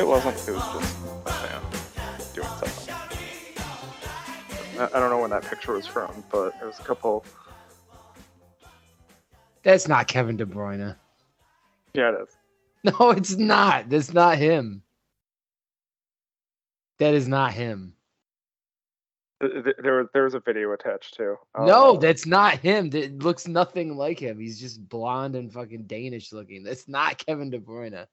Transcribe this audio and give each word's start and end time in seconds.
it 0.00 0.06
wasn't. 0.06 0.36
It 0.48 0.52
was 0.52 0.62
just 0.72 0.96
a 1.26 1.30
fan 1.30 1.62
doing 2.34 2.48
something. 2.48 2.94
I 4.80 4.98
don't 4.98 5.10
know 5.10 5.20
when 5.20 5.30
that 5.30 5.44
picture 5.44 5.72
was 5.74 5.86
from, 5.86 6.24
but 6.32 6.54
it 6.60 6.64
was 6.64 6.78
a 6.78 6.82
couple. 6.82 7.24
That's 9.62 9.86
not 9.86 10.08
Kevin 10.08 10.36
De 10.38 10.46
Bruyne. 10.46 10.96
Yeah, 11.94 12.12
it 12.12 12.22
is. 12.22 12.36
No, 12.98 13.10
it's 13.10 13.36
not. 13.36 13.90
That's 13.90 14.14
not 14.14 14.38
him. 14.38 14.82
That 16.98 17.12
is 17.12 17.28
not 17.28 17.52
him. 17.52 17.92
Th- 19.42 19.52
th- 19.64 19.76
There 19.82 19.96
was 19.98 20.06
there 20.14 20.24
was 20.24 20.32
a 20.32 20.40
video 20.40 20.72
attached 20.72 21.14
too. 21.14 21.36
no, 21.58 21.96
Uh, 21.96 21.98
that's 21.98 22.24
not 22.24 22.54
him. 22.58 22.88
That 22.88 23.18
looks 23.22 23.46
nothing 23.46 23.98
like 23.98 24.18
him. 24.18 24.40
He's 24.40 24.58
just 24.58 24.88
blonde 24.88 25.36
and 25.36 25.52
fucking 25.52 25.82
Danish 25.88 26.32
looking. 26.32 26.62
That's 26.64 26.88
not 26.88 27.18
Kevin 27.18 27.50
De 27.50 27.58
Bruyne. 27.58 28.06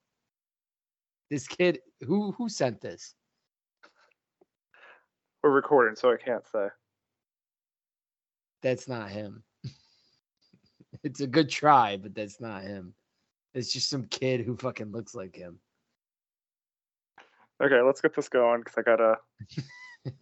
This 1.30 1.48
kid, 1.48 1.80
who 2.06 2.32
who 2.32 2.50
sent 2.50 2.82
this? 2.82 3.16
we're 5.44 5.52
recording, 5.52 5.96
so 5.96 6.12
I 6.12 6.18
can't 6.18 6.46
say. 6.46 6.68
That's 8.62 8.88
not 8.88 9.10
him. 9.10 9.44
it's 11.04 11.22
a 11.22 11.28
good 11.28 11.50
try, 11.50 11.98
but 11.98 12.14
that's 12.14 12.42
not 12.42 12.64
him. 12.64 12.94
It's 13.54 13.72
just 13.72 13.90
some 13.90 14.08
kid 14.08 14.42
who 14.42 14.58
fucking 14.58 14.92
looks 14.92 15.16
like 15.16 15.36
him. 15.36 15.60
Okay, 17.64 17.82
let's 17.82 18.02
get 18.02 18.16
this 18.16 18.30
going 18.30 18.62
because 18.62 18.76
I 18.78 18.82
gotta. 18.82 19.18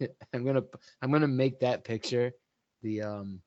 I'm 0.32 0.44
gonna 0.44 0.62
I'm 1.02 1.12
gonna 1.12 1.28
make 1.28 1.60
that 1.60 1.84
picture 1.84 2.32
the 2.82 3.02
um 3.02 3.40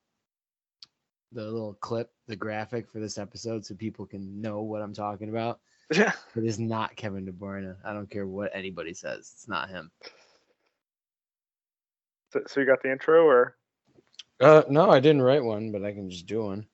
the 1.31 1.43
little 1.43 1.75
clip, 1.75 2.11
the 2.27 2.35
graphic 2.35 2.89
for 2.89 2.99
this 2.99 3.17
episode 3.17 3.65
so 3.65 3.75
people 3.75 4.05
can 4.05 4.41
know 4.41 4.61
what 4.61 4.81
I'm 4.81 4.93
talking 4.93 5.29
about. 5.29 5.59
Yeah. 5.93 6.11
It 6.35 6.43
is 6.45 6.59
not 6.59 6.95
Kevin 6.95 7.25
De 7.25 7.31
Bruyne. 7.31 7.75
I 7.83 7.93
don't 7.93 8.09
care 8.09 8.27
what 8.27 8.51
anybody 8.53 8.93
says. 8.93 9.31
It's 9.33 9.47
not 9.47 9.69
him. 9.69 9.89
So, 12.31 12.41
so 12.45 12.59
you 12.59 12.67
got 12.67 12.83
the 12.83 12.91
intro, 12.91 13.25
or 13.25 13.55
Uh 14.39 14.61
no, 14.69 14.91
I 14.91 14.99
didn't 14.99 15.23
write 15.23 15.43
one, 15.43 15.71
but 15.71 15.83
I 15.83 15.91
can 15.91 16.09
just 16.09 16.27
do 16.27 16.43
one. 16.43 16.67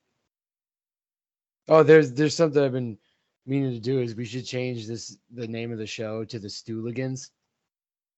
Oh, 1.68 1.82
there's 1.82 2.12
there's 2.12 2.34
something 2.34 2.62
I've 2.62 2.72
been 2.72 2.98
meaning 3.46 3.72
to 3.72 3.80
do 3.80 4.00
is 4.00 4.14
we 4.14 4.26
should 4.26 4.44
change 4.44 4.86
this 4.86 5.16
the 5.32 5.48
name 5.48 5.72
of 5.72 5.78
the 5.78 5.86
show 5.86 6.24
to 6.24 6.38
the 6.38 6.48
Stooligans. 6.48 7.30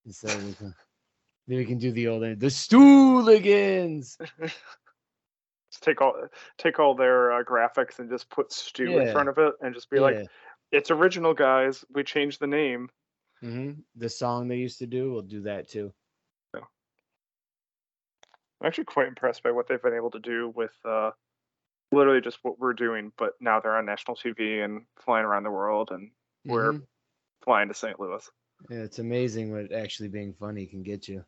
Instead 0.05 0.33
of 0.37 0.59
the- 0.59 0.75
maybe 1.47 1.61
we 1.63 1.67
can 1.67 1.79
do 1.79 1.93
the 1.93 2.09
old 2.09 2.23
name, 2.23 2.39
the 2.39 2.47
Stooligans. 2.47 4.17
just 4.41 5.83
take 5.83 6.01
all 6.01 6.15
take 6.57 6.79
all 6.81 6.95
their 6.95 7.33
uh, 7.33 7.45
graphics 7.45 8.01
and 8.01 8.11
just 8.11 8.29
put 8.31 8.53
Stu 8.53 8.99
in 8.99 9.13
front 9.13 9.29
of 9.29 9.39
it, 9.39 9.55
and 9.61 9.75
just 9.75 9.91
be 9.91 10.01
like, 10.01 10.29
"It's 10.73 10.91
original, 10.91 11.35
guys. 11.35 11.85
We 11.93 12.05
changed 12.05 12.41
the 12.41 12.47
name." 12.47 12.91
hmm 13.41 13.73
The 13.97 14.09
song 14.09 14.49
they 14.49 14.57
used 14.57 14.79
to 14.79 14.87
do, 14.87 15.13
we'll 15.13 15.23
do 15.23 15.43
that 15.43 15.69
too. 15.69 15.93
I'm 18.61 18.67
actually 18.67 18.87
quite 18.87 19.07
impressed 19.07 19.45
by 19.45 19.53
what 19.53 19.69
they've 19.69 19.81
been 19.81 19.95
able 19.95 20.11
to 20.11 20.19
do 20.19 20.49
with 20.49 20.75
uh, 20.85 21.13
literally 21.93 22.21
just 22.21 22.39
what 22.43 22.59
we're 22.59 22.73
doing, 22.73 23.13
but 23.17 23.35
now 23.41 23.61
they're 23.61 23.77
on 23.77 23.87
national 23.87 24.17
TV 24.17 24.65
and 24.65 24.85
flying 24.97 25.25
around 25.25 25.45
the 25.45 25.51
world, 25.51 25.91
and 25.93 26.11
we're 26.45 26.73
Mhm. 26.73 26.87
flying 27.43 27.69
to 27.69 27.75
St. 27.75 28.01
Louis. 28.01 28.29
Yeah, 28.69 28.83
it's 28.83 28.99
amazing 28.99 29.53
what 29.53 29.71
actually 29.73 30.09
being 30.09 30.35
funny 30.35 30.67
can 30.67 30.83
get 30.83 31.07
you. 31.07 31.25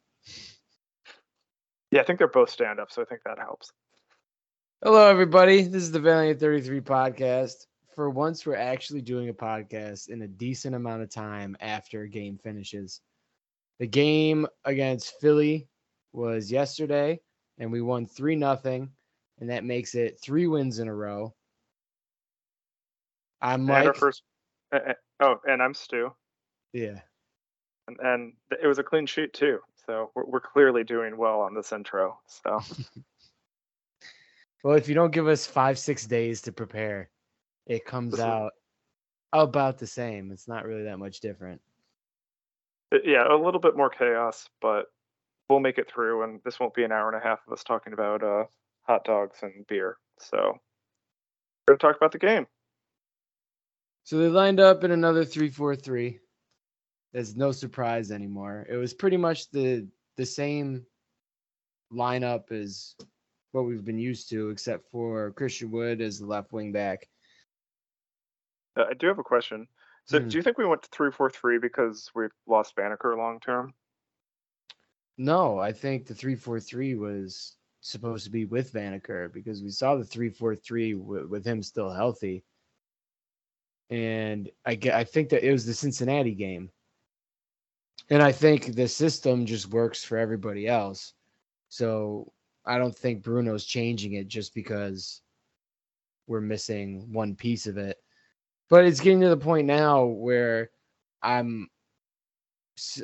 Yeah, 1.93 2.01
I 2.01 2.03
think 2.05 2.19
they're 2.19 2.27
both 2.27 2.51
stand 2.51 2.81
up, 2.81 2.91
so 2.91 3.01
I 3.01 3.05
think 3.05 3.23
that 3.23 3.39
helps. 3.39 3.73
Hello, 4.83 5.09
everybody. 5.09 5.63
This 5.63 5.85
is 5.85 5.93
the 5.93 6.01
Valiant 6.01 6.41
33 6.41 6.81
podcast. 6.81 7.67
For 8.01 8.09
once, 8.09 8.47
we're 8.47 8.57
actually 8.57 9.03
doing 9.03 9.29
a 9.29 9.35
podcast 9.35 10.09
in 10.09 10.23
a 10.23 10.27
decent 10.27 10.75
amount 10.75 11.03
of 11.03 11.11
time 11.11 11.55
after 11.61 12.01
a 12.01 12.09
game 12.09 12.39
finishes. 12.43 13.03
The 13.79 13.87
game 13.87 14.47
against 14.65 15.21
Philly 15.21 15.69
was 16.15 16.51
yesterday, 16.51 17.21
and 17.59 17.71
we 17.71 17.83
won 17.83 18.07
3 18.07 18.37
nothing, 18.37 18.89
and 19.39 19.51
that 19.51 19.65
makes 19.65 19.95
it 19.95 20.19
three 20.19 20.47
wins 20.47 20.79
in 20.79 20.89
a 20.89 20.95
row. 20.95 21.35
I'm 23.43 23.69
and 23.69 23.71
our 23.71 23.85
Mike. 23.85 23.97
first. 23.97 24.23
uh, 24.73 24.79
uh, 24.89 24.93
oh, 25.21 25.41
and 25.45 25.63
I'm 25.63 25.75
Stu, 25.75 26.11
yeah. 26.73 27.01
and, 27.87 27.99
and 28.01 28.33
it 28.63 28.67
was 28.67 28.79
a 28.79 28.83
clean 28.83 29.05
sheet 29.05 29.35
too. 29.35 29.59
So 29.85 30.11
we're, 30.15 30.25
we're 30.25 30.41
clearly 30.41 30.85
doing 30.85 31.19
well 31.19 31.43
on 31.43 31.55
this 31.55 31.71
intro. 31.71 32.19
So 32.27 32.61
Well, 34.63 34.77
if 34.77 34.89
you 34.89 34.95
don't 34.95 35.13
give 35.13 35.29
us 35.29 35.47
five, 35.47 35.79
six 35.79 36.07
days 36.07 36.41
to 36.43 36.53
prepare, 36.53 37.11
it 37.67 37.85
comes 37.85 38.13
This 38.13 38.21
is- 38.21 38.25
out 38.25 38.53
about 39.33 39.79
the 39.79 39.87
same. 39.87 40.33
It's 40.33 40.49
not 40.49 40.65
really 40.65 40.85
that 40.85 40.99
much 40.99 41.21
different. 41.21 41.61
Uh, 42.93 42.99
yeah, 43.05 43.33
a 43.33 43.37
little 43.37 43.61
bit 43.61 43.77
more 43.77 43.91
chaos, 43.91 44.49
but 44.61 44.93
we'll 45.49 45.61
make 45.61 45.79
it 45.79 45.89
through. 45.91 46.23
And 46.25 46.43
this 46.45 46.59
won't 46.59 46.75
be 46.75 46.85
an 46.85 46.93
hour 46.93 47.09
and 47.09 47.17
a 47.17 47.25
half 47.25 47.41
of 47.47 47.53
us 47.53 47.63
talking 47.63 47.93
about 47.93 48.23
uh, 48.23 48.45
hot 48.83 49.05
dogs 49.05 49.39
and 49.43 49.67
beer. 49.69 49.99
So 50.19 50.59
we're 51.69 51.77
gonna 51.77 51.79
talk 51.79 51.97
about 51.97 52.13
the 52.13 52.19
game. 52.19 52.47
So 54.05 54.19
they 54.19 54.29
lined 54.29 54.59
up 54.59 54.83
in 54.83 54.91
another 54.91 55.25
three-four-three. 55.25 56.19
There's 57.13 57.37
no 57.37 57.53
surprise 57.53 58.11
anymore. 58.11 58.67
It 58.69 58.77
was 58.77 58.95
pretty 58.95 59.17
much 59.17 59.51
the 59.51 59.87
the 60.17 60.27
same 60.27 60.85
lineup 61.93 62.51
as 62.51 62.97
what 63.53 63.63
we've 63.63 63.85
been 63.85 63.99
used 63.99 64.29
to, 64.31 64.51
except 64.51 64.89
for 64.91 65.33
Christian 65.33 65.71
Wood 65.71 66.01
as 66.01 66.19
the 66.19 66.27
left 66.27 66.53
wing 66.53 66.73
back. 66.73 67.09
Uh, 68.81 68.87
I 68.91 68.95
do 68.95 69.07
have 69.07 69.19
a 69.19 69.23
question. 69.25 69.69
So 70.07 70.19
Hmm. 70.19 70.29
do 70.29 70.37
you 70.39 70.43
think 70.43 70.59
we 70.59 70.67
went 70.67 70.83
to 70.83 70.89
three 70.91 71.11
four 71.11 71.31
three 71.31 71.59
because 71.59 72.11
we've 72.15 72.31
lost 72.47 72.75
Banneker 72.77 73.17
long 73.17 73.41
term? 73.41 73.75
No, 75.19 75.59
I 75.59 75.73
think 75.73 76.07
the 76.07 76.15
three-four-three 76.15 76.95
was 76.95 77.57
supposed 77.83 78.25
to 78.25 78.31
be 78.31 78.47
with 78.47 78.73
Vanaker 78.73 79.31
because 79.31 79.63
we 79.63 79.69
saw 79.69 79.95
the 79.95 80.05
three-four-three 80.05 80.95
w- 80.95 81.29
with 81.29 81.45
him 81.45 81.63
still 81.63 81.91
healthy. 81.91 82.43
And 83.91 84.51
I 84.65 84.77
get, 84.77 84.95
I 84.95 85.05
think 85.05 85.29
that 85.29 85.47
it 85.47 85.53
was 85.53 85.67
the 85.67 85.75
Cincinnati 85.75 86.35
game. 86.35 86.71
And 88.09 88.23
I 88.23 88.33
think 88.33 88.75
the 88.75 88.89
system 88.89 89.45
just 89.45 89.69
works 89.69 90.03
for 90.03 90.17
everybody 90.17 90.67
else. 90.67 91.13
So 91.69 92.33
I 92.65 92.79
don't 92.79 92.97
think 92.97 93.23
Bruno's 93.23 93.67
changing 93.67 94.15
it 94.15 94.27
just 94.27 94.55
because 94.55 95.21
we're 96.27 96.41
missing 96.41 97.13
one 97.13 97.37
piece 97.37 97.67
of 97.67 97.77
it. 97.77 97.99
But 98.71 98.85
it's 98.85 99.01
getting 99.01 99.21
to 99.23 99.29
the 99.29 99.37
point 99.37 99.67
now 99.67 100.05
where 100.05 100.71
I'm 101.23 101.69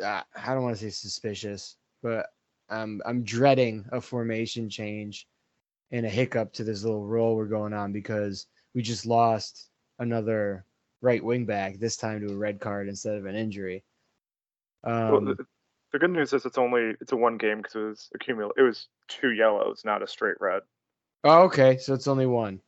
uh, 0.03 0.23
I 0.35 0.55
don't 0.55 0.63
want 0.63 0.77
to 0.77 0.83
say 0.83 0.91
suspicious, 0.91 1.77
but 2.03 2.27
I'm 2.71 3.03
I'm 3.05 3.25
dreading 3.25 3.85
a 3.93 4.01
formation 4.01 4.71
change 4.71 5.27
and 5.91 6.07
a 6.07 6.09
hiccup 6.09 6.53
to 6.55 6.65
this 6.65 6.83
little 6.85 7.05
role 7.07 7.37
we're 7.37 7.47
going 7.47 7.73
on 7.73 7.93
because 7.93 8.47
we 8.75 8.83
just 8.83 9.07
lost 9.07 9.69
another 9.99 10.65
right 11.03 11.23
wing 11.23 11.45
back 11.47 11.79
this 11.79 11.97
time 11.97 12.21
to 12.27 12.33
a 12.33 12.37
red 12.37 12.61
card 12.61 12.89
instead 12.89 13.17
of 13.17 13.27
an 13.27 13.37
injury. 13.37 13.85
well, 14.85 15.21
Um, 15.21 15.25
the, 15.25 15.47
the 15.93 15.99
good 15.99 16.11
news 16.11 16.33
is 16.33 16.47
it's 16.47 16.59
only 16.59 16.95
it's 17.01 17.13
a 17.13 17.17
one 17.17 17.39
game 17.39 17.59
because 17.59 17.75
it 17.75 17.79
was 17.79 18.11
accumul 18.17 18.51
it 18.57 18.63
was 18.63 18.89
two 19.09 19.33
yellows, 19.33 19.83
not 19.85 20.03
a 20.03 20.07
straight 20.07 20.41
red. 20.41 20.63
Oh, 21.25 21.43
okay. 21.45 21.77
So 21.79 21.93
it's 21.95 22.07
only 22.09 22.27
one. 22.27 22.61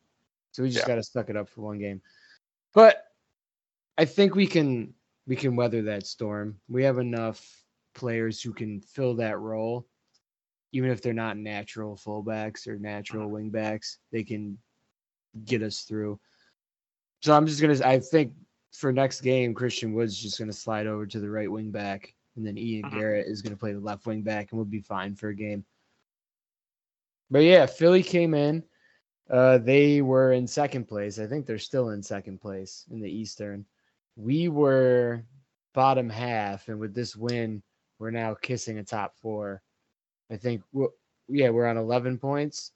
So 0.51 0.63
we 0.63 0.69
just 0.69 0.81
Yeah. 0.81 0.87
got 0.87 0.95
to 0.95 1.03
suck 1.03 1.29
it 1.29 1.37
up 1.37 1.47
for 1.49 1.61
one 1.61 1.79
game. 1.79 2.01
But 2.73 3.05
I 3.97 4.05
think 4.05 4.35
we 4.35 4.47
can 4.47 4.93
we 5.27 5.35
can 5.35 5.55
weather 5.55 5.81
that 5.83 6.05
storm. 6.05 6.59
We 6.67 6.83
have 6.83 6.97
enough 6.97 7.63
players 7.95 8.41
who 8.41 8.53
can 8.53 8.81
fill 8.81 9.15
that 9.15 9.39
role, 9.39 9.87
even 10.71 10.89
if 10.89 11.01
they're 11.01 11.13
not 11.13 11.37
natural 11.37 11.95
fullbacks 11.97 12.67
or 12.67 12.77
natural 12.77 13.29
wingbacks. 13.29 13.97
They 14.11 14.23
can 14.23 14.57
get 15.45 15.61
us 15.61 15.81
through. 15.81 16.19
So 17.21 17.33
I'm 17.33 17.45
just 17.45 17.61
gonna. 17.61 17.79
I 17.85 17.99
think 17.99 18.33
for 18.73 18.93
next 18.93 19.21
game, 19.21 19.53
Christian 19.53 19.93
Wood's 19.93 20.17
just 20.17 20.39
gonna 20.39 20.53
slide 20.53 20.87
over 20.87 21.05
to 21.05 21.19
the 21.19 21.29
right 21.29 21.51
wing 21.51 21.71
back, 21.71 22.13
and 22.35 22.45
then 22.45 22.57
Ian 22.57 22.89
Mhm. 22.89 22.91
Garrett 22.91 23.27
is 23.27 23.41
gonna 23.41 23.57
play 23.57 23.73
the 23.73 23.79
left 23.79 24.05
wing 24.05 24.21
back, 24.21 24.51
and 24.51 24.57
we'll 24.57 24.65
be 24.65 24.81
fine 24.81 25.15
for 25.15 25.29
a 25.29 25.35
game. 25.35 25.65
But 27.29 27.39
yeah, 27.39 27.65
Philly 27.65 28.03
came 28.03 28.33
in. 28.33 28.63
Uh, 29.29 29.59
they 29.59 30.01
were 30.01 30.33
in 30.33 30.47
second 30.47 30.87
place. 30.87 31.19
I 31.19 31.27
think 31.27 31.45
they're 31.45 31.59
still 31.59 31.89
in 31.89 32.01
second 32.01 32.41
place 32.41 32.85
in 32.91 32.99
the 32.99 33.09
Eastern. 33.09 33.65
We 34.15 34.49
were 34.49 35.23
bottom 35.73 36.09
half, 36.09 36.67
and 36.67 36.79
with 36.79 36.95
this 36.95 37.15
win, 37.15 37.61
we're 37.99 38.11
now 38.11 38.33
kissing 38.33 38.79
a 38.79 38.83
top 38.83 39.15
four. 39.21 39.61
I 40.31 40.37
think. 40.37 40.63
Well, 40.71 40.93
yeah, 41.27 41.49
we're 41.49 41.67
on 41.67 41.77
11 41.77 42.17
points. 42.17 42.71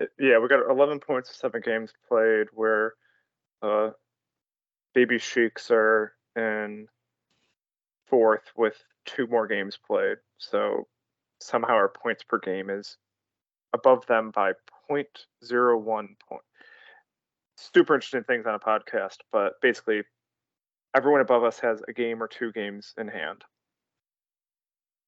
Uh, 0.00 0.06
Yeah, 0.18 0.38
we 0.38 0.48
got 0.48 0.68
11 0.68 1.00
points 1.00 1.34
seven 1.34 1.62
games 1.64 1.92
played. 2.08 2.48
Where 2.52 2.94
uh, 3.62 3.90
Baby 4.94 5.18
Sheiks 5.18 5.70
are 5.70 6.12
in 6.36 6.88
fourth 8.06 8.52
with 8.56 8.76
two 9.06 9.26
more 9.26 9.46
games 9.46 9.78
played. 9.78 10.18
So 10.36 10.86
somehow 11.40 11.72
our 11.74 11.88
points 11.88 12.22
per 12.22 12.38
game 12.38 12.68
is 12.68 12.98
above 13.72 14.06
them 14.06 14.30
by 14.30 14.52
0.01 14.92 16.06
point. 16.28 16.42
super 17.56 17.94
interesting 17.94 18.24
things 18.24 18.46
on 18.46 18.54
a 18.54 18.58
podcast, 18.58 19.18
but 19.30 19.54
basically, 19.60 20.02
everyone 20.94 21.20
above 21.20 21.44
us 21.44 21.58
has 21.60 21.82
a 21.88 21.92
game 21.92 22.22
or 22.22 22.28
two 22.28 22.52
games 22.52 22.92
in 22.98 23.08
hand. 23.08 23.44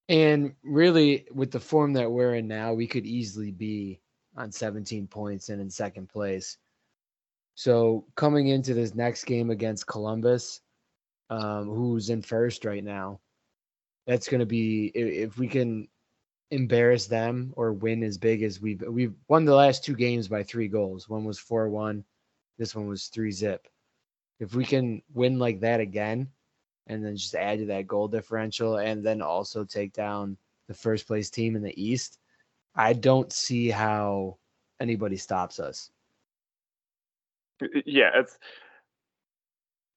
And 0.09 0.55
really, 0.63 1.27
with 1.33 1.51
the 1.51 1.61
form 1.61 1.95
that 1.95 2.11
we're 2.11 2.35
in 2.35 2.47
now, 2.47 2.75
we 2.75 2.87
could 2.87 3.07
easily 3.07 3.51
be 3.51 4.01
on 4.37 4.53
17 4.53 5.07
points 5.07 5.49
and 5.49 5.61
in 5.61 5.71
second 5.71 6.09
place. 6.09 6.59
So 7.55 8.05
coming 8.17 8.49
into 8.49 8.75
this 8.75 8.95
next 8.95 9.25
game 9.25 9.51
against 9.51 9.87
Columbus, 9.87 10.61
um, 11.31 11.69
who's 11.69 12.11
in 12.11 12.21
first 12.21 12.65
right 12.65 12.85
now, 12.85 13.21
that's 14.07 14.29
going 14.29 14.41
to 14.41 14.47
be 14.47 14.87
if 14.95 15.39
we 15.39 15.49
can 15.49 15.89
embarrass 16.55 17.07
them 17.07 17.53
or 17.57 17.73
win 17.73 18.05
as 18.05 18.17
big 18.17 18.43
as 18.43 18.61
we've 18.61 18.83
we've 18.83 19.15
won 19.29 19.45
the 19.45 19.55
last 19.55 19.85
two 19.85 19.95
games 19.95 20.29
by 20.29 20.43
three 20.43 20.69
goals. 20.69 21.09
One 21.09 21.25
was 21.25 21.39
four 21.39 21.69
one, 21.69 22.05
this 22.59 22.75
one 22.75 22.87
was 22.87 23.07
three 23.07 23.33
zip. 23.33 23.67
If 24.39 24.55
we 24.55 24.65
can 24.65 25.03
win 25.13 25.39
like 25.39 25.61
that 25.61 25.81
again, 25.81 26.29
and 26.87 27.05
then 27.05 27.17
just 27.17 27.35
add 27.35 27.59
to 27.59 27.67
that 27.67 27.87
goal 27.87 28.09
differential, 28.09 28.77
and 28.77 29.05
then 29.05 29.21
also 29.21 29.65
take 29.65 29.93
down 29.93 30.37
the 30.69 30.75
first 30.75 31.07
place 31.07 31.29
team 31.29 31.57
in 31.57 31.63
the 31.63 31.83
East, 31.83 32.19
I 32.75 32.93
don't 32.93 33.33
see 33.33 33.69
how 33.69 34.39
anybody 34.81 35.17
stops 35.17 35.59
us. 35.59 35.91
Yeah, 37.85 38.11
it's. 38.15 38.39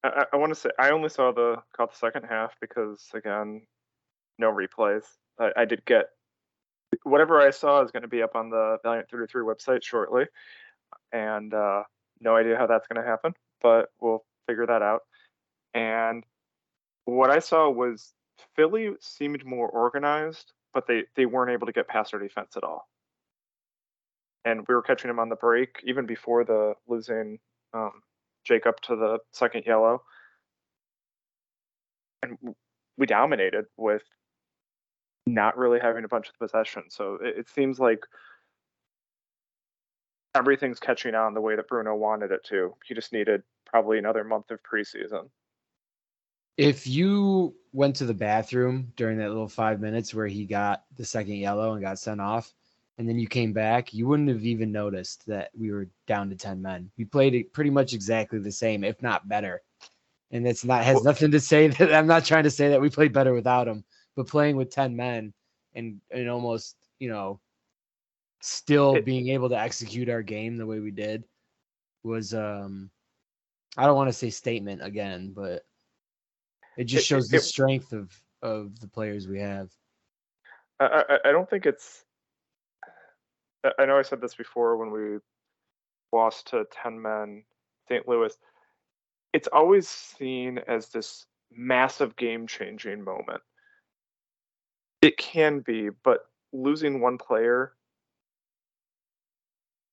I, 0.04 0.26
I 0.34 0.38
want 0.38 0.52
to 0.54 0.60
say 0.60 0.70
I 0.80 0.90
only 0.90 1.10
saw 1.10 1.32
the 1.32 1.58
caught 1.76 1.92
the 1.92 1.98
second 1.98 2.24
half 2.24 2.56
because 2.62 3.06
again, 3.14 3.68
no 4.38 4.52
replays. 4.52 5.04
I, 5.40 5.52
I 5.58 5.66
did 5.66 5.86
get 5.86 6.10
whatever 7.04 7.40
I 7.40 7.52
saw 7.52 7.84
is 7.84 7.92
going 7.92 8.04
to 8.04 8.08
be 8.08 8.22
up 8.22 8.36
on 8.36 8.50
the 8.50 8.78
Valiant 8.84 9.10
33 9.10 9.44
website 9.44 9.84
shortly, 9.84 10.26
and 11.12 11.54
uh, 11.54 11.84
no 12.20 12.36
idea 12.36 12.58
how 12.58 12.68
that's 12.68 12.88
going 12.88 13.02
to 13.02 13.08
happen, 13.08 13.34
but 13.62 13.90
we'll 14.00 14.24
figure 14.48 14.66
that 14.66 14.82
out. 14.82 15.02
And 15.74 16.24
what 17.06 17.30
I 17.30 17.40
saw 17.40 17.70
was 17.70 18.14
Philly 18.56 18.92
seemed 19.00 19.46
more 19.46 19.70
organized, 19.70 20.54
but 20.74 20.88
they 20.88 21.04
they 21.16 21.26
weren't 21.26 21.52
able 21.52 21.68
to 21.68 21.74
get 21.74 21.88
past 21.88 22.14
our 22.14 22.20
defense 22.20 22.58
at 22.58 22.64
all. 22.64 22.88
And 24.46 24.66
we 24.68 24.76
were 24.76 24.82
catching 24.82 25.10
them 25.10 25.20
on 25.20 25.30
the 25.30 25.36
break 25.36 25.82
even 25.84 26.06
before 26.06 26.44
the 26.44 26.74
losing 26.88 27.40
um, 27.74 28.02
Jacob 28.46 28.80
to 28.84 28.96
the 28.96 29.20
second 29.34 29.64
yellow, 29.66 30.04
and 32.24 32.38
we 32.98 33.06
dominated 33.06 33.66
with 33.78 34.04
not 35.28 35.58
really 35.58 35.80
having 35.80 36.04
a 36.04 36.08
bunch 36.08 36.30
of 36.30 36.38
possession. 36.38 36.84
So 36.90 37.18
it, 37.22 37.40
it 37.40 37.50
seems 37.50 37.80
like 37.80 38.00
everything's 40.36 40.80
catching 40.80 41.16
on 41.16 41.34
the 41.34 41.42
way 41.42 41.56
that 41.56 41.68
Bruno 41.68 41.96
wanted 41.96 42.32
it 42.32 42.44
to. 42.46 42.76
He 42.86 42.94
just 42.94 43.14
needed 43.14 43.44
probably 43.66 43.98
another 43.98 44.24
month 44.24 44.52
of 44.52 44.60
preseason. 44.64 45.30
If 46.58 46.88
you 46.88 47.56
went 47.72 47.96
to 47.98 48.06
the 48.06 48.14
bathroom 48.14 48.92
during 48.96 49.20
that 49.20 49.30
little 49.30 49.48
five 49.48 49.80
minutes 49.80 50.14
where 50.14 50.28
he 50.28 50.46
got 50.46 50.84
the 50.96 51.06
second 51.06 51.36
yellow 51.36 51.74
and 51.74 51.82
got 51.82 52.00
sent 52.00 52.20
off, 52.20 52.54
and 52.98 53.08
then 53.08 53.20
you 53.20 53.28
came 53.28 53.54
back, 53.54 53.94
you 53.94 54.08
wouldn't 54.08 54.30
have 54.30 54.44
even 54.44 54.72
noticed 54.72 55.26
that 55.28 55.52
we 55.58 55.72
were 55.72 55.88
down 56.08 56.30
to 56.30 56.36
10 56.36 56.62
men. 56.62 56.90
We 56.98 57.06
played 57.06 57.36
it 57.36 57.54
pretty 57.54 57.70
much 57.70 57.94
exactly 57.94 58.40
the 58.40 58.52
same, 58.52 58.84
if 58.84 59.02
not 59.04 59.30
better. 59.30 59.62
And 60.32 60.48
it's 60.48 60.66
not 60.66 60.84
has 60.84 61.04
nothing 61.04 61.32
to 61.32 61.40
say 61.40 61.68
that 61.68 61.94
I'm 61.94 62.08
not 62.08 62.26
trying 62.26 62.44
to 62.44 62.52
say 62.52 62.70
that 62.70 62.82
we 62.82 62.90
played 62.90 63.14
better 63.14 63.34
without 63.34 63.68
him, 63.68 63.84
but 64.18 64.28
playing 64.28 64.58
with 64.58 64.72
10 64.72 64.96
men 64.96 65.32
and 65.76 66.02
and 66.12 66.28
almost, 66.28 66.76
you 67.00 67.08
know, 67.08 67.40
still 68.42 68.96
it, 68.96 69.06
being 69.06 69.30
able 69.30 69.48
to 69.48 69.58
execute 69.58 70.10
our 70.10 70.24
game 70.24 70.58
the 70.58 70.66
way 70.66 70.80
we 70.80 70.92
did 70.92 71.24
was 72.04 72.34
um 72.34 72.90
I 73.78 73.86
don't 73.86 73.96
want 73.96 74.10
to 74.10 74.14
say 74.14 74.32
statement 74.32 74.84
again, 74.84 75.34
but 75.34 75.64
it 76.78 76.86
just 76.86 77.06
it, 77.06 77.06
shows 77.06 77.32
it, 77.32 77.38
the 77.38 77.40
strength 77.40 77.94
of 77.94 78.12
of 78.42 78.80
the 78.80 78.88
players 78.88 79.28
we 79.28 79.40
have. 79.40 79.70
I, 80.80 81.04
I, 81.10 81.30
I 81.30 81.32
don't 81.32 81.50
think 81.50 81.66
it's. 81.66 82.04
I 83.78 83.86
know 83.86 83.98
I 83.98 84.04
said 84.04 84.22
this 84.22 84.36
before 84.36 84.78
when 84.78 84.92
we 84.92 85.18
lost 86.12 86.48
to 86.48 86.66
ten 86.72 87.00
men, 87.00 87.44
St. 87.88 88.08
Louis. 88.08 88.34
It's 89.34 89.48
always 89.52 89.88
seen 89.88 90.60
as 90.68 90.90
this 90.90 91.28
massive 91.52 92.16
game 92.16 92.48
changing 92.48 93.04
moment. 93.04 93.42
It 95.02 95.18
can 95.18 95.60
be, 95.60 95.90
but 95.90 96.28
losing 96.54 97.02
one 97.02 97.18
player, 97.18 97.74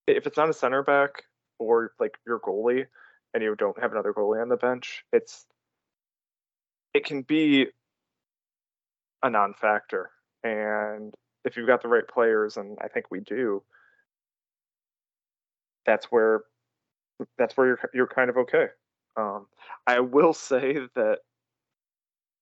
if 0.07 0.27
it's 0.27 0.37
not 0.37 0.49
a 0.51 0.53
center 0.55 0.83
back 0.83 1.25
or 1.59 1.93
like 1.99 2.19
your 2.27 2.41
goalie, 2.41 2.87
and 3.33 3.43
you 3.43 3.55
don't 3.57 3.79
have 3.81 3.93
another 3.93 4.13
goalie 4.13 4.41
on 4.41 4.49
the 4.49 4.57
bench, 4.57 5.05
it's 5.13 5.47
it 6.95 7.05
can 7.05 7.23
be 7.23 7.67
a 9.23 9.31
non-factor. 9.31 10.11
And 10.45 11.15
if 11.45 11.57
you've 11.57 11.67
got 11.67 11.83
the 11.83 11.89
right 11.89 12.07
players, 12.07 12.57
and 12.57 12.79
I 12.83 12.89
think 12.89 13.07
we 13.11 13.21
do, 13.21 13.63
that's 15.87 16.07
where 16.07 16.43
that's 17.39 17.57
where 17.57 17.67
you're 17.69 17.91
you're 17.93 18.07
kind 18.07 18.31
of 18.31 18.37
okay. 18.37 18.67
Um, 19.17 19.47
I 19.87 20.01
will 20.01 20.33
say 20.35 20.79
that 20.95 21.19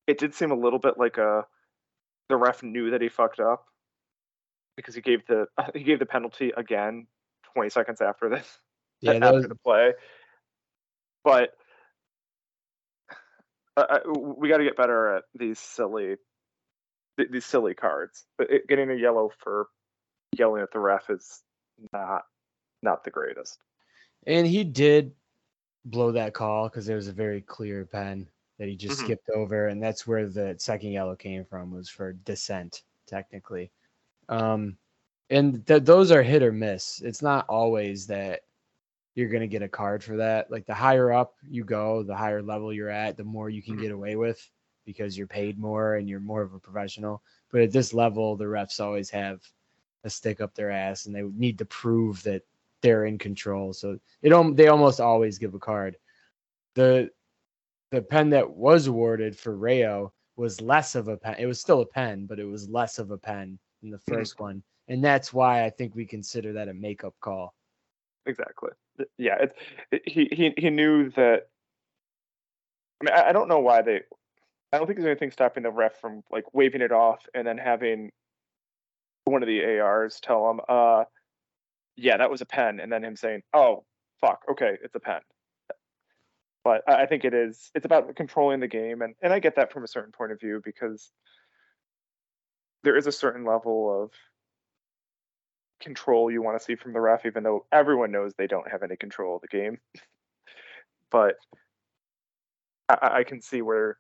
it 0.06 0.18
did 0.18 0.34
seem 0.34 0.50
a 0.50 0.56
little 0.56 0.78
bit 0.78 0.98
like 0.98 1.18
a 1.18 1.46
the 2.28 2.36
ref 2.36 2.62
knew 2.62 2.90
that 2.90 3.00
he 3.00 3.08
fucked 3.08 3.40
up 3.40 3.66
because 4.76 4.94
he 4.94 5.00
gave 5.00 5.26
the 5.26 5.46
he 5.74 5.82
gave 5.82 5.98
the 5.98 6.06
penalty 6.06 6.52
again 6.56 7.06
20 7.54 7.70
seconds 7.70 8.00
after 8.00 8.28
this 8.28 8.58
yeah, 9.00 9.12
after 9.12 9.32
was... 9.32 9.48
the 9.48 9.54
play 9.56 9.92
but 11.24 11.50
uh, 13.76 13.98
we 14.06 14.48
got 14.48 14.58
to 14.58 14.64
get 14.64 14.76
better 14.76 15.16
at 15.16 15.24
these 15.34 15.58
silly 15.58 16.16
these 17.30 17.44
silly 17.44 17.74
cards. 17.74 18.24
But 18.38 18.50
it, 18.50 18.68
getting 18.68 18.90
a 18.90 18.94
yellow 18.94 19.30
for 19.38 19.68
yelling 20.36 20.62
at 20.62 20.72
the 20.72 20.78
ref 20.78 21.10
is 21.10 21.42
not 21.92 22.22
not 22.82 23.04
the 23.04 23.10
greatest. 23.10 23.58
And 24.26 24.46
he 24.46 24.64
did 24.64 25.12
blow 25.84 26.12
that 26.12 26.34
call 26.34 26.68
because 26.68 26.88
it 26.88 26.94
was 26.94 27.08
a 27.08 27.12
very 27.12 27.40
clear 27.40 27.84
pen 27.84 28.28
that 28.62 28.68
he 28.68 28.76
just 28.76 28.98
mm-hmm. 28.98 29.06
skipped 29.06 29.28
over, 29.30 29.66
and 29.66 29.82
that's 29.82 30.06
where 30.06 30.28
the 30.28 30.54
second 30.56 30.92
yellow 30.92 31.16
came 31.16 31.44
from 31.44 31.72
was 31.72 31.88
for 31.88 32.12
dissent 32.12 32.84
technically. 33.08 33.72
Um, 34.28 34.76
and 35.30 35.66
th- 35.66 35.82
those 35.82 36.12
are 36.12 36.22
hit 36.22 36.44
or 36.44 36.52
miss. 36.52 37.02
It's 37.04 37.22
not 37.22 37.44
always 37.48 38.06
that 38.06 38.42
you're 39.16 39.30
going 39.30 39.40
to 39.40 39.48
get 39.48 39.62
a 39.62 39.68
card 39.68 40.04
for 40.04 40.16
that. 40.18 40.48
Like 40.48 40.64
the 40.64 40.74
higher 40.74 41.12
up 41.12 41.34
you 41.50 41.64
go, 41.64 42.04
the 42.04 42.14
higher 42.14 42.40
level 42.40 42.72
you're 42.72 42.88
at, 42.88 43.16
the 43.16 43.24
more 43.24 43.50
you 43.50 43.62
can 43.62 43.74
mm-hmm. 43.74 43.82
get 43.82 43.90
away 43.90 44.14
with 44.14 44.48
because 44.86 45.18
you're 45.18 45.26
paid 45.26 45.58
more 45.58 45.96
and 45.96 46.08
you're 46.08 46.20
more 46.20 46.42
of 46.42 46.54
a 46.54 46.60
professional. 46.60 47.20
But 47.50 47.62
at 47.62 47.72
this 47.72 47.92
level, 47.92 48.36
the 48.36 48.44
refs 48.44 48.78
always 48.78 49.10
have 49.10 49.40
a 50.04 50.10
stick 50.10 50.40
up 50.40 50.54
their 50.54 50.70
ass 50.70 51.06
and 51.06 51.16
they 51.16 51.22
need 51.22 51.58
to 51.58 51.64
prove 51.64 52.22
that 52.22 52.42
they're 52.80 53.06
in 53.06 53.18
control. 53.18 53.72
So 53.72 53.98
it 54.22 54.56
they 54.56 54.68
almost 54.68 55.00
always 55.00 55.38
give 55.38 55.54
a 55.54 55.58
card. 55.58 55.96
The 56.74 57.10
the 57.92 58.02
pen 58.02 58.30
that 58.30 58.50
was 58.50 58.88
awarded 58.88 59.38
for 59.38 59.56
Rayo 59.56 60.12
was 60.34 60.60
less 60.60 60.96
of 60.96 61.06
a 61.06 61.16
pen. 61.16 61.36
It 61.38 61.46
was 61.46 61.60
still 61.60 61.82
a 61.82 61.86
pen, 61.86 62.26
but 62.26 62.40
it 62.40 62.44
was 62.44 62.68
less 62.68 62.98
of 62.98 63.12
a 63.12 63.18
pen 63.18 63.58
than 63.80 63.92
the 63.92 63.98
1st 63.98 64.34
mm-hmm. 64.34 64.42
one. 64.42 64.62
And 64.88 65.04
that's 65.04 65.32
why 65.32 65.64
I 65.64 65.70
think 65.70 65.94
we 65.94 66.04
consider 66.04 66.52
that 66.54 66.68
a 66.68 66.74
makeup 66.74 67.14
call. 67.20 67.54
Exactly 68.26 68.70
yeah, 69.18 69.36
it's 69.40 69.54
it, 69.90 70.02
he 70.06 70.28
he 70.32 70.52
he 70.56 70.70
knew 70.70 71.10
that. 71.10 71.48
I 73.00 73.04
mean, 73.04 73.14
I, 73.14 73.28
I 73.28 73.32
don't 73.32 73.48
know 73.48 73.60
why 73.60 73.82
they. 73.82 74.02
I 74.72 74.78
don't 74.78 74.86
think 74.86 74.98
there's 74.98 75.10
anything 75.10 75.30
stopping 75.30 75.62
the 75.62 75.70
ref 75.70 76.00
from 76.00 76.22
like 76.30 76.44
waving 76.54 76.80
it 76.80 76.92
off 76.92 77.26
and 77.34 77.46
then 77.46 77.58
having 77.58 78.10
one 79.24 79.42
of 79.42 79.46
the 79.46 79.78
ARs 79.78 80.18
tell 80.20 80.50
him, 80.50 80.60
uh, 80.68 81.04
yeah, 81.96 82.16
that 82.16 82.30
was 82.30 82.40
a 82.40 82.46
pen, 82.46 82.80
and 82.80 82.90
then 82.90 83.04
him 83.04 83.14
saying, 83.14 83.42
oh, 83.52 83.84
fuck, 84.20 84.42
okay, 84.50 84.78
it's 84.82 84.94
a 84.94 85.00
pen. 85.00 85.20
But 86.64 86.82
I 86.88 87.06
think 87.06 87.24
it 87.24 87.34
is. 87.34 87.70
It's 87.74 87.84
about 87.86 88.14
controlling 88.14 88.60
the 88.60 88.68
game, 88.68 89.02
and 89.02 89.14
and 89.20 89.32
I 89.32 89.40
get 89.40 89.56
that 89.56 89.72
from 89.72 89.82
a 89.84 89.88
certain 89.88 90.12
point 90.12 90.32
of 90.32 90.40
view 90.40 90.60
because 90.64 91.10
there 92.84 92.96
is 92.96 93.06
a 93.06 93.12
certain 93.12 93.44
level 93.44 94.02
of 94.04 94.12
control 95.80 96.30
you 96.30 96.42
want 96.42 96.58
to 96.58 96.64
see 96.64 96.76
from 96.76 96.92
the 96.92 97.00
ref, 97.00 97.26
even 97.26 97.42
though 97.42 97.66
everyone 97.72 98.12
knows 98.12 98.32
they 98.34 98.46
don't 98.46 98.70
have 98.70 98.82
any 98.82 98.96
control 98.96 99.36
of 99.36 99.42
the 99.42 99.48
game. 99.48 99.78
but 101.10 101.34
I, 102.88 103.18
I 103.18 103.24
can 103.24 103.40
see 103.42 103.62
where 103.62 103.98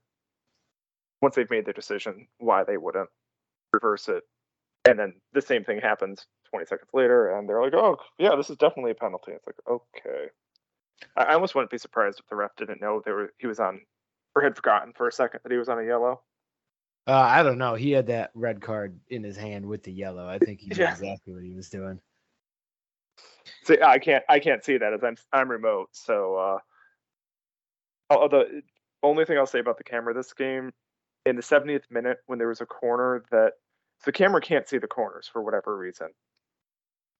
once 1.20 1.36
they've 1.36 1.50
made 1.50 1.64
their 1.64 1.72
decision, 1.72 2.26
why 2.38 2.64
they 2.64 2.76
wouldn't 2.76 3.08
reverse 3.72 4.08
it. 4.08 4.24
And 4.84 4.98
then 4.98 5.14
the 5.32 5.42
same 5.42 5.64
thing 5.64 5.80
happens 5.80 6.26
20 6.50 6.66
seconds 6.66 6.90
later, 6.94 7.30
and 7.30 7.48
they're 7.48 7.62
like, 7.62 7.74
"Oh, 7.74 7.98
yeah, 8.18 8.36
this 8.36 8.50
is 8.50 8.56
definitely 8.56 8.92
a 8.92 8.96
penalty." 8.96 9.32
It's 9.32 9.46
like, 9.46 9.56
okay. 9.68 10.28
I 11.16 11.34
almost 11.34 11.54
wouldn't 11.54 11.70
be 11.70 11.78
surprised 11.78 12.20
if 12.20 12.26
the 12.26 12.36
ref 12.36 12.56
didn't 12.56 12.80
know 12.80 13.02
they 13.04 13.12
were 13.12 13.32
he 13.38 13.46
was 13.46 13.60
on 13.60 13.80
or 14.34 14.42
had 14.42 14.56
forgotten 14.56 14.92
for 14.92 15.08
a 15.08 15.12
second 15.12 15.40
that 15.42 15.52
he 15.52 15.58
was 15.58 15.68
on 15.68 15.78
a 15.78 15.84
yellow. 15.84 16.20
Uh, 17.06 17.12
I 17.12 17.42
don't 17.42 17.58
know. 17.58 17.74
He 17.74 17.90
had 17.90 18.06
that 18.06 18.30
red 18.34 18.60
card 18.60 18.98
in 19.08 19.24
his 19.24 19.36
hand 19.36 19.66
with 19.66 19.82
the 19.82 19.92
yellow. 19.92 20.28
I 20.28 20.38
think 20.38 20.60
he 20.60 20.68
knew 20.68 20.76
yeah. 20.78 20.92
exactly 20.92 21.34
what 21.34 21.42
he 21.42 21.52
was 21.52 21.68
doing. 21.68 22.00
See, 23.64 23.78
I 23.82 23.98
can't 23.98 24.24
I 24.28 24.38
can't 24.38 24.64
see 24.64 24.78
that 24.78 24.92
as 24.92 25.02
I'm 25.02 25.16
I'm 25.32 25.50
remote. 25.50 25.88
So 25.92 26.36
uh 26.36 26.58
the 28.10 28.62
only 29.02 29.24
thing 29.24 29.38
I'll 29.38 29.46
say 29.46 29.58
about 29.58 29.78
the 29.78 29.84
camera 29.84 30.14
this 30.14 30.32
game 30.32 30.70
in 31.26 31.36
the 31.36 31.42
70th 31.42 31.90
minute 31.90 32.18
when 32.26 32.38
there 32.38 32.48
was 32.48 32.60
a 32.60 32.66
corner 32.66 33.24
that 33.30 33.52
the 34.04 34.12
camera 34.12 34.40
can't 34.40 34.68
see 34.68 34.78
the 34.78 34.86
corners 34.86 35.28
for 35.32 35.42
whatever 35.42 35.76
reason. 35.76 36.08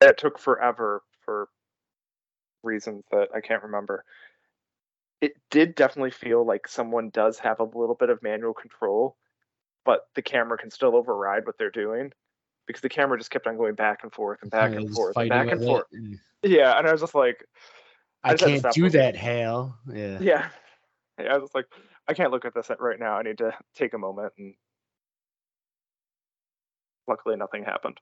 It 0.00 0.18
took 0.18 0.38
forever 0.38 1.02
for 1.24 1.48
reasons 2.62 3.04
that 3.10 3.28
I 3.34 3.40
can't 3.40 3.62
remember. 3.62 4.04
It 5.20 5.34
did 5.50 5.74
definitely 5.74 6.10
feel 6.10 6.44
like 6.44 6.66
someone 6.66 7.10
does 7.10 7.38
have 7.38 7.60
a 7.60 7.64
little 7.64 7.94
bit 7.94 8.10
of 8.10 8.22
manual 8.22 8.54
control, 8.54 9.16
but 9.84 10.08
the 10.14 10.22
camera 10.22 10.58
can 10.58 10.70
still 10.70 10.96
override 10.96 11.46
what 11.46 11.58
they're 11.58 11.70
doing 11.70 12.12
because 12.66 12.82
the 12.82 12.88
camera 12.88 13.18
just 13.18 13.30
kept 13.30 13.46
on 13.46 13.56
going 13.56 13.74
back 13.74 14.02
and 14.02 14.12
forth 14.12 14.40
and 14.42 14.50
back 14.50 14.72
Yeah, 14.72 14.78
and 14.78 14.90
forth 14.90 15.16
and 15.16 15.28
back 15.28 15.50
and 15.50 15.62
forth. 15.62 15.86
it, 15.92 15.98
and 15.98 16.18
Yeah, 16.42 16.76
and 16.76 16.86
I 16.86 16.92
was 16.92 17.00
just 17.00 17.14
like, 17.14 17.44
I 18.24 18.34
just 18.34 18.44
had 18.44 18.62
can't 18.62 18.74
do 18.74 18.90
that, 18.90 19.16
Hale. 19.16 19.76
Yeah. 19.92 20.18
yeah. 20.20 20.48
yeah. 21.18 21.34
I 21.34 21.38
was 21.38 21.44
just 21.44 21.54
like, 21.54 21.66
I 22.08 22.14
can't 22.14 22.30
look 22.30 22.44
at 22.44 22.54
this 22.54 22.70
right 22.78 22.98
now. 22.98 23.16
I 23.16 23.22
need 23.22 23.38
to 23.38 23.52
take 23.74 23.94
a 23.94 23.98
moment. 23.98 24.32
And 24.38 24.54
luckily, 27.06 27.36
nothing 27.36 27.64
happened. 27.64 27.98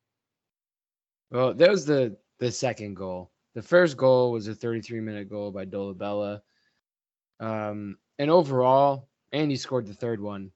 Well, 1.31 1.55
that 1.55 1.71
was 1.71 1.87
the 1.87 2.17
the 2.39 2.51
second 2.51 2.97
goal. 2.97 3.31
The 3.55 3.63
first 3.63 3.97
goal 3.97 4.33
was 4.33 4.47
a 4.47 4.55
33 4.55 5.01
minute 5.01 5.29
goal 5.29 5.51
by 5.51 5.65
Dolabella. 5.65 6.41
Um, 7.41 7.99
and 8.19 8.31
overall, 8.31 9.09
Andy 9.33 9.57
scored 9.57 9.87
the 9.87 9.95
third 9.95 10.21
one 10.21 10.53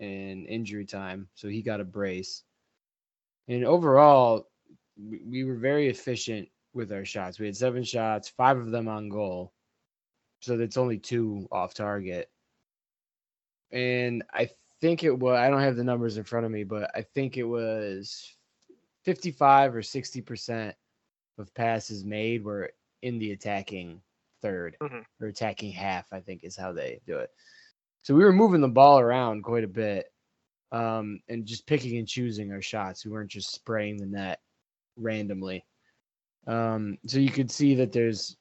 in 0.00 0.46
injury 0.46 0.84
time, 0.84 1.28
so 1.34 1.48
he 1.48 1.62
got 1.62 1.80
a 1.80 1.84
brace. 1.84 2.44
And 3.48 3.64
overall, 3.64 4.48
we, 4.96 5.22
we 5.26 5.44
were 5.44 5.56
very 5.56 5.88
efficient 5.88 6.48
with 6.72 6.92
our 6.92 7.04
shots. 7.04 7.38
We 7.38 7.46
had 7.46 7.56
seven 7.56 7.82
shots, 7.82 8.28
five 8.28 8.58
of 8.58 8.70
them 8.70 8.88
on 8.88 9.08
goal. 9.08 9.52
So 10.40 10.56
that's 10.56 10.76
only 10.76 10.98
two 10.98 11.48
off 11.50 11.74
target. 11.74 12.30
And 13.72 14.22
I 14.32 14.48
think 14.80 15.02
it 15.02 15.18
was, 15.18 15.36
I 15.36 15.50
don't 15.50 15.60
have 15.60 15.76
the 15.76 15.84
numbers 15.84 16.16
in 16.16 16.24
front 16.24 16.46
of 16.46 16.52
me, 16.52 16.64
but 16.64 16.90
I 16.94 17.02
think 17.02 17.36
it 17.36 17.44
was 17.44 18.36
55 19.04 19.74
or 19.74 19.82
60% 19.82 20.74
of 21.38 21.52
passes 21.54 22.04
made 22.04 22.44
were 22.44 22.72
in 23.02 23.18
the 23.18 23.32
attacking 23.32 24.02
3rd 24.42 24.76
Mhm. 24.80 25.04
or 25.20 25.28
attacking 25.28 25.72
half, 25.72 26.12
I 26.12 26.20
think 26.20 26.44
is 26.44 26.56
how 26.56 26.72
they 26.72 27.00
do 27.06 27.18
it. 27.18 27.30
So 28.02 28.14
we 28.14 28.24
were 28.24 28.32
moving 28.32 28.60
the 28.60 28.68
ball 28.68 29.00
around 29.00 29.42
quite 29.42 29.64
a 29.64 29.68
bit 29.68 30.12
um, 30.70 31.20
and 31.28 31.46
just 31.46 31.66
picking 31.66 31.96
and 31.96 32.06
choosing 32.06 32.52
our 32.52 32.62
shots. 32.62 33.04
We 33.04 33.10
weren't 33.10 33.30
just 33.30 33.52
spraying 33.52 33.96
the 33.96 34.06
net 34.06 34.40
randomly. 34.96 35.64
Um, 36.46 36.98
so 37.06 37.18
you 37.18 37.30
could 37.30 37.50
see 37.50 37.74
that 37.76 37.92
there's 37.92 38.36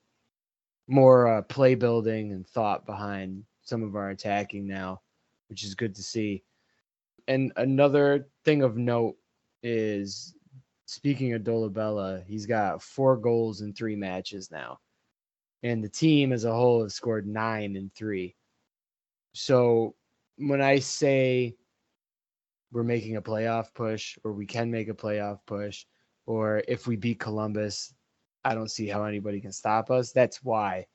more 0.88 1.28
uh, 1.28 1.42
play 1.44 1.76
building 1.76 2.32
and 2.32 2.48
thought 2.48 2.86
behind 2.86 3.46
some 3.62 3.84
of 3.84 3.96
our 3.96 4.10
attacking 4.10 4.68
now, 4.68 5.02
which 5.50 5.64
is 5.64 5.76
good 5.76 5.96
to 5.96 6.04
see. 6.04 6.44
And 7.28 7.52
another 7.58 8.30
thing 8.46 8.62
of 8.62 8.78
note 8.78 9.18
is 9.64 10.36
speaking 10.88 11.34
of 11.34 11.44
Dolabella, 11.44 12.24
he's 12.26 12.46
got 12.46 12.82
four 12.82 13.18
goals 13.18 13.62
in 13.62 13.74
three 13.74 13.96
matches 13.96 14.50
now. 14.50 14.80
And 15.62 15.84
the 15.84 15.90
team 15.90 16.32
as 16.32 16.46
a 16.46 16.54
whole 16.54 16.84
has 16.84 16.96
scored 16.96 17.28
nine 17.28 17.76
in 17.76 17.92
three. 17.94 18.36
So 19.34 19.96
when 20.38 20.62
I 20.62 20.80
say 20.80 21.56
we're 22.72 22.84
making 22.84 23.18
a 23.18 23.22
playoff 23.22 23.74
push, 23.74 24.18
or 24.24 24.32
we 24.32 24.46
can 24.46 24.72
make 24.72 24.88
a 24.88 24.94
playoff 24.94 25.40
push, 25.46 25.86
or 26.26 26.64
if 26.68 26.88
we 26.88 26.96
beat 26.96 27.20
Columbus, 27.20 27.94
I 28.46 28.56
don't 28.56 28.72
see 28.72 28.88
how 28.88 29.04
anybody 29.04 29.42
can 29.42 29.52
stop 29.52 29.92
us. 29.92 30.12
That's 30.12 30.42
why 30.44 30.88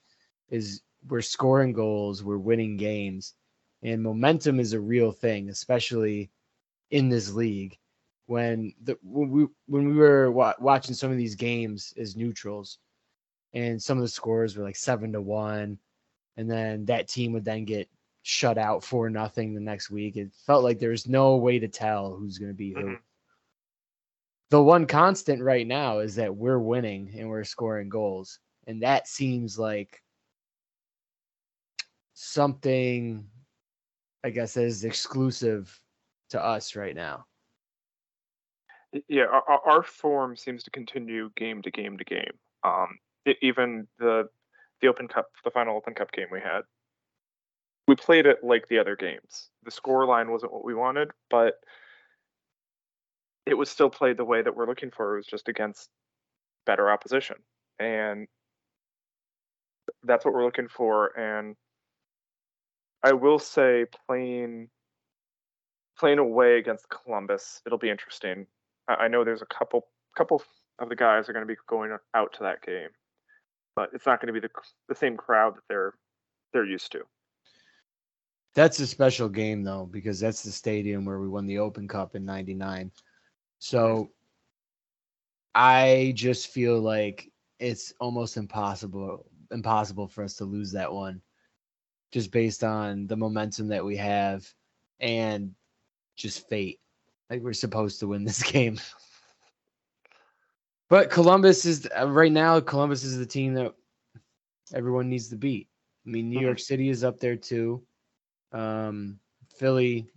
is 0.49 0.82
we're 1.08 1.20
scoring 1.20 1.72
goals, 1.72 2.25
we're 2.25 2.38
winning 2.38 2.76
games, 2.76 3.34
and 3.82 4.02
momentum 4.02 4.58
is 4.58 4.72
a 4.72 4.80
real 4.80 5.12
thing, 5.12 5.50
especially 5.50 6.30
in 6.90 7.08
this 7.08 7.32
league. 7.32 7.76
When 8.32 8.72
the 8.82 8.96
when 9.02 9.30
we 9.30 9.46
when 9.66 9.88
we 9.88 9.94
were 9.94 10.30
wa- 10.30 10.54
watching 10.58 10.94
some 10.94 11.10
of 11.10 11.18
these 11.18 11.34
games 11.34 11.92
as 11.98 12.16
neutrals, 12.16 12.78
and 13.52 13.82
some 13.82 13.98
of 13.98 14.02
the 14.02 14.08
scores 14.08 14.56
were 14.56 14.64
like 14.64 14.74
seven 14.74 15.12
to 15.12 15.20
one, 15.20 15.78
and 16.38 16.50
then 16.50 16.86
that 16.86 17.08
team 17.08 17.34
would 17.34 17.44
then 17.44 17.66
get 17.66 17.90
shut 18.22 18.56
out 18.56 18.82
for 18.82 19.10
nothing 19.10 19.52
the 19.52 19.60
next 19.60 19.90
week. 19.90 20.16
It 20.16 20.32
felt 20.46 20.64
like 20.64 20.78
there 20.78 20.88
was 20.96 21.06
no 21.06 21.36
way 21.36 21.58
to 21.58 21.68
tell 21.68 22.14
who's 22.14 22.38
going 22.38 22.50
to 22.50 22.56
be 22.56 22.72
who. 22.72 22.80
Mhm. 22.80 23.00
The 24.48 24.62
one 24.62 24.86
constant 24.86 25.42
right 25.42 25.66
now 25.66 25.98
is 25.98 26.14
that 26.14 26.34
we're 26.34 26.58
winning 26.58 27.12
and 27.14 27.28
we're 27.28 27.44
scoring 27.44 27.90
goals, 27.90 28.38
and 28.66 28.82
that 28.82 29.08
seems 29.08 29.58
like 29.58 30.02
something, 32.14 33.28
I 34.24 34.30
guess, 34.30 34.54
that 34.54 34.64
is 34.64 34.84
exclusive 34.84 35.78
to 36.30 36.42
us 36.42 36.76
right 36.76 36.94
now. 36.94 37.26
Yeah, 39.08 39.25
our, 39.25 39.61
our- 39.66 39.82
form 39.82 40.37
seems 40.37 40.62
to 40.64 40.70
continue 40.70 41.30
game 41.37 41.62
to 41.62 41.70
game 41.70 41.96
to 41.99 42.04
game. 42.04 42.32
Um, 42.62 42.99
e- 43.26 43.34
even 43.42 43.88
the 43.99 44.28
the 44.80 44.88
Open 44.88 45.08
Cup, 45.08 45.26
the 45.44 45.50
final 45.50 45.76
Open 45.76 45.94
Cup 45.94 46.11
game 46.12 46.26
we 46.30 46.40
had, 46.40 46.62
we 47.88 47.94
played 47.96 48.26
it 48.26 48.38
like 48.42 48.68
the 48.68 48.78
other 48.78 48.96
games. 48.96 49.49
The 49.64 49.70
score 49.70 50.06
line 50.06 50.30
wasn't 50.30 50.52
what 50.52 50.64
we 50.64 50.75
wanted, 50.75 51.11
but 51.30 51.54
it 53.46 53.54
was 53.54 53.70
still 53.70 53.90
played 53.90 54.16
the 54.16 54.25
way 54.25 54.42
that 54.42 54.54
we're 54.56 54.66
looking 54.66 54.90
for. 54.90 55.14
It 55.14 55.18
was 55.18 55.26
just 55.26 55.49
against 55.49 55.88
better 56.66 56.90
opposition, 56.90 57.37
and 57.78 58.26
that's 60.04 60.25
what 60.25 60.34
we're 60.34 60.44
looking 60.44 60.68
for. 60.68 61.16
And 61.18 61.56
I 63.02 63.12
will 63.12 63.38
say, 63.38 63.87
playing 64.06 64.68
playing 65.99 66.18
away 66.18 66.58
against 66.58 66.87
Columbus, 66.88 67.61
it'll 67.66 67.78
be 67.78 67.90
interesting. 67.90 68.46
I, 68.88 69.08
know 69.08 69.24
there's 69.24 69.42
a 69.42 69.46
couple 69.46 69.86
couple 70.16 70.42
of 70.78 70.88
the 70.88 70.96
guys 70.96 71.28
are 71.28 71.32
going 71.32 71.46
to 71.46 71.52
be 71.52 71.58
going 71.68 71.96
out 72.14 72.32
to 72.34 72.42
that 72.42 72.62
game, 72.62 72.88
but 73.76 73.90
it's 73.92 74.06
not 74.06 74.20
going 74.20 74.32
to 74.32 74.40
be 74.40 74.46
the 74.46 74.50
the 74.88 74.94
same 74.94 75.16
crowd 75.16 75.56
that 75.56 75.62
they're 75.68 75.94
they're 76.52 76.64
used 76.64 76.92
to. 76.92 77.02
That's 78.54 78.80
a 78.80 78.86
special 78.86 79.28
game 79.28 79.62
though, 79.62 79.86
because 79.86 80.20
that's 80.20 80.42
the 80.42 80.50
stadium 80.50 81.04
where 81.04 81.18
we 81.18 81.28
won 81.28 81.46
the 81.46 81.58
Open 81.58 81.88
Cup 81.88 82.14
in 82.14 82.24
'99. 82.24 82.90
So 83.58 84.10
I 85.54 86.12
just 86.16 86.48
feel 86.48 86.80
like 86.80 87.30
it's 87.58 87.92
almost 88.00 88.36
impossible 88.36 89.26
impossible 89.50 90.08
for 90.08 90.24
us 90.24 90.34
to 90.36 90.44
lose 90.44 90.72
that 90.72 90.92
one, 90.92 91.20
just 92.10 92.32
based 92.32 92.64
on 92.64 93.06
the 93.06 93.16
momentum 93.16 93.68
that 93.68 93.84
we 93.84 93.96
have 93.96 94.46
and 95.00 95.54
just 96.16 96.48
fate. 96.48 96.80
Like 97.32 97.40
we're 97.40 97.54
supposed 97.54 97.98
to 98.00 98.08
win 98.08 98.24
this 98.24 98.42
game. 98.52 98.78
But 100.90 101.08
Columbus 101.08 101.64
is 101.64 101.88
uh, 101.98 102.06
right 102.06 102.30
now. 102.30 102.60
Columbus 102.60 103.04
is 103.04 103.16
the 103.16 103.24
team 103.24 103.54
that 103.54 103.72
everyone 104.74 105.08
needs 105.08 105.28
to 105.30 105.36
beat. 105.36 105.68
I 106.06 106.10
mean, 106.10 106.28
New. 106.28 106.40
York 106.40 106.58
City 106.58 106.90
is 106.90 107.04
up 107.04 107.18
there 107.20 107.36
too. 107.36 107.82
Um, 108.52 109.18
Philly 109.56 110.10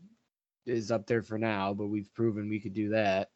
is 0.65 0.91
up 0.91 1.07
there 1.07 1.21
for 1.21 1.37
now, 1.37 1.73
but 1.73 1.87
we've 1.87 2.13
proven 2.13 2.49
we 2.49 2.59
could 2.59 2.73
do 2.73 2.89
that. 2.89 3.29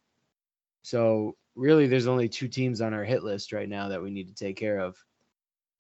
So 0.82 1.38
really, 1.56 1.88
there's 1.88 2.08
only 2.08 2.28
two 2.28 2.50
teams 2.50 2.82
on 2.82 2.94
our 2.94 3.06
hit 3.06 3.24
list 3.24 3.54
right 3.54 3.70
now 3.70 3.88
that 3.88 4.04
we 4.04 4.10
need 4.12 4.28
to 4.28 4.36
take 4.36 4.58
care 4.58 4.80
of. 4.80 4.98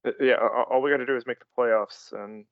Uh, 0.08 0.12
Yeah, 0.22 0.36
all 0.70 0.82
we 0.82 0.90
got 0.90 0.98
to 0.98 1.06
do 1.06 1.18
is 1.18 1.28
make 1.28 1.40
the 1.40 1.46
playoffs, 1.62 2.14
and 2.14 2.46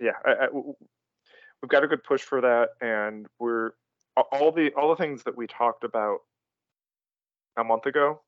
yeah, 0.00 0.14
I, 0.24 0.46
I- 0.46 0.50
we've 0.52 1.68
got 1.68 1.84
a 1.84 1.88
good 1.88 2.02
push 2.02 2.22
for 2.22 2.40
that, 2.40 2.70
and 2.80 3.28
we're 3.38 3.74
all 4.16 4.52
the 4.52 4.72
all 4.74 4.90
the 4.90 4.96
things 4.96 5.22
that 5.24 5.36
we 5.36 5.46
talked 5.46 5.84
about 5.84 6.18
a 7.56 7.64
month 7.64 7.86
ago. 7.86 8.20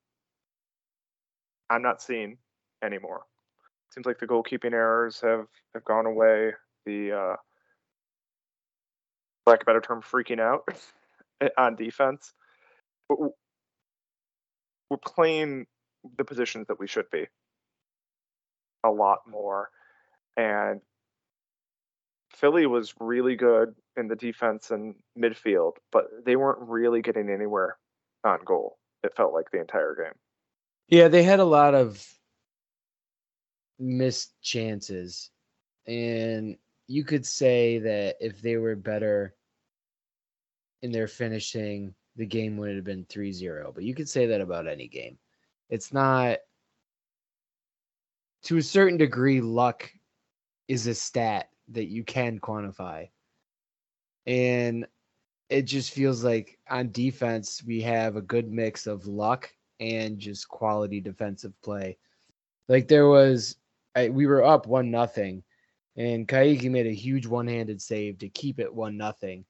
I'm 1.70 1.82
not 1.82 2.02
seeing 2.02 2.38
anymore. 2.82 3.22
Seems 3.90 4.06
like 4.06 4.18
the 4.18 4.26
goalkeeping 4.26 4.72
errors 4.72 5.20
have 5.22 5.46
have 5.74 5.84
gone 5.84 6.06
away. 6.06 6.52
The 6.86 7.12
uh, 7.12 7.36
lack 9.46 9.60
of 9.60 9.66
better 9.66 9.80
term, 9.80 10.02
freaking 10.02 10.40
out 10.40 10.66
on 11.58 11.76
defense. 11.76 12.32
We're 13.08 13.30
playing 15.04 15.66
the 16.18 16.24
positions 16.24 16.66
that 16.68 16.78
we 16.78 16.86
should 16.86 17.10
be 17.10 17.26
a 18.84 18.90
lot 18.90 19.20
more. 19.26 19.70
And 20.36 20.80
Philly 22.34 22.66
was 22.66 22.94
really 23.00 23.36
good 23.36 23.74
in 23.96 24.08
the 24.08 24.16
defense 24.16 24.70
and 24.70 24.94
midfield, 25.18 25.72
but 25.92 26.06
they 26.24 26.36
weren't 26.36 26.68
really 26.68 27.02
getting 27.02 27.30
anywhere 27.30 27.76
on 28.24 28.40
goal. 28.44 28.78
It 29.02 29.16
felt 29.16 29.32
like 29.32 29.50
the 29.50 29.60
entire 29.60 29.94
game. 29.94 30.14
Yeah, 30.88 31.08
they 31.08 31.22
had 31.22 31.40
a 31.40 31.44
lot 31.44 31.74
of 31.74 32.06
missed 33.78 34.32
chances. 34.42 35.30
And 35.86 36.56
you 36.86 37.04
could 37.04 37.26
say 37.26 37.78
that 37.78 38.16
if 38.20 38.40
they 38.40 38.56
were 38.56 38.76
better 38.76 39.34
in 40.82 40.92
their 40.92 41.08
finishing, 41.08 41.94
the 42.16 42.26
game 42.26 42.56
would 42.56 42.74
have 42.74 42.84
been 42.84 43.06
3 43.08 43.32
0. 43.32 43.72
But 43.74 43.84
you 43.84 43.94
could 43.94 44.08
say 44.08 44.26
that 44.26 44.40
about 44.40 44.66
any 44.66 44.88
game. 44.88 45.18
It's 45.70 45.92
not 45.92 46.38
to 48.44 48.58
a 48.58 48.62
certain 48.62 48.98
degree, 48.98 49.40
luck 49.40 49.90
is 50.68 50.86
a 50.86 50.94
stat 50.94 51.48
that 51.68 51.86
you 51.86 52.04
can 52.04 52.38
quantify. 52.38 53.08
And 54.26 54.86
it 55.50 55.62
just 55.62 55.92
feels 55.92 56.24
like 56.24 56.58
on 56.70 56.90
defense, 56.92 57.62
we 57.64 57.80
have 57.82 58.16
a 58.16 58.22
good 58.22 58.50
mix 58.50 58.86
of 58.86 59.06
luck 59.06 59.52
and 59.80 60.18
just 60.18 60.48
quality 60.48 61.00
defensive 61.00 61.52
play. 61.62 61.98
Like 62.68 62.88
there 62.88 63.08
was, 63.08 63.56
I, 63.94 64.08
we 64.08 64.26
were 64.26 64.42
up 64.44 64.66
one 64.66 64.90
nothing, 64.90 65.42
and 65.96 66.26
Kaigi 66.26 66.70
made 66.70 66.86
a 66.86 66.94
huge 66.94 67.26
one-handed 67.26 67.80
save 67.80 68.18
to 68.18 68.28
keep 68.30 68.58
it 68.58 68.72
one 68.74 68.96
nothing, 68.96 69.44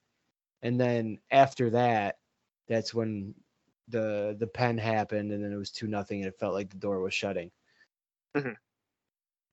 and 0.62 0.80
then 0.80 1.18
after 1.30 1.70
that, 1.70 2.18
that's 2.68 2.92
when 2.94 3.34
the 3.88 4.36
the 4.38 4.46
pen 4.46 4.78
happened, 4.78 5.32
and 5.32 5.44
then 5.44 5.52
it 5.52 5.56
was 5.56 5.70
two 5.70 5.86
nothing, 5.86 6.20
and 6.20 6.28
it 6.28 6.38
felt 6.38 6.54
like 6.54 6.70
the 6.70 6.76
door 6.78 7.00
was 7.00 7.14
shutting. 7.14 7.50
Mhm. 8.36 8.56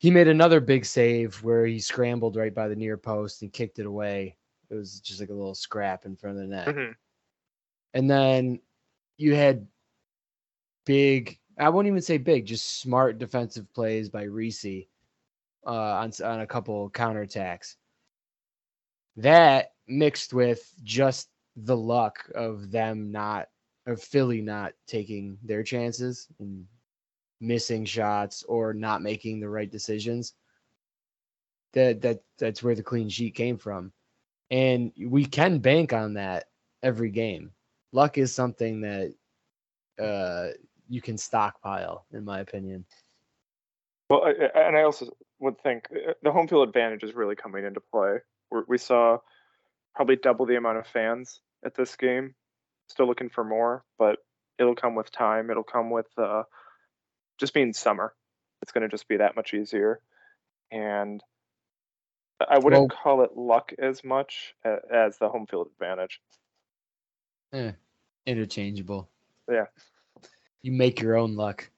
He 0.02 0.10
made 0.10 0.28
another 0.28 0.60
big 0.60 0.84
save 0.84 1.44
where 1.44 1.64
he 1.68 1.80
scrambled 1.80 2.36
right 2.36 2.56
by 2.56 2.68
the 2.68 2.76
near 2.76 2.98
post 2.98 3.44
and 3.44 3.54
kicked 3.54 3.78
it 3.78 3.86
away. 3.86 4.36
It 4.72 4.74
was 4.74 5.00
just 5.00 5.20
like 5.20 5.30
a 5.30 5.34
little 5.34 5.54
scrap 5.54 6.06
in 6.08 6.16
front 6.16 6.38
of 6.38 6.42
the 6.42 6.48
net. 6.48 6.68
Mhm. 6.70 6.96
And 7.94 8.10
then 8.10 8.62
you 9.18 9.36
had 9.36 9.68
big, 10.88 11.40
I 11.60 11.70
won't 11.70 11.86
even 11.86 12.02
say 12.02 12.18
big, 12.18 12.48
just 12.48 12.80
smart 12.80 13.20
defensive 13.20 13.72
plays 13.76 14.10
by 14.10 14.24
Reese 14.24 14.66
uh, 15.68 15.70
on, 15.70 16.12
on 16.24 16.40
a 16.40 16.48
couple 16.48 16.90
counterattacks. 16.90 17.76
That 19.18 19.74
mixed 19.88 20.34
with 20.34 20.74
just 20.82 21.30
the 21.56 21.78
luck 21.78 22.28
of 22.34 22.72
them 22.72 23.12
not, 23.12 23.50
of 23.86 24.02
Philly 24.02 24.42
not 24.42 24.74
taking 24.88 25.38
their 25.44 25.62
chances 25.62 26.28
and 26.40 26.66
missing 27.42 27.84
shots 27.84 28.44
or 28.44 28.74
not 28.74 29.02
making 29.02 29.40
the 29.40 29.50
right 29.50 29.70
decisions. 29.70 30.34
That 31.74 32.02
that 32.02 32.22
that's 32.38 32.64
where 32.64 32.76
the 32.76 32.84
clean 32.84 33.10
sheet 33.10 33.36
came 33.36 33.58
from. 33.58 33.92
And 34.50 34.92
we 34.98 35.26
can 35.26 35.60
bank 35.60 35.94
on 35.94 36.14
that 36.14 36.46
every 36.84 37.10
game. 37.10 37.52
Luck 37.94 38.18
is 38.18 38.34
something 38.34 38.82
that 38.82 39.14
uh, 40.02 40.50
you 40.90 41.02
can 41.02 41.18
stockpile, 41.18 42.06
in 42.12 42.26
my 42.26 42.40
opinion. 42.42 42.86
Well, 44.10 44.26
and 44.26 44.76
I 44.76 44.84
also 44.84 45.08
would 45.40 45.60
think 45.62 45.88
uh, 45.92 46.14
the 46.22 46.32
home 46.32 46.48
field 46.48 46.68
advantage 46.68 47.04
is 47.04 47.16
really 47.16 47.36
coming 47.36 47.66
into 47.66 47.80
play. 47.80 48.18
We 48.68 48.78
saw 48.78 49.20
probably 49.96 50.18
double 50.18 50.46
the 50.46 50.58
amount 50.58 50.78
of 50.78 50.88
fans 50.88 51.40
at 51.66 51.76
this 51.76 51.96
game. 51.96 52.36
Still 52.90 53.08
looking 53.08 53.30
for 53.30 53.46
more, 53.46 53.86
but 53.98 54.20
it'll 54.60 54.76
come 54.76 54.96
with 54.96 55.12
time. 55.12 55.50
It'll 55.50 55.64
come 55.64 55.90
with 55.90 56.08
uh, 56.18 56.44
just 57.42 57.54
being 57.54 57.74
summer. 57.74 58.14
It's 58.62 58.72
going 58.72 58.84
to 58.84 58.88
just 58.88 59.08
be 59.10 59.18
that 59.18 59.36
much 59.36 59.54
easier. 59.54 60.00
And 60.72 61.22
I 62.40 62.60
wouldn't 62.60 62.80
Well- 62.80 62.88
call 63.04 63.24
it 63.24 63.36
luck 63.36 63.74
as 63.78 64.04
much 64.04 64.56
as 64.64 65.18
the 65.18 65.28
home 65.28 65.48
field 65.48 65.68
advantage. 65.68 66.22
Eh, 67.52 67.74
interchangeable. 68.26 69.10
Yeah. 69.50 69.66
You 70.62 70.72
make 70.72 71.02
your 71.02 71.18
own 71.18 71.36
luck. 71.36 71.70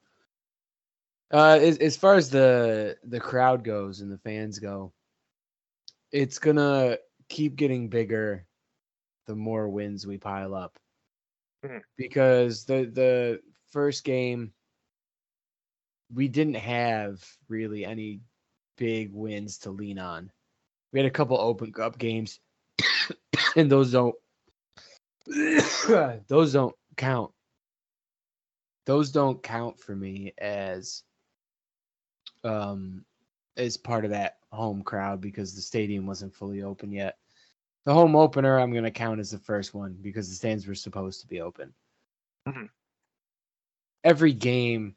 Uh, 1.32 1.58
as, 1.60 1.80
as 1.80 1.98
far 1.98 2.14
as 2.14 2.30
the 2.30 2.96
the 3.04 3.20
crowd 3.20 3.64
goes 3.64 4.02
and 4.02 4.12
the 4.12 4.20
fans 4.20 4.60
go, 4.60 4.94
it's 6.12 6.38
gonna 6.38 7.00
keep 7.28 7.56
getting 7.56 7.90
bigger 7.90 8.46
the 9.26 9.36
more 9.36 9.68
wins 9.68 10.06
we 10.06 10.20
pile 10.20 10.54
up. 10.54 10.78
Mhm. 11.64 11.82
Because 11.96 12.66
the 12.66 12.86
the 12.86 13.42
first 13.72 14.04
game 14.04 14.54
we 16.14 16.28
didn't 16.28 16.56
have 16.56 17.24
really 17.50 17.86
any 17.86 18.22
big 18.78 19.12
wins 19.14 19.60
to 19.60 19.72
lean 19.72 20.00
on. 20.00 20.32
We 20.92 21.00
had 21.00 21.08
a 21.08 21.12
couple 21.12 21.40
open 21.40 21.72
cup 21.72 21.98
games, 21.98 22.40
and 23.56 23.72
those 23.72 23.92
don't 23.92 24.16
those 26.28 26.54
don't 26.54 26.76
count. 26.98 27.32
Those 28.86 29.12
don't 29.12 29.42
count 29.42 29.80
for 29.80 29.96
me 29.96 30.34
as 30.38 31.04
um 32.44 33.06
as 33.56 33.78
part 33.78 34.04
of 34.04 34.12
that 34.12 34.38
home 34.52 34.84
crowd 34.84 35.22
because 35.22 35.56
the 35.56 35.62
stadium 35.62 36.06
wasn't 36.06 36.34
fully 36.34 36.64
open 36.64 36.92
yet. 36.92 37.18
The 37.86 37.94
home 37.94 38.16
opener 38.16 38.60
I'm 38.60 38.72
going 38.72 38.84
to 38.84 38.92
count 38.92 39.20
as 39.20 39.32
the 39.32 39.38
first 39.38 39.74
one 39.74 39.98
because 40.02 40.30
the 40.30 40.36
stands 40.36 40.68
were 40.68 40.76
supposed 40.76 41.22
to 41.22 41.28
be 41.28 41.42
open. 41.42 41.74
Mhm. 42.48 42.70
Every 44.04 44.34
game 44.34 44.96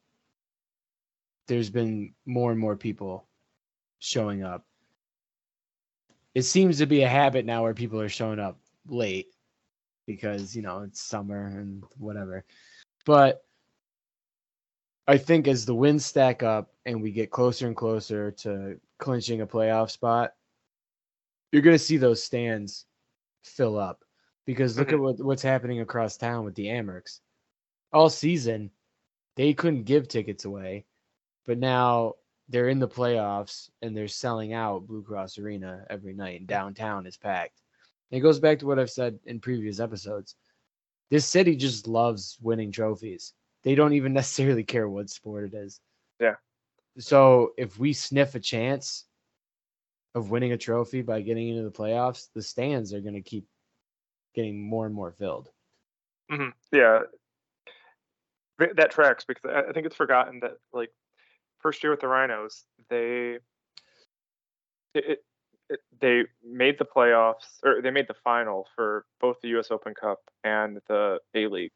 there's 1.46 1.70
been 1.70 2.14
more 2.24 2.50
and 2.50 2.60
more 2.60 2.76
people 2.76 3.26
showing 3.98 4.42
up. 4.42 4.64
It 6.34 6.42
seems 6.42 6.78
to 6.78 6.86
be 6.86 7.02
a 7.02 7.08
habit 7.08 7.46
now 7.46 7.62
where 7.62 7.74
people 7.74 8.00
are 8.00 8.08
showing 8.08 8.38
up 8.38 8.58
late 8.86 9.28
because, 10.06 10.54
you 10.54 10.62
know, 10.62 10.82
it's 10.82 11.00
summer 11.00 11.46
and 11.46 11.82
whatever. 11.98 12.44
But 13.04 13.42
I 15.08 15.18
think 15.18 15.48
as 15.48 15.64
the 15.64 15.74
wins 15.74 16.04
stack 16.04 16.42
up 16.42 16.72
and 16.84 17.00
we 17.00 17.12
get 17.12 17.30
closer 17.30 17.66
and 17.66 17.76
closer 17.76 18.32
to 18.32 18.78
clinching 18.98 19.40
a 19.40 19.46
playoff 19.46 19.90
spot, 19.90 20.34
you're 21.52 21.62
going 21.62 21.76
to 21.76 21.82
see 21.82 21.96
those 21.96 22.22
stands 22.22 22.84
fill 23.44 23.78
up 23.78 24.04
because 24.46 24.78
look 24.78 24.88
at 24.88 24.94
mm-hmm. 24.94 25.04
what, 25.04 25.20
what's 25.20 25.42
happening 25.42 25.80
across 25.80 26.16
town 26.16 26.44
with 26.44 26.54
the 26.54 26.66
Amerks. 26.66 27.20
All 27.92 28.10
season, 28.10 28.70
they 29.36 29.54
couldn't 29.54 29.84
give 29.84 30.08
tickets 30.08 30.44
away, 30.44 30.84
but 31.46 31.58
now 31.58 32.14
they're 32.48 32.68
in 32.68 32.78
the 32.78 32.88
playoffs 32.88 33.70
and 33.82 33.96
they're 33.96 34.08
selling 34.08 34.52
out 34.52 34.86
Blue 34.86 35.02
Cross 35.02 35.38
Arena 35.38 35.84
every 35.90 36.14
night, 36.14 36.40
and 36.40 36.48
downtown 36.48 37.06
is 37.06 37.16
packed. 37.16 37.60
And 38.10 38.18
it 38.18 38.22
goes 38.22 38.38
back 38.38 38.60
to 38.60 38.66
what 38.66 38.78
I've 38.78 38.90
said 38.90 39.18
in 39.26 39.40
previous 39.40 39.80
episodes. 39.80 40.36
This 41.10 41.26
city 41.26 41.56
just 41.56 41.86
loves 41.86 42.36
winning 42.40 42.72
trophies. 42.72 43.32
They 43.62 43.74
don't 43.74 43.94
even 43.94 44.12
necessarily 44.12 44.64
care 44.64 44.88
what 44.88 45.10
sport 45.10 45.44
it 45.44 45.54
is. 45.54 45.80
Yeah. 46.20 46.36
So 46.98 47.52
if 47.58 47.78
we 47.78 47.92
sniff 47.92 48.34
a 48.34 48.40
chance 48.40 49.04
of 50.14 50.30
winning 50.30 50.52
a 50.52 50.56
trophy 50.56 51.02
by 51.02 51.20
getting 51.20 51.48
into 51.48 51.62
the 51.62 51.70
playoffs, 51.70 52.28
the 52.34 52.42
stands 52.42 52.94
are 52.94 53.00
going 53.00 53.14
to 53.14 53.22
keep 53.22 53.46
getting 54.34 54.60
more 54.60 54.86
and 54.86 54.94
more 54.94 55.10
filled. 55.10 55.50
hmm 56.30 56.48
Yeah, 56.72 57.00
that 58.58 58.90
tracks 58.90 59.24
because 59.24 59.50
I 59.68 59.72
think 59.72 59.86
it's 59.86 59.96
forgotten 59.96 60.40
that 60.40 60.52
like 60.72 60.90
first 61.66 61.82
year 61.82 61.90
with 61.90 61.98
the 61.98 62.06
Rhinos, 62.06 62.62
they 62.90 63.38
it, 64.94 65.24
it, 65.68 65.80
they 66.00 66.22
made 66.44 66.78
the 66.78 66.84
playoffs 66.84 67.58
or 67.64 67.82
they 67.82 67.90
made 67.90 68.06
the 68.06 68.14
final 68.22 68.68
for 68.76 69.04
both 69.20 69.40
the 69.42 69.48
U.S. 69.48 69.72
Open 69.72 69.92
Cup 69.92 70.20
and 70.44 70.78
the 70.86 71.18
A 71.34 71.48
League. 71.48 71.72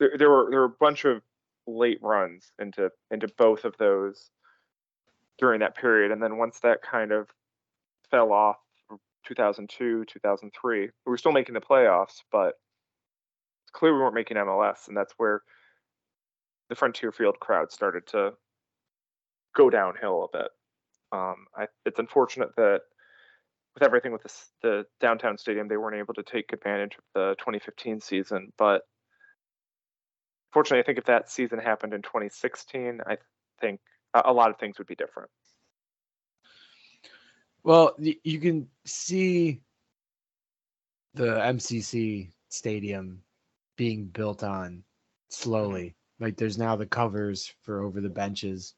There, 0.00 0.16
there 0.18 0.28
were 0.28 0.48
there 0.50 0.58
were 0.58 0.64
a 0.64 0.80
bunch 0.80 1.04
of 1.04 1.22
late 1.68 2.02
runs 2.02 2.50
into 2.58 2.90
into 3.12 3.28
both 3.38 3.64
of 3.64 3.76
those 3.78 4.30
during 5.38 5.60
that 5.60 5.76
period, 5.76 6.10
and 6.10 6.20
then 6.20 6.36
once 6.36 6.58
that 6.58 6.82
kind 6.82 7.12
of 7.12 7.28
fell 8.10 8.32
off, 8.32 8.56
2002, 9.28 10.06
2003, 10.06 10.80
we 10.80 10.90
were 11.06 11.16
still 11.16 11.30
making 11.30 11.54
the 11.54 11.60
playoffs, 11.60 12.22
but 12.32 12.54
clearly 13.70 13.96
we 13.96 14.02
weren't 14.02 14.14
making 14.16 14.38
MLS, 14.38 14.88
and 14.88 14.96
that's 14.96 15.14
where 15.18 15.42
the 16.68 16.74
Frontier 16.74 17.12
Field 17.12 17.38
crowd 17.40 17.70
started 17.70 18.06
to 18.08 18.32
go 19.54 19.70
downhill 19.70 20.28
a 20.32 20.36
bit. 20.36 20.48
Um, 21.12 21.46
I, 21.56 21.66
it's 21.84 21.98
unfortunate 21.98 22.50
that 22.56 22.80
with 23.74 23.82
everything 23.82 24.12
with 24.12 24.22
the 24.62 24.84
downtown 25.00 25.36
stadium, 25.36 25.68
they 25.68 25.76
weren't 25.76 25.96
able 25.96 26.14
to 26.14 26.22
take 26.22 26.52
advantage 26.52 26.96
of 26.96 27.04
the 27.14 27.34
2015 27.38 28.00
season. 28.00 28.52
But 28.56 28.82
fortunately, 30.52 30.80
I 30.80 30.86
think 30.86 30.98
if 30.98 31.04
that 31.06 31.30
season 31.30 31.58
happened 31.58 31.92
in 31.92 32.02
2016, 32.02 33.00
I 33.06 33.18
think 33.60 33.80
a 34.14 34.32
lot 34.32 34.50
of 34.50 34.58
things 34.58 34.78
would 34.78 34.86
be 34.86 34.94
different. 34.94 35.30
Well, 37.64 37.94
you 37.98 38.40
can 38.40 38.68
see 38.84 39.60
the 41.14 41.38
MCC 41.38 42.30
stadium 42.48 43.22
being 43.76 44.06
built 44.06 44.42
on 44.44 44.84
slowly. 45.30 45.96
Like 46.24 46.38
there's 46.38 46.56
now 46.56 46.74
the 46.74 46.86
covers 46.86 47.52
for 47.60 47.82
over 47.82 48.00
the 48.00 48.08
benches. 48.08 48.74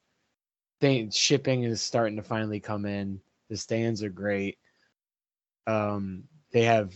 Thing 0.81 1.13
shipping 1.13 1.63
is 1.63 1.81
starting 1.81 2.17
to 2.17 2.23
finally 2.23 2.59
come 2.59 2.85
in. 2.87 3.21
The 3.49 3.57
stands 3.57 4.03
are 4.03 4.09
great. 4.09 4.59
Um, 5.69 6.25
they 6.51 6.65
have 6.65 6.93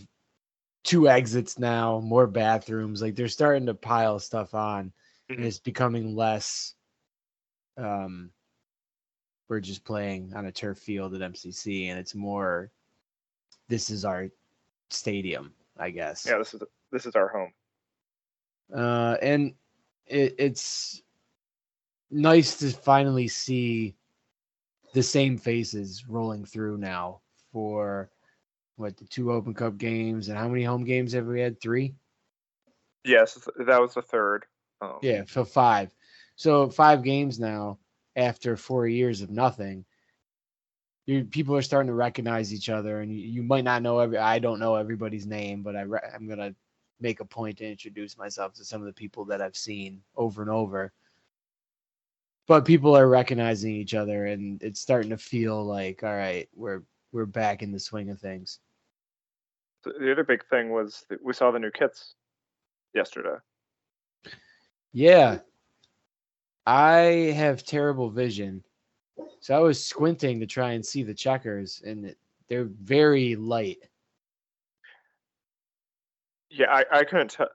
two 0.83 1.07
exits 1.07 1.57
now, 1.57 2.01
more 2.01 2.27
bathrooms. 2.27 3.01
Like 3.01 3.15
they're 3.15 3.29
starting 3.29 3.65
to 3.67 3.73
pile 3.73 4.19
stuff 4.19 4.53
on, 4.53 4.91
and 5.29 5.39
Mhm. 5.39 5.45
it's 5.45 5.59
becoming 5.59 6.17
less. 6.17 6.75
Um, 7.77 8.33
we're 9.47 9.61
just 9.61 9.85
playing 9.85 10.33
on 10.33 10.47
a 10.47 10.51
turf 10.51 10.79
field 10.79 11.15
at 11.15 11.21
MCC, 11.21 11.87
and 11.87 11.97
it's 11.97 12.13
more. 12.13 12.73
This 13.69 13.89
is 13.89 14.03
our 14.03 14.29
stadium, 14.89 15.55
I 15.77 15.91
guess. 15.91 16.25
Yeah, 16.25 16.39
this 16.39 16.53
is 16.53 16.61
this 16.91 17.05
is 17.05 17.15
our 17.15 17.29
home. 17.29 17.53
Uh, 18.73 19.15
and 19.21 19.55
it, 20.11 20.35
it's 20.37 21.01
nice 22.09 22.57
to 22.57 22.69
finally 22.69 23.27
see 23.27 23.95
the 24.93 25.01
same 25.01 25.37
faces 25.37 26.05
rolling 26.07 26.45
through 26.45 26.77
now 26.77 27.21
for 27.51 28.11
what 28.75 28.97
the 28.97 29.05
two 29.05 29.31
Open 29.31 29.53
Cup 29.53 29.77
games 29.77 30.27
and 30.27 30.37
how 30.37 30.47
many 30.47 30.63
home 30.63 30.83
games 30.83 31.13
have 31.13 31.27
we 31.27 31.39
had? 31.39 31.61
Three. 31.61 31.93
Yes, 33.05 33.47
that 33.57 33.81
was 33.81 33.93
the 33.93 34.01
third. 34.01 34.45
Um, 34.81 34.97
yeah, 35.01 35.23
so 35.27 35.45
five. 35.45 35.91
So 36.35 36.69
five 36.69 37.03
games 37.03 37.39
now 37.39 37.77
after 38.15 38.57
four 38.57 38.87
years 38.87 39.21
of 39.21 39.29
nothing. 39.29 39.85
You, 41.05 41.23
people 41.25 41.55
are 41.55 41.61
starting 41.61 41.87
to 41.87 41.93
recognize 41.93 42.53
each 42.53 42.69
other, 42.69 43.01
and 43.01 43.11
you, 43.11 43.19
you, 43.19 43.43
might 43.43 43.63
not 43.63 43.81
know 43.81 43.99
every. 43.99 44.17
I 44.17 44.39
don't 44.39 44.59
know 44.59 44.75
everybody's 44.75 45.25
name, 45.25 45.63
but 45.63 45.75
I 45.75 45.81
re, 45.81 45.99
I'm 46.13 46.27
gonna 46.27 46.53
make 47.01 47.19
a 47.19 47.25
point 47.25 47.57
to 47.57 47.69
introduce 47.69 48.17
myself 48.17 48.53
to 48.53 48.65
some 48.65 48.81
of 48.81 48.87
the 48.87 48.93
people 48.93 49.25
that 49.25 49.41
I've 49.41 49.55
seen 49.55 50.01
over 50.15 50.41
and 50.41 50.51
over. 50.51 50.91
But 52.47 52.65
people 52.65 52.97
are 52.97 53.07
recognizing 53.07 53.75
each 53.75 53.93
other, 53.93 54.25
and 54.25 54.61
it's 54.61 54.81
starting 54.81 55.11
to 55.11 55.17
feel 55.17 55.63
like, 55.63 56.03
all 56.03 56.15
right, 56.15 56.49
we're 56.55 56.83
we're 57.11 57.25
back 57.25 57.61
in 57.61 57.71
the 57.71 57.79
swing 57.79 58.09
of 58.09 58.19
things. 58.19 58.59
The 59.83 60.11
other 60.11 60.23
big 60.23 60.45
thing 60.49 60.69
was 60.69 61.05
that 61.09 61.23
we 61.23 61.33
saw 61.33 61.51
the 61.51 61.59
new 61.59 61.71
kits 61.71 62.15
yesterday. 62.93 63.37
Yeah. 64.93 65.39
I 66.65 67.33
have 67.35 67.63
terrible 67.63 68.09
vision. 68.09 68.63
So 69.39 69.55
I 69.55 69.59
was 69.59 69.83
squinting 69.83 70.39
to 70.39 70.45
try 70.45 70.73
and 70.73 70.85
see 70.85 71.03
the 71.03 71.13
checkers, 71.13 71.81
and 71.85 72.15
they're 72.47 72.69
very 72.81 73.35
light. 73.35 73.89
Yeah, 76.51 76.69
I, 76.69 76.83
I 76.91 77.03
couldn't 77.05 77.31
tell. 77.31 77.47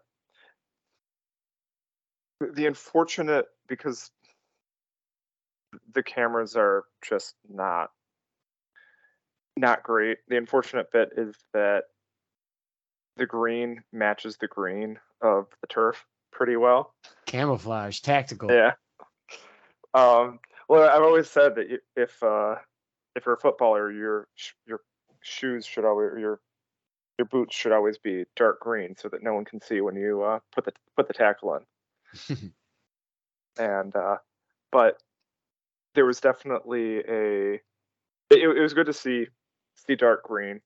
The 2.41 2.67
unfortunate, 2.67 3.47
because 3.69 4.11
the 5.95 6.03
cameras 6.03 6.57
are 6.57 6.85
just 7.07 7.35
not 7.49 7.91
not 9.59 9.83
great. 9.83 10.19
The 10.29 10.37
unfortunate 10.37 10.93
bit 10.93 11.11
is 11.17 11.35
that 11.55 11.85
the 13.17 13.27
green 13.27 13.83
matches 13.93 14.37
the 14.37 14.49
green 14.49 14.99
of 15.23 15.47
the 15.63 15.67
turf 15.67 16.05
pretty 16.31 16.57
well. 16.57 16.95
Camouflage, 17.25 18.01
tactical. 18.01 18.51
Yeah. 18.51 18.73
Um, 19.95 20.41
well, 20.69 20.89
I've 20.89 21.03
always 21.03 21.31
said 21.31 21.55
that 21.55 21.67
if 21.97 22.23
uh, 22.23 22.57
if 23.15 23.25
you're 23.25 23.35
a 23.35 23.41
footballer, 23.41 23.91
your 23.91 24.29
your 24.67 24.81
shoes 25.23 25.65
should 25.65 25.85
always 25.85 26.11
your 26.19 26.41
your 27.19 27.27
boots 27.27 27.57
should 27.57 27.73
always 27.73 27.99
be 27.99 28.25
dark 28.37 28.61
green 28.61 28.95
so 28.97 29.09
that 29.09 29.23
no 29.23 29.35
one 29.35 29.45
can 29.45 29.61
see 29.61 29.81
when 29.81 29.97
you 29.97 30.23
uh, 30.23 30.39
put 30.55 30.65
the 30.65 30.73
put 30.97 31.09
the 31.09 31.15
tackle 31.15 31.59
in. 32.29 32.53
and 33.59 33.95
uh, 33.97 34.17
but 34.71 35.03
there 35.95 36.05
was 36.05 36.21
definitely 36.21 36.99
a 36.99 37.55
it, 38.31 38.57
it 38.57 38.61
was 38.61 38.75
good 38.75 38.87
to 38.87 38.93
see 38.93 39.27
see 39.75 39.97
dark 39.97 40.25
green. 40.25 40.61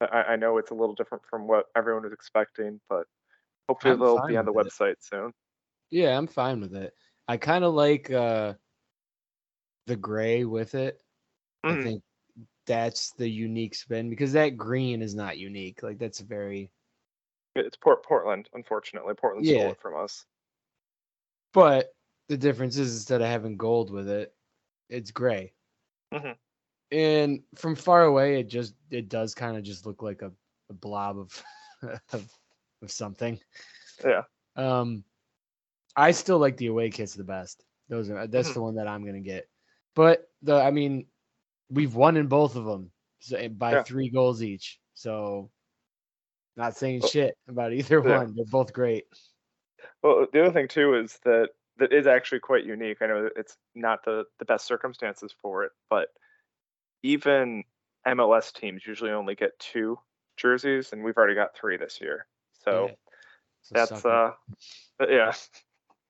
I, 0.00 0.22
I, 0.22 0.36
know 0.36 0.58
it's 0.58 0.70
a 0.70 0.74
little 0.74 0.94
different 0.94 1.24
from 1.28 1.48
what 1.48 1.66
everyone 1.76 2.04
was 2.04 2.12
expecting, 2.12 2.80
but 2.88 3.06
hopefully 3.68 3.94
I'm 3.94 3.98
they'll 3.98 4.26
be 4.28 4.36
on 4.36 4.44
the 4.44 4.52
website 4.52 4.92
it. 4.92 4.98
soon. 5.00 5.32
Yeah, 5.90 6.16
I'm 6.16 6.28
fine 6.28 6.60
with 6.60 6.76
it. 6.76 6.92
I 7.26 7.36
kind 7.36 7.64
of 7.64 7.74
like 7.74 8.10
uh, 8.10 8.54
the 9.86 9.96
gray 9.96 10.44
with 10.44 10.76
it. 10.76 11.02
Mm. 11.66 11.80
I 11.80 11.82
think 11.82 12.02
that's 12.68 13.10
the 13.12 13.28
unique 13.28 13.74
spin 13.74 14.08
because 14.08 14.32
that 14.34 14.56
green 14.56 15.02
is 15.02 15.14
not 15.14 15.38
unique. 15.38 15.82
Like 15.82 15.98
that's 15.98 16.20
very. 16.20 16.70
It's 17.56 17.76
Port 17.76 18.04
Portland, 18.04 18.48
unfortunately. 18.54 19.14
Portland 19.14 19.44
yeah. 19.44 19.58
stole 19.58 19.72
it 19.72 19.80
from 19.80 19.96
us. 19.96 20.24
But 21.52 21.92
the 22.28 22.36
difference 22.36 22.76
is 22.76 22.94
instead 22.94 23.20
of 23.20 23.26
having 23.26 23.56
gold 23.56 23.90
with 23.90 24.08
it, 24.08 24.32
it's 24.88 25.10
gray. 25.10 25.52
Mm-hmm 26.14 26.32
and 26.90 27.42
from 27.54 27.74
far 27.74 28.04
away 28.04 28.40
it 28.40 28.48
just 28.48 28.74
it 28.90 29.08
does 29.08 29.34
kind 29.34 29.56
of 29.56 29.62
just 29.62 29.86
look 29.86 30.02
like 30.02 30.22
a, 30.22 30.32
a 30.70 30.72
blob 30.72 31.18
of, 31.18 31.44
of 32.12 32.28
of 32.82 32.90
something 32.90 33.38
yeah 34.04 34.22
um 34.56 35.04
i 35.96 36.10
still 36.10 36.38
like 36.38 36.56
the 36.56 36.66
away 36.66 36.88
kits 36.90 37.14
the 37.14 37.24
best 37.24 37.64
those 37.88 38.08
are 38.10 38.26
that's 38.26 38.48
mm-hmm. 38.48 38.54
the 38.54 38.62
one 38.62 38.74
that 38.76 38.88
i'm 38.88 39.04
gonna 39.04 39.20
get 39.20 39.48
but 39.94 40.30
the 40.42 40.54
i 40.54 40.70
mean 40.70 41.06
we've 41.70 41.94
won 41.94 42.16
in 42.16 42.26
both 42.26 42.56
of 42.56 42.64
them 42.64 42.90
eh, 43.34 43.48
by 43.48 43.72
yeah. 43.72 43.82
three 43.82 44.10
goals 44.10 44.42
each 44.42 44.78
so 44.94 45.50
not 46.56 46.76
saying 46.76 47.00
well, 47.00 47.10
shit 47.10 47.36
about 47.48 47.72
either 47.72 48.02
yeah. 48.04 48.18
one 48.18 48.34
they're 48.34 48.44
both 48.46 48.72
great 48.72 49.04
well 50.02 50.26
the 50.32 50.40
other 50.40 50.52
thing 50.52 50.68
too 50.68 50.94
is 50.94 51.18
that 51.24 51.48
that 51.78 51.92
is 51.92 52.06
actually 52.06 52.40
quite 52.40 52.64
unique 52.64 52.98
i 53.00 53.06
know 53.06 53.28
it's 53.36 53.56
not 53.74 54.04
the 54.04 54.24
the 54.38 54.44
best 54.44 54.66
circumstances 54.66 55.34
for 55.40 55.64
it 55.64 55.72
but 55.90 56.08
even 57.02 57.64
MLS 58.06 58.52
teams 58.52 58.86
usually 58.86 59.10
only 59.10 59.34
get 59.34 59.58
two 59.58 59.98
jerseys, 60.36 60.92
and 60.92 61.02
we've 61.02 61.16
already 61.16 61.34
got 61.34 61.56
three 61.56 61.76
this 61.76 62.00
year. 62.00 62.26
So 62.64 62.88
yeah. 62.88 62.94
that's 63.70 64.04
uh, 64.04 64.32
yeah. 65.00 65.32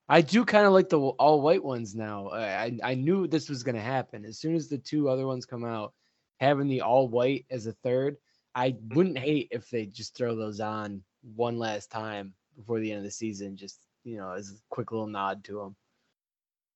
I 0.09 0.23
do 0.23 0.45
kind 0.45 0.67
of 0.67 0.73
like 0.73 0.89
the 0.89 0.99
all 0.99 1.43
white 1.43 1.63
ones 1.63 1.95
now. 1.95 2.31
I 2.31 2.79
I 2.83 2.95
knew 2.95 3.27
this 3.27 3.49
was 3.49 3.63
gonna 3.63 3.81
happen 3.81 4.25
as 4.25 4.39
soon 4.39 4.55
as 4.55 4.69
the 4.69 4.79
two 4.79 5.09
other 5.09 5.27
ones 5.27 5.45
come 5.47 5.65
out. 5.65 5.93
Having 6.41 6.69
the 6.69 6.83
all 6.83 7.09
white 7.09 7.47
as 7.51 7.67
a 7.67 7.73
third, 7.73 8.17
I 8.55 8.77
wouldn't 8.95 9.19
hate 9.19 9.49
if 9.51 9.69
they 9.71 9.87
just 9.87 10.17
throw 10.17 10.35
those 10.35 10.61
on 10.61 11.03
one 11.35 11.59
last 11.59 11.91
time 11.91 12.33
before 12.57 12.81
the 12.81 12.91
end 12.91 12.99
of 12.99 13.05
the 13.05 13.11
season. 13.11 13.57
Just 13.57 13.81
you 14.05 14.17
know, 14.17 14.31
as 14.33 14.51
a 14.51 14.55
quick 14.71 14.93
little 14.93 15.07
nod 15.07 15.45
to 15.45 15.59
them. 15.59 15.77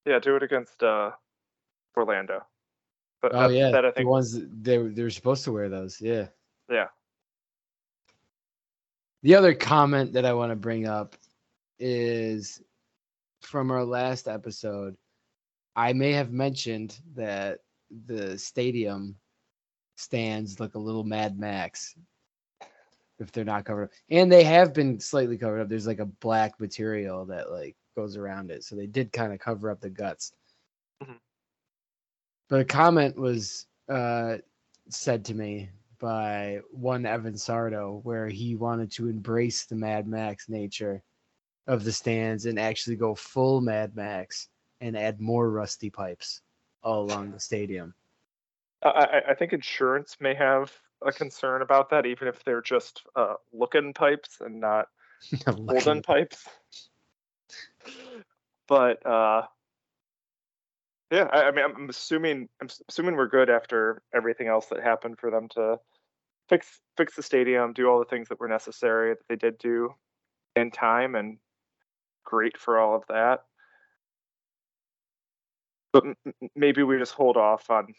Yeah, 0.04 0.18
do 0.18 0.36
it 0.36 0.42
against 0.42 0.82
uh, 0.82 1.12
Orlando. 1.96 2.44
But 3.22 3.32
oh 3.34 3.48
yeah, 3.48 3.70
that 3.70 3.84
I 3.84 3.92
think 3.92 4.06
the 4.06 4.10
ones 4.10 4.38
they 4.60 4.78
they're 4.78 5.10
supposed 5.10 5.44
to 5.44 5.52
wear 5.52 5.68
those. 5.68 6.00
Yeah. 6.00 6.26
Yeah. 6.68 6.88
The 9.22 9.36
other 9.36 9.54
comment 9.54 10.12
that 10.14 10.24
I 10.24 10.32
want 10.32 10.50
to 10.50 10.56
bring 10.56 10.88
up 10.88 11.16
is 11.78 12.60
from 13.44 13.70
our 13.70 13.84
last 13.84 14.28
episode. 14.28 14.96
I 15.74 15.92
may 15.92 16.12
have 16.12 16.32
mentioned 16.32 16.98
that 17.14 17.60
the 18.06 18.38
stadium 18.38 19.16
stands 19.96 20.60
look 20.60 20.74
a 20.74 20.78
little 20.78 21.04
Mad 21.04 21.38
Max 21.38 21.94
if 23.18 23.32
they're 23.32 23.44
not 23.44 23.64
covered 23.64 23.84
up. 23.84 23.90
And 24.10 24.30
they 24.30 24.44
have 24.44 24.74
been 24.74 24.98
slightly 25.00 25.38
covered 25.38 25.60
up. 25.60 25.68
There's 25.68 25.86
like 25.86 26.00
a 26.00 26.06
black 26.06 26.58
material 26.60 27.24
that 27.26 27.50
like 27.50 27.76
goes 27.96 28.16
around 28.16 28.50
it. 28.50 28.64
So 28.64 28.76
they 28.76 28.86
did 28.86 29.12
kind 29.12 29.32
of 29.32 29.38
cover 29.38 29.70
up 29.70 29.80
the 29.80 29.90
guts. 29.90 30.32
Mm-hmm. 31.02 31.12
But 32.48 32.60
a 32.60 32.64
comment 32.64 33.16
was 33.16 33.66
uh, 33.88 34.38
said 34.88 35.24
to 35.26 35.34
me 35.34 35.70
by 35.98 36.60
one 36.72 37.06
Evan 37.06 37.34
Sardo 37.34 38.02
where 38.04 38.28
he 38.28 38.56
wanted 38.56 38.90
to 38.92 39.08
embrace 39.08 39.64
the 39.64 39.76
Mad 39.76 40.06
Max 40.06 40.48
nature 40.48 41.02
of 41.66 41.84
the 41.84 41.92
stands 41.92 42.46
and 42.46 42.58
actually 42.58 42.96
go 42.96 43.14
full 43.14 43.60
Mad 43.60 43.94
Max 43.94 44.48
and 44.80 44.96
add 44.96 45.20
more 45.20 45.50
rusty 45.50 45.90
pipes 45.90 46.42
all 46.82 47.02
along 47.04 47.30
the 47.30 47.40
stadium. 47.40 47.94
I, 48.84 49.22
I 49.30 49.34
think 49.34 49.52
insurance 49.52 50.16
may 50.20 50.34
have 50.34 50.72
a 51.06 51.12
concern 51.12 51.62
about 51.62 51.90
that, 51.90 52.06
even 52.06 52.28
if 52.28 52.44
they're 52.44 52.62
just 52.62 53.02
uh, 53.14 53.34
looking 53.52 53.92
pipes 53.94 54.38
and 54.40 54.60
not 54.60 54.88
golden 55.44 56.02
pipes. 56.02 56.48
But 58.66 59.04
uh, 59.06 59.42
yeah, 61.10 61.28
I, 61.32 61.42
I 61.44 61.50
mean, 61.52 61.64
I'm 61.64 61.88
assuming 61.88 62.48
I'm 62.60 62.68
assuming 62.88 63.16
we're 63.16 63.28
good 63.28 63.50
after 63.50 64.02
everything 64.14 64.48
else 64.48 64.66
that 64.66 64.82
happened 64.82 65.18
for 65.18 65.30
them 65.30 65.48
to 65.50 65.78
fix 66.48 66.80
fix 66.96 67.14
the 67.14 67.22
stadium, 67.22 67.72
do 67.72 67.88
all 67.88 67.98
the 67.98 68.04
things 68.04 68.28
that 68.28 68.40
were 68.40 68.48
necessary 68.48 69.10
that 69.10 69.28
they 69.28 69.36
did 69.36 69.58
do 69.58 69.94
in 70.56 70.70
time, 70.70 71.14
and 71.14 71.38
great 72.24 72.58
for 72.58 72.78
all 72.78 72.96
of 72.96 73.04
that. 73.08 73.44
But 75.92 76.04
m- 76.04 76.32
maybe 76.56 76.82
we 76.82 76.98
just 76.98 77.14
hold 77.14 77.36
off 77.36 77.68
on 77.70 77.94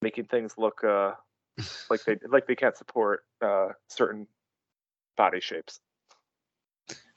making 0.00 0.24
things 0.24 0.54
look 0.56 0.82
uh, 0.84 1.12
like 1.90 2.04
they 2.04 2.16
like 2.28 2.46
they 2.46 2.56
can't 2.56 2.76
support 2.76 3.24
uh, 3.42 3.68
certain 3.88 4.26
body 5.16 5.40
shapes. 5.40 5.80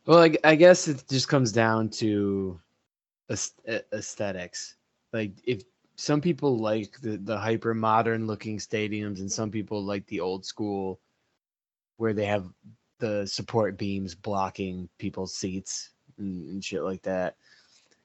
Well, 0.05 0.19
I, 0.19 0.35
I 0.43 0.55
guess 0.55 0.87
it 0.87 1.03
just 1.09 1.27
comes 1.27 1.51
down 1.51 1.89
to 1.91 2.59
aesthetics 3.29 4.75
like 5.13 5.31
if 5.45 5.63
some 5.95 6.21
people 6.21 6.57
like 6.57 6.99
the, 7.01 7.17
the 7.17 7.37
hyper 7.37 7.73
modern 7.73 8.27
looking 8.27 8.57
stadiums 8.57 9.19
and 9.19 9.31
some 9.31 9.49
people 9.49 9.83
like 9.83 10.05
the 10.07 10.19
old 10.19 10.45
school 10.45 10.99
where 11.97 12.13
they 12.13 12.25
have 12.25 12.47
the 12.99 13.25
support 13.25 13.77
beams 13.77 14.13
blocking 14.13 14.87
people's 14.99 15.35
seats 15.35 15.91
and, 16.17 16.49
and 16.49 16.63
shit 16.63 16.83
like 16.83 17.01
that. 17.03 17.35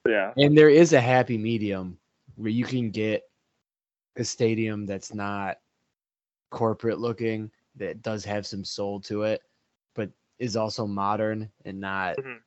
Yeah. 0.07 0.33
And 0.37 0.57
there 0.57 0.69
is 0.69 0.93
a 0.93 1.01
happy 1.01 1.37
medium 1.37 1.97
where 2.35 2.51
you 2.51 2.65
can 2.65 2.89
get 2.89 3.23
a 4.17 4.23
stadium 4.23 4.85
that's 4.85 5.13
not 5.13 5.57
corporate 6.49 6.99
looking 6.99 7.49
that 7.75 8.01
does 8.01 8.25
have 8.25 8.45
some 8.45 8.65
soul 8.65 8.99
to 8.99 9.23
it 9.23 9.41
but 9.95 10.09
is 10.37 10.57
also 10.57 10.85
modern 10.85 11.49
and 11.63 11.79
not 11.79 12.17
mm-hmm. 12.17 12.37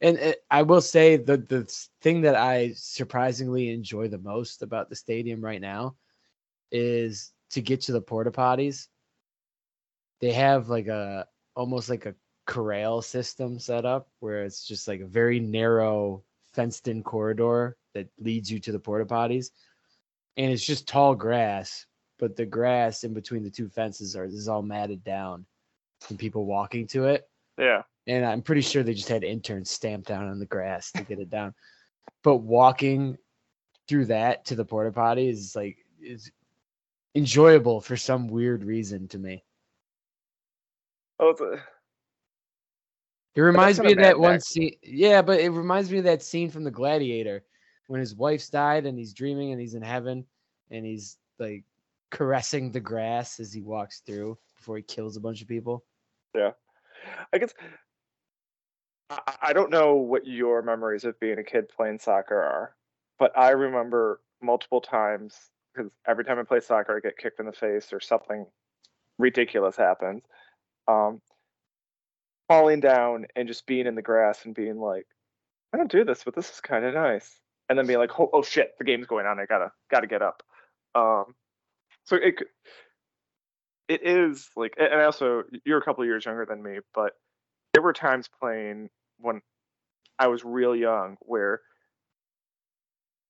And 0.00 0.18
uh, 0.18 0.32
I 0.50 0.62
will 0.62 0.80
say 0.80 1.16
the 1.16 1.36
the 1.36 1.64
thing 2.00 2.22
that 2.22 2.34
I 2.34 2.72
surprisingly 2.74 3.70
enjoy 3.70 4.08
the 4.08 4.18
most 4.18 4.62
about 4.62 4.88
the 4.88 4.96
stadium 4.96 5.44
right 5.44 5.60
now 5.60 5.96
is 6.72 7.32
to 7.50 7.60
get 7.60 7.82
to 7.82 7.92
the 7.92 8.00
porta 8.00 8.30
potties. 8.30 8.88
They 10.20 10.32
have 10.32 10.70
like 10.70 10.86
a 10.86 11.26
almost 11.54 11.90
like 11.90 12.06
a 12.06 12.14
corral 12.46 13.02
system 13.02 13.58
set 13.58 13.84
up 13.84 14.08
where 14.20 14.44
it's 14.44 14.66
just 14.66 14.86
like 14.86 15.00
a 15.00 15.06
very 15.06 15.40
narrow 15.40 16.22
fenced 16.52 16.88
in 16.88 17.02
corridor 17.02 17.76
that 17.94 18.08
leads 18.18 18.50
you 18.50 18.58
to 18.60 18.72
the 18.72 18.78
porta 18.78 19.04
potties. 19.04 19.50
And 20.36 20.52
it's 20.52 20.64
just 20.64 20.88
tall 20.88 21.14
grass 21.14 21.86
but 22.18 22.36
the 22.36 22.46
grass 22.46 23.04
in 23.04 23.12
between 23.12 23.42
the 23.42 23.50
two 23.50 23.68
fences 23.68 24.16
are 24.16 24.24
is 24.24 24.48
all 24.48 24.62
matted 24.62 25.04
down 25.04 25.44
from 26.00 26.16
people 26.16 26.44
walking 26.46 26.86
to 26.88 27.06
it. 27.06 27.28
Yeah. 27.58 27.82
and 28.08 28.26
i'm 28.26 28.42
pretty 28.42 28.62
sure 28.62 28.82
they 28.82 28.94
just 28.94 29.08
had 29.08 29.22
interns 29.22 29.70
stamped 29.70 30.08
down 30.08 30.26
on 30.28 30.40
the 30.40 30.46
grass 30.46 30.90
to 30.92 31.04
get 31.04 31.18
it 31.20 31.30
down. 31.30 31.54
But 32.22 32.38
walking 32.38 33.16
through 33.88 34.06
that 34.06 34.46
to 34.46 34.56
the 34.56 34.64
porta 34.64 34.90
potty 34.90 35.28
is 35.28 35.54
like 35.54 35.78
is 36.00 36.30
enjoyable 37.14 37.80
for 37.80 37.96
some 37.96 38.26
weird 38.26 38.64
reason 38.64 39.06
to 39.08 39.18
me. 39.18 39.44
Oh, 41.20 41.30
it's 41.30 41.40
a, 41.40 41.62
It 43.34 43.40
reminds 43.40 43.80
me 43.80 43.92
of 43.92 43.98
that 43.98 44.18
one 44.18 44.40
scene. 44.40 44.76
Yeah, 44.82 45.20
but 45.22 45.40
it 45.40 45.50
reminds 45.50 45.90
me 45.90 45.98
of 45.98 46.04
that 46.04 46.22
scene 46.22 46.50
from 46.50 46.64
The 46.64 46.70
Gladiator 46.70 47.44
when 47.88 48.00
his 48.00 48.14
wife's 48.14 48.48
died 48.48 48.86
and 48.86 48.96
he's 48.96 49.12
dreaming 49.12 49.52
and 49.52 49.60
he's 49.60 49.74
in 49.74 49.82
heaven 49.82 50.24
and 50.70 50.86
he's 50.86 51.18
like 51.38 51.64
caressing 52.10 52.70
the 52.70 52.80
grass 52.80 53.40
as 53.40 53.52
he 53.52 53.60
walks 53.60 54.02
through 54.06 54.38
before 54.56 54.76
he 54.76 54.82
kills 54.82 55.16
a 55.16 55.20
bunch 55.20 55.42
of 55.42 55.48
people. 55.48 55.84
Yeah. 56.34 56.52
I 57.32 57.38
guess 57.38 57.52
I, 59.10 59.34
I 59.42 59.52
don't 59.52 59.70
know 59.70 59.96
what 59.96 60.26
your 60.26 60.62
memories 60.62 61.04
of 61.04 61.18
being 61.18 61.38
a 61.38 61.44
kid 61.44 61.68
playing 61.68 61.98
soccer 61.98 62.40
are, 62.40 62.76
but 63.18 63.36
I 63.36 63.50
remember 63.50 64.20
multiple 64.40 64.80
times 64.80 65.50
because 65.74 65.90
every 66.06 66.24
time 66.24 66.38
I 66.38 66.44
play 66.44 66.60
soccer, 66.60 66.96
I 66.96 67.00
get 67.00 67.18
kicked 67.18 67.40
in 67.40 67.46
the 67.46 67.52
face 67.52 67.92
or 67.92 68.00
something 68.00 68.46
ridiculous 69.18 69.76
happens. 69.76 70.22
Um, 70.86 71.20
falling 72.48 72.80
down 72.80 73.26
and 73.36 73.48
just 73.48 73.66
being 73.66 73.86
in 73.86 73.94
the 73.94 74.02
grass 74.02 74.44
and 74.44 74.54
being 74.54 74.78
like, 74.78 75.06
I 75.72 75.76
don't 75.76 75.90
do 75.90 76.04
this, 76.04 76.22
but 76.24 76.34
this 76.34 76.50
is 76.50 76.60
kind 76.60 76.84
of 76.84 76.94
nice. 76.94 77.40
And 77.68 77.78
then 77.78 77.86
being 77.86 77.98
like, 77.98 78.18
oh, 78.18 78.30
oh 78.32 78.42
shit, 78.42 78.74
the 78.78 78.84
game's 78.84 79.06
going 79.06 79.26
on. 79.26 79.40
I 79.40 79.46
gotta 79.46 79.72
gotta 79.90 80.06
get 80.06 80.22
up. 80.22 80.42
Um, 80.94 81.34
so 82.04 82.16
it 82.16 82.36
it 83.88 84.02
is 84.02 84.48
like, 84.56 84.74
and 84.78 85.00
also 85.00 85.44
you're 85.64 85.78
a 85.78 85.84
couple 85.84 86.04
years 86.04 86.24
younger 86.24 86.46
than 86.46 86.62
me, 86.62 86.78
but 86.94 87.12
there 87.72 87.82
were 87.82 87.92
times 87.92 88.28
playing 88.40 88.90
when 89.18 89.40
I 90.18 90.28
was 90.28 90.44
real 90.44 90.76
young 90.76 91.16
where 91.20 91.60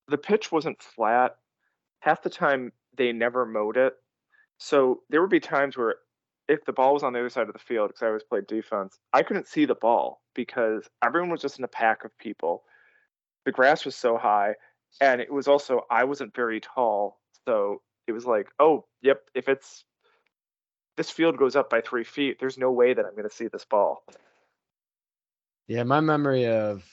the 0.08 0.18
pitch 0.18 0.52
wasn't 0.52 0.82
flat. 0.82 1.36
Half 2.00 2.22
the 2.22 2.30
time 2.30 2.72
they 2.96 3.12
never 3.12 3.46
mowed 3.46 3.76
it. 3.76 3.94
So 4.58 5.00
there 5.08 5.20
would 5.20 5.30
be 5.30 5.40
times 5.40 5.76
where 5.76 5.96
if 6.48 6.64
the 6.64 6.72
ball 6.72 6.94
was 6.94 7.02
on 7.02 7.12
the 7.12 7.20
other 7.20 7.30
side 7.30 7.48
of 7.48 7.52
the 7.52 7.58
field, 7.58 7.88
because 7.88 8.02
I 8.02 8.06
always 8.08 8.22
played 8.22 8.46
defense, 8.46 8.98
I 9.12 9.22
couldn't 9.22 9.48
see 9.48 9.64
the 9.64 9.74
ball 9.74 10.22
because 10.34 10.88
everyone 11.02 11.30
was 11.30 11.40
just 11.40 11.58
in 11.58 11.64
a 11.64 11.68
pack 11.68 12.04
of 12.04 12.16
people. 12.18 12.64
The 13.44 13.52
grass 13.52 13.84
was 13.84 13.96
so 13.96 14.16
high, 14.16 14.54
and 15.00 15.20
it 15.20 15.32
was 15.32 15.48
also 15.48 15.82
I 15.90 16.04
wasn't 16.04 16.34
very 16.34 16.60
tall, 16.60 17.20
so 17.46 17.82
it 18.06 18.12
was 18.12 18.26
like, 18.26 18.48
oh, 18.58 18.84
yep, 19.02 19.22
if 19.34 19.48
it's 19.48 19.84
this 20.96 21.10
field 21.10 21.36
goes 21.36 21.56
up 21.56 21.70
by 21.70 21.80
three 21.80 22.04
feet, 22.04 22.38
there's 22.38 22.58
no 22.58 22.70
way 22.70 22.94
that 22.94 23.04
I'm 23.04 23.12
going 23.12 23.28
to 23.28 23.34
see 23.34 23.48
this 23.48 23.64
ball. 23.64 24.04
Yeah, 25.66 25.82
my 25.82 26.00
memory 26.00 26.46
of 26.46 26.84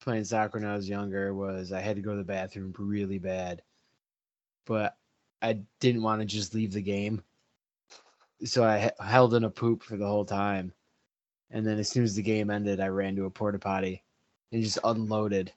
playing 0.00 0.24
soccer 0.24 0.58
when 0.58 0.68
I 0.68 0.74
was 0.74 0.88
younger 0.88 1.34
was 1.34 1.72
I 1.72 1.80
had 1.80 1.96
to 1.96 2.02
go 2.02 2.12
to 2.12 2.18
the 2.18 2.24
bathroom 2.24 2.74
really 2.78 3.18
bad, 3.18 3.62
but 4.66 4.96
I 5.42 5.60
didn't 5.80 6.02
want 6.02 6.20
to 6.20 6.26
just 6.26 6.54
leave 6.54 6.72
the 6.72 6.82
game. 6.82 7.22
So 8.42 8.64
I 8.64 8.90
held 9.02 9.34
in 9.34 9.44
a 9.44 9.50
poop 9.50 9.82
for 9.82 9.96
the 9.96 10.06
whole 10.06 10.24
time. 10.24 10.72
And 11.50 11.64
then 11.66 11.78
as 11.78 11.88
soon 11.88 12.02
as 12.04 12.14
the 12.16 12.22
game 12.22 12.50
ended, 12.50 12.80
I 12.80 12.88
ran 12.88 13.14
to 13.16 13.26
a 13.26 13.30
porta 13.30 13.58
potty 13.58 14.02
and 14.52 14.62
just 14.62 14.78
unloaded. 14.84 15.52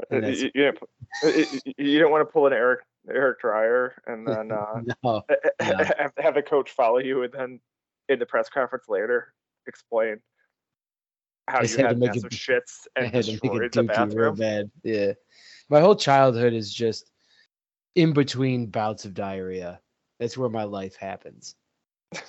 Uh, 0.00 0.20
that's- 0.20 0.40
You, 0.42 0.50
didn't, 0.52 0.78
uh, 1.24 1.28
you- 1.76 1.98
didn't 1.98 2.10
want 2.10 2.26
to 2.26 2.32
pull 2.32 2.46
an 2.46 2.52
Eric 2.52 2.80
Eric 3.08 3.40
Dier 3.40 3.94
and 4.06 4.26
then 4.28 4.52
uh, 4.52 4.80
No. 5.02 5.22
Yeah. 5.60 5.90
have, 6.18 6.34
the 6.34 6.42
coach 6.42 6.70
follow 6.70 6.98
you 6.98 7.22
and 7.24 7.32
then 7.32 7.60
in 8.08 8.18
the 8.18 8.26
press 8.26 8.48
conference 8.48 8.84
later 8.88 9.32
explain 9.66 10.20
how 11.48 11.58
I 11.58 11.62
you 11.62 11.68
had 11.68 11.78
had 11.86 11.88
to 11.90 11.96
make 11.96 12.08
massive 12.14 12.24
it- 12.26 12.32
shits 12.32 12.86
and 12.96 13.06
had 13.06 13.24
to 13.24 13.32
make 13.32 13.40
destroyed 13.42 13.72
the 13.72 13.82
bathroom. 13.84 14.36
bad. 14.36 14.70
Yeah. 14.82 15.12
My 15.68 15.80
whole 15.80 15.96
childhood 15.96 16.52
is 16.52 16.72
just 16.72 17.10
in 17.96 18.12
between 18.12 18.66
bouts 18.66 19.04
of 19.04 19.14
diarrhea. 19.14 19.80
That's 20.18 20.36
where 20.36 20.48
my 20.48 20.64
life 20.64 20.96
happens. 20.96 21.54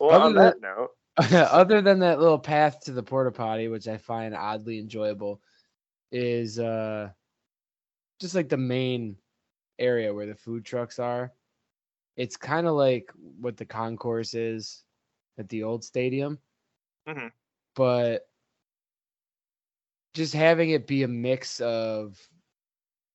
Well, 0.00 0.10
Other 0.10 0.24
on 0.24 0.34
than- 0.34 0.44
that 0.44 0.60
note, 0.60 0.90
Other 1.52 1.80
than 1.80 2.00
that 2.00 2.18
little 2.18 2.38
path 2.38 2.80
to 2.80 2.92
the 2.92 3.02
porta 3.02 3.30
potty, 3.30 3.68
which 3.68 3.86
I 3.86 3.96
find 3.96 4.34
oddly 4.34 4.78
enjoyable, 4.80 5.40
is 6.10 6.58
uh 6.58 7.10
just 8.20 8.34
like 8.34 8.48
the 8.48 8.56
main 8.56 9.16
area 9.78 10.12
where 10.12 10.26
the 10.26 10.34
food 10.34 10.64
trucks 10.64 10.98
are. 10.98 11.32
It's 12.16 12.36
kind 12.36 12.66
of 12.66 12.74
like 12.74 13.12
what 13.40 13.56
the 13.56 13.64
concourse 13.64 14.34
is 14.34 14.84
at 15.38 15.48
the 15.48 15.62
old 15.62 15.84
stadium. 15.84 16.38
Mhm. 17.08 17.30
But 17.76 18.28
just 20.14 20.34
having 20.34 20.70
it 20.70 20.86
be 20.88 21.04
a 21.04 21.08
mix 21.08 21.60
of 21.60 22.20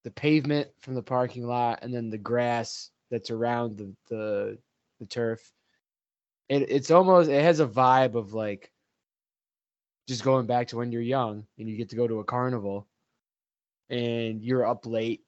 the 0.04 0.12
pavement 0.12 0.70
from 0.80 0.96
the 0.96 1.04
parking 1.04 1.46
lot 1.46 1.80
and 1.82 1.94
then 1.94 2.10
the 2.10 2.18
grass 2.18 2.92
that's 3.12 3.32
around 3.32 3.78
the 3.78 3.94
the, 4.08 4.58
the 5.00 5.06
turf. 5.06 5.52
It, 6.48 6.70
it's 6.70 6.92
almost 6.92 7.30
it 7.30 7.44
has 7.44 7.60
a 7.60 7.68
vibe 7.68 8.16
of 8.16 8.34
like 8.34 8.72
just 10.08 10.24
going 10.24 10.48
back 10.48 10.68
to 10.68 10.78
when 10.78 10.92
you're 10.92 11.02
young 11.02 11.46
and 11.58 11.70
you 11.70 11.78
get 11.78 11.90
to 11.90 11.96
go 11.96 12.08
to 12.08 12.20
a 12.20 12.24
carnival 12.24 12.88
and 13.90 14.42
you're 14.42 14.66
up 14.66 14.86
late 14.86 15.22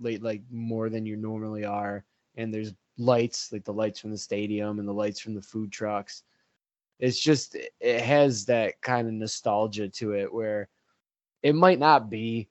late 0.00 0.22
like 0.22 0.42
more 0.50 0.88
than 0.88 1.06
you 1.06 1.16
normally 1.16 1.64
are. 1.64 2.04
And 2.36 2.52
there's 2.52 2.72
lights 2.98 3.52
like 3.52 3.64
the 3.64 3.72
lights 3.72 3.98
from 3.98 4.10
the 4.10 4.18
stadium 4.18 4.78
and 4.78 4.86
the 4.86 4.92
lights 4.92 5.20
from 5.20 5.34
the 5.34 5.42
food 5.42 5.72
trucks. 5.72 6.22
It's 6.98 7.18
just 7.18 7.56
it 7.80 8.00
has 8.02 8.44
that 8.46 8.80
kind 8.82 9.08
of 9.08 9.14
nostalgia 9.14 9.88
to 9.88 10.12
it 10.12 10.32
where 10.32 10.68
it 11.42 11.54
might 11.54 11.78
not 11.78 12.10
be 12.10 12.48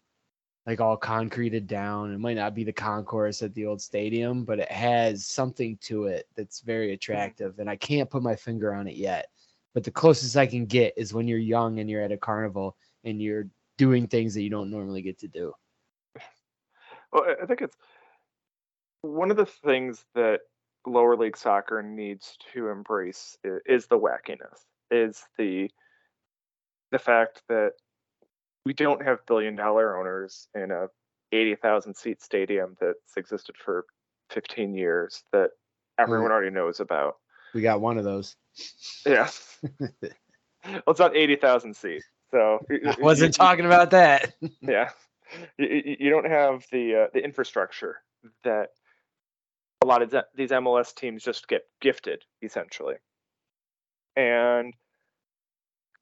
like 0.70 0.82
all 0.82 0.96
concreted 0.96 1.66
down. 1.66 2.14
It 2.14 2.20
might 2.20 2.36
not 2.36 2.54
be 2.54 2.64
the 2.64 2.72
concourse 2.72 3.42
at 3.42 3.56
the 3.56 3.66
old 3.66 3.82
stadium, 3.82 4.44
but 4.44 4.60
it 4.60 4.72
has 4.72 5.26
something 5.26 5.76
to 5.82 6.06
it 6.06 6.28
that's 6.36 6.60
very 6.60 6.94
attractive. 6.94 7.58
And 7.58 7.68
I 7.68 7.76
can't 7.76 8.08
put 8.08 8.22
my 8.22 8.36
finger 8.36 8.72
on 8.76 8.88
it 8.88 8.96
yet. 8.96 9.32
But 9.74 9.84
the 9.84 9.90
closest 9.90 10.38
I 10.38 10.46
can 10.46 10.68
get 10.68 10.94
is 10.96 11.12
when 11.12 11.28
you're 11.28 11.40
young 11.40 11.80
and 11.80 11.90
you're 11.90 12.04
at 12.04 12.12
a 12.12 12.18
carnival 12.18 12.78
and 13.04 13.20
you're 13.20 13.48
doing 13.80 14.06
things 14.06 14.36
that 14.36 14.44
you 14.44 14.52
don't 14.52 14.70
normally 14.70 15.02
get 15.02 15.18
to 15.20 15.28
do. 15.28 15.54
well, 17.12 17.26
I- 17.42 17.48
think 17.48 17.64
it's 17.64 17.78
one 19.02 19.32
of 19.32 19.38
the 19.38 19.48
things 19.48 20.06
that 20.14 20.42
lower 20.86 21.18
league 21.18 21.38
soccer 21.38 21.82
needs 21.82 22.38
to 22.54 22.68
embrace 22.68 23.36
is 23.44 23.88
the 23.88 23.98
wackiness, 23.98 24.66
is 24.92 25.24
the 25.40 25.72
the 26.92 27.00
fact 27.00 27.42
that 27.50 27.74
we 28.66 28.74
don't 28.74 29.04
have 29.04 29.26
billion 29.26 29.56
dollar 29.56 29.98
owners 29.98 30.48
in 30.56 30.72
a 30.72 30.88
80,000 31.32 31.96
seat 31.96 32.22
stadium 32.22 32.76
that's 32.80 33.16
existed 33.18 33.56
for 33.64 33.86
15 34.32 34.74
years 34.74 35.24
that 35.32 35.52
everyone 35.98 36.32
already 36.32 36.50
knows 36.52 36.80
about. 36.80 37.18
We 37.54 37.62
got 37.62 37.82
one 37.82 37.98
of 37.98 38.04
those. 38.04 38.36
Yeah. 39.06 39.30
well, 39.82 40.84
it's 40.88 41.00
not 41.00 41.16
80,000 41.16 41.76
seats. 41.76 42.06
So 42.32 42.60
y- 42.70 42.80
y- 42.84 42.96
I 42.98 43.02
wasn't 43.02 43.38
y- 43.38 43.46
talking 43.46 43.66
about 43.66 43.92
that. 43.92 44.34
Yeah. 44.62 44.90
You, 45.58 45.68
you- 45.68 45.98
you 46.00 46.10
don't 46.10 46.26
have 46.28 46.66
the 46.72 47.04
uh, 47.04 47.08
the 47.14 47.24
infrastructure 47.24 47.98
that 48.44 48.70
a 49.82 49.86
lot 49.86 50.02
of 50.02 50.14
these 50.36 50.50
MLS 50.50 50.94
teams 50.94 51.24
just 51.24 51.48
get 51.48 51.62
gifted 51.82 52.24
essentially. 52.42 52.96
And 54.16 54.74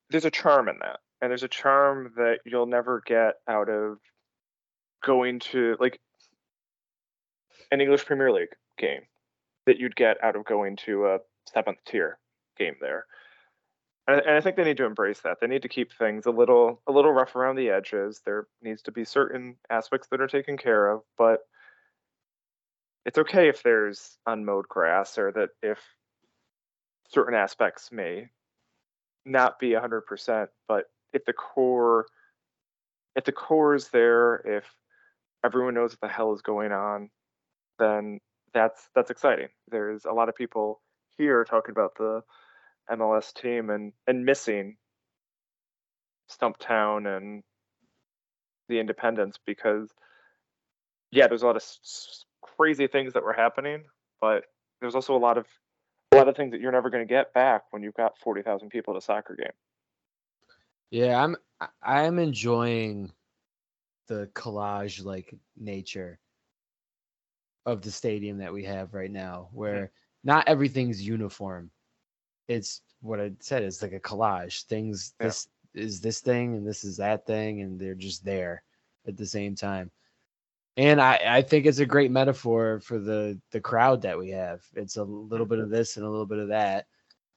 there's 0.09 0.25
a 0.25 0.31
charm 0.31 0.69
in 0.69 0.79
that. 0.79 0.99
And 1.21 1.31
there's 1.31 1.43
a 1.43 1.47
charm 1.47 2.13
that 2.17 2.39
you'll 2.45 2.67
never 2.67 3.01
get 3.05 3.35
out 3.47 3.69
of 3.69 3.97
going 5.03 5.39
to 5.39 5.75
like 5.79 5.99
an 7.71 7.81
English 7.81 8.05
Premier 8.05 8.31
League 8.31 8.55
game 8.77 9.01
that 9.65 9.79
you'd 9.79 9.95
get 9.95 10.23
out 10.23 10.35
of 10.35 10.45
going 10.45 10.75
to 10.77 11.07
a 11.07 11.19
seventh 11.51 11.79
tier 11.85 12.19
game 12.57 12.75
there. 12.81 13.05
And, 14.07 14.21
I 14.21 14.39
think 14.39 14.55
they 14.55 14.63
need 14.63 14.77
to 14.77 14.85
embrace 14.85 15.19
that. 15.21 15.39
They 15.41 15.47
need 15.47 15.63
to 15.63 15.67
keep 15.67 15.91
things 15.91 16.25
a 16.25 16.31
little 16.31 16.81
a 16.87 16.91
little 16.91 17.11
rough 17.11 17.35
around 17.35 17.57
the 17.57 17.69
edges. 17.69 18.21
There 18.25 18.47
needs 18.61 18.81
to 18.83 18.91
be 18.91 19.03
certain 19.03 19.57
aspects 19.69 20.07
that 20.09 20.21
are 20.21 20.27
taken 20.27 20.57
care 20.57 20.89
of, 20.89 21.01
but 21.17 21.41
it's 23.05 23.17
okay 23.17 23.49
if 23.49 23.63
there's 23.63 24.17
unmowed 24.25 24.67
grass 24.67 25.17
or 25.17 25.31
that 25.33 25.49
if 25.61 25.79
certain 27.09 27.33
aspects 27.33 27.89
may 27.91 28.29
not 29.25 29.59
be 29.59 29.71
100%, 29.71 30.47
but 30.67 30.85
if 31.13 31.25
the 31.25 31.33
core 31.33 32.07
if 33.15 33.25
the 33.25 33.31
core 33.31 33.73
is 33.73 33.89
there, 33.89 34.35
if 34.45 34.63
everyone 35.43 35.73
knows 35.73 35.91
what 35.93 36.01
the 36.01 36.13
hell 36.13 36.33
is 36.33 36.41
going 36.41 36.71
on, 36.71 37.09
then 37.79 38.19
that's 38.53 38.89
that's 38.95 39.11
exciting. 39.11 39.49
There's 39.69 40.05
a 40.05 40.11
lot 40.11 40.29
of 40.29 40.35
people 40.35 40.81
here 41.17 41.43
talking 41.43 41.71
about 41.71 41.95
the 41.97 42.21
MLS 42.91 43.33
team 43.33 43.69
and 43.69 43.93
and 44.07 44.25
missing 44.25 44.77
Stumptown 46.29 47.17
and 47.17 47.43
the 48.69 48.79
Independence 48.79 49.37
because 49.45 49.89
yeah, 51.11 51.27
there's 51.27 51.43
a 51.43 51.45
lot 51.45 51.55
of 51.55 51.61
s- 51.61 52.25
crazy 52.41 52.87
things 52.87 53.13
that 53.13 53.23
were 53.23 53.33
happening, 53.33 53.83
but 54.21 54.43
there's 54.81 54.95
also 54.95 55.15
a 55.15 55.17
lot 55.19 55.37
of 55.37 55.45
a 56.11 56.15
lot 56.15 56.27
of 56.27 56.35
things 56.35 56.51
that 56.51 56.61
you're 56.61 56.71
never 56.71 56.89
going 56.89 57.05
to 57.05 57.11
get 57.11 57.33
back 57.33 57.63
when 57.71 57.83
you've 57.83 57.95
got 57.95 58.17
40,000 58.19 58.69
people 58.69 58.93
at 58.93 58.97
a 58.97 59.01
soccer 59.01 59.35
game. 59.35 59.51
Yeah, 60.91 61.21
I'm 61.21 61.35
I'm 61.81 62.19
enjoying 62.19 63.11
the 64.07 64.29
collage 64.33 65.03
like 65.03 65.33
nature 65.57 66.19
of 67.65 67.81
the 67.81 67.91
stadium 67.91 68.37
that 68.37 68.53
we 68.53 68.63
have 68.63 68.93
right 68.93 69.11
now 69.11 69.47
mm-hmm. 69.49 69.57
where 69.57 69.91
not 70.23 70.47
everything's 70.47 71.05
uniform. 71.05 71.69
It's 72.47 72.81
what 73.01 73.19
I 73.19 73.33
said, 73.39 73.63
it's 73.63 73.81
like 73.81 73.93
a 73.93 73.99
collage. 73.99 74.63
Things 74.65 75.13
Yeah. 75.19 75.27
this 75.27 75.49
is 75.73 76.01
this 76.01 76.21
thing 76.21 76.55
and 76.55 76.65
this 76.65 76.83
is 76.83 76.97
that 76.97 77.25
thing 77.27 77.61
and 77.61 77.79
they're 77.79 77.93
just 77.93 78.23
there 78.23 78.63
at 79.07 79.17
the 79.17 79.25
same 79.25 79.55
time. 79.55 79.91
And 80.77 81.01
I, 81.01 81.19
I 81.25 81.41
think 81.41 81.65
it's 81.65 81.79
a 81.79 81.85
great 81.85 82.11
metaphor 82.11 82.79
for 82.79 82.99
the 82.99 83.39
the 83.51 83.61
crowd 83.61 84.01
that 84.03 84.17
we 84.17 84.29
have. 84.29 84.61
It's 84.75 84.97
a 84.97 85.03
little 85.03 85.45
bit 85.45 85.59
of 85.59 85.65
mm-hmm. 85.65 85.73
this 85.73 85.97
and 85.97 86.05
a 86.05 86.09
little 86.09 86.25
bit 86.25 86.39
of 86.39 86.47
that. 86.49 86.87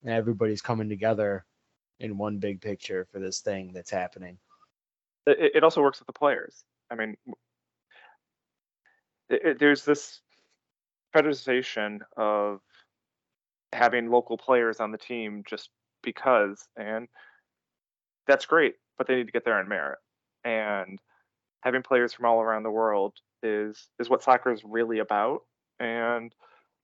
And 0.03 0.13
everybody's 0.13 0.63
coming 0.63 0.89
together 0.89 1.45
in 2.01 2.19
one 2.19 2.39
big 2.39 2.61
picture 2.61 3.07
for 3.13 3.19
this 3.21 3.41
thing 3.41 3.73
that's 3.73 3.91
happening. 3.91 4.39
It, 5.27 5.53
it 5.57 5.65
also 5.65 5.83
works 5.83 6.01
with 6.01 6.07
the 6.07 6.13
players. 6.13 6.65
I 6.91 6.95
mean, 6.97 7.17
it, 9.29 9.43
it- 9.45 9.59
there's 9.59 9.85
this 9.85 10.21
fetishization 11.15 12.01
of 12.17 12.61
having 13.73 14.11
local 14.11 14.37
players 14.37 14.81
on 14.81 14.91
the 14.91 14.99
team 14.99 15.43
just 15.47 15.71
because, 16.03 16.67
and 16.77 17.09
that's 18.27 18.47
great, 18.47 18.75
but 18.99 19.07
they 19.07 19.17
need 19.17 19.27
to 19.27 19.33
get 19.33 19.45
there 19.45 19.59
on 19.59 19.69
merit. 19.69 19.99
And 20.45 20.99
having 21.63 21.83
players 21.83 22.13
from 22.13 22.27
all 22.27 22.41
around 22.41 22.63
the 22.63 22.71
world 22.71 23.15
is 23.43 23.89
is 23.99 24.09
what 24.09 24.23
soccer 24.23 24.53
is 24.53 24.63
really 24.65 24.99
about, 24.99 25.43
and 25.79 26.35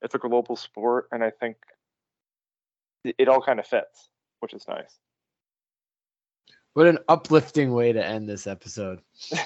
it's 0.02 0.14
a 0.14 0.18
global 0.18 0.56
sport, 0.56 1.08
and 1.12 1.24
I 1.24 1.30
think 1.30 1.56
it, 3.04 3.14
it 3.18 3.28
all 3.28 3.40
kind 3.40 3.58
of 3.60 3.66
fits, 3.66 4.10
which 4.46 4.54
is 4.54 4.68
nice. 4.68 5.00
What 6.74 6.86
an 6.86 7.00
uplifting 7.08 7.72
way 7.72 7.92
to 7.92 8.06
end 8.06 8.28
this 8.28 8.46
episode. 8.46 9.00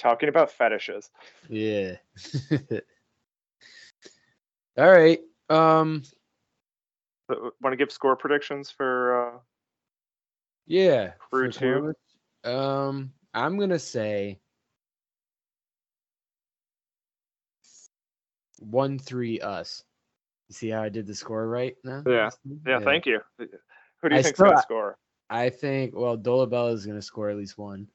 Talking 0.00 0.30
about 0.30 0.50
fetishes. 0.50 1.10
Yeah. 1.50 1.96
All 4.78 4.90
right. 4.90 5.20
Um 5.50 6.04
Want 7.28 7.72
to 7.72 7.76
give 7.76 7.92
score 7.92 8.16
predictions 8.16 8.70
for 8.70 9.34
uh, 9.34 9.38
yeah. 10.66 11.10
Crew 11.18 11.52
for 11.52 11.94
two? 12.44 12.50
Um 12.50 13.12
I'm 13.34 13.58
going 13.58 13.68
to 13.68 13.78
say 13.78 14.40
1-3 18.64 19.44
us. 19.44 19.84
You 20.48 20.54
see 20.54 20.68
how 20.70 20.82
I 20.82 20.88
did 20.88 21.06
the 21.06 21.14
score 21.14 21.46
right 21.46 21.76
now? 21.84 22.02
Yeah. 22.06 22.30
Yeah, 22.66 22.80
thank 22.80 23.06
you. 23.06 23.20
Who 23.38 23.46
do 23.46 24.14
you 24.14 24.20
I 24.20 24.22
think's 24.22 24.38
still- 24.38 24.50
to 24.52 24.62
score? 24.62 24.98
I 25.30 25.50
think 25.50 25.94
well 25.94 26.16
Dolabella 26.16 26.72
is 26.72 26.86
going 26.86 26.96
to 26.98 27.02
score 27.02 27.28
at 27.28 27.36
least 27.36 27.58
one. 27.58 27.86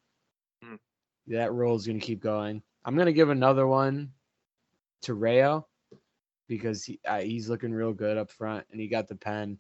Hmm. 0.63 0.75
That 1.27 1.51
roll 1.51 1.75
is 1.75 1.87
going 1.87 1.99
to 1.99 2.05
keep 2.05 2.19
going. 2.21 2.61
I'm 2.85 2.95
going 2.95 3.07
to 3.07 3.13
give 3.13 3.29
another 3.29 3.65
one 3.65 4.11
to 5.01 5.15
Rayo 5.15 5.65
because 6.47 6.83
he 6.83 6.99
uh, 7.07 7.21
he's 7.21 7.49
looking 7.49 7.71
real 7.73 7.91
good 7.93 8.17
up 8.17 8.29
front 8.29 8.67
and 8.71 8.79
he 8.79 8.87
got 8.87 9.07
the 9.07 9.15
pen. 9.15 9.57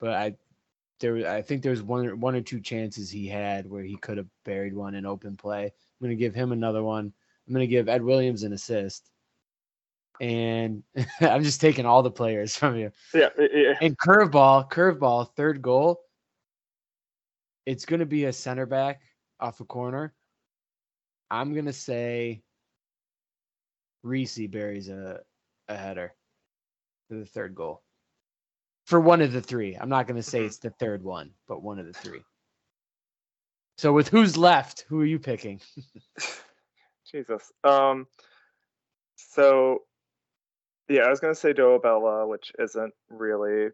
But 0.00 0.10
I 0.10 0.36
there 1.00 1.30
I 1.30 1.42
think 1.42 1.62
there's 1.62 1.82
one 1.82 2.18
one 2.18 2.34
or 2.34 2.40
two 2.40 2.60
chances 2.60 3.10
he 3.10 3.26
had 3.28 3.68
where 3.68 3.82
he 3.82 3.96
could 3.96 4.16
have 4.16 4.28
buried 4.46 4.74
one 4.74 4.94
in 4.94 5.04
open 5.04 5.36
play. 5.36 5.64
I'm 5.64 5.70
going 6.00 6.16
to 6.16 6.16
give 6.16 6.34
him 6.34 6.52
another 6.52 6.82
one. 6.82 7.12
I'm 7.46 7.52
going 7.52 7.66
to 7.66 7.70
give 7.70 7.90
Ed 7.90 8.02
Williams 8.02 8.44
an 8.44 8.54
assist. 8.54 9.10
And 10.22 10.84
I'm 11.20 11.42
just 11.42 11.60
taking 11.60 11.84
all 11.84 12.02
the 12.04 12.10
players 12.10 12.56
from 12.56 12.76
you. 12.76 12.92
Yeah, 13.12 13.28
i- 13.38 13.76
And 13.82 13.98
curveball, 13.98 14.70
curveball, 14.70 15.34
third 15.34 15.60
goal. 15.60 16.00
It's 17.66 17.84
going 17.84 18.00
to 18.00 18.06
be 18.06 18.24
a 18.24 18.32
center 18.32 18.64
back 18.64 19.02
off 19.40 19.60
a 19.60 19.64
corner. 19.64 20.14
I'm 21.30 21.52
going 21.52 21.66
to 21.66 21.72
say 21.72 22.42
Reese 24.02 24.38
buries 24.48 24.88
a, 24.88 25.20
a 25.68 25.76
header 25.76 26.14
for 27.08 27.16
the 27.16 27.24
third 27.26 27.54
goal. 27.54 27.82
For 28.86 29.00
one 29.00 29.22
of 29.22 29.32
the 29.32 29.40
three. 29.40 29.74
I'm 29.76 29.88
not 29.88 30.06
going 30.06 30.16
to 30.16 30.22
say 30.22 30.40
Mhm. 30.42 30.46
it's 30.46 30.58
the 30.58 30.70
third 30.70 31.02
one, 31.02 31.30
but 31.48 31.62
one 31.62 31.78
of 31.78 31.86
the 31.86 31.92
three. 31.92 32.22
So 33.78 33.92
with 33.92 34.08
who's 34.08 34.36
left, 34.36 34.84
who 34.88 35.00
are 35.00 35.04
you 35.04 35.18
picking? 35.18 35.60
Jesus. 37.10 37.50
Um. 37.64 38.06
So, 39.16 39.82
yeah, 40.88 41.02
I 41.02 41.10
was 41.10 41.20
gonna 41.20 41.34
say 41.34 41.52
Dolabella, 41.52 42.28
which 42.28 42.52
isn't 42.58 42.94
really 43.10 43.70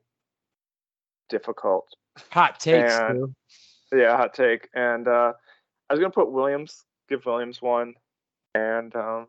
difficult. 1.28 1.88
Hot 2.30 2.58
takes, 2.58 2.92
And-. 2.92 3.34
Yeah, 3.92 4.16
hot 4.16 4.34
take. 4.34 4.68
And 4.74 5.08
uh, 5.08 5.32
I 5.88 5.92
was 5.92 6.00
gonna 6.00 6.10
put 6.10 6.30
Williams, 6.30 6.84
give 7.08 7.24
Williams 7.24 7.62
one, 7.62 7.94
and 8.54 8.94
um, 8.94 9.26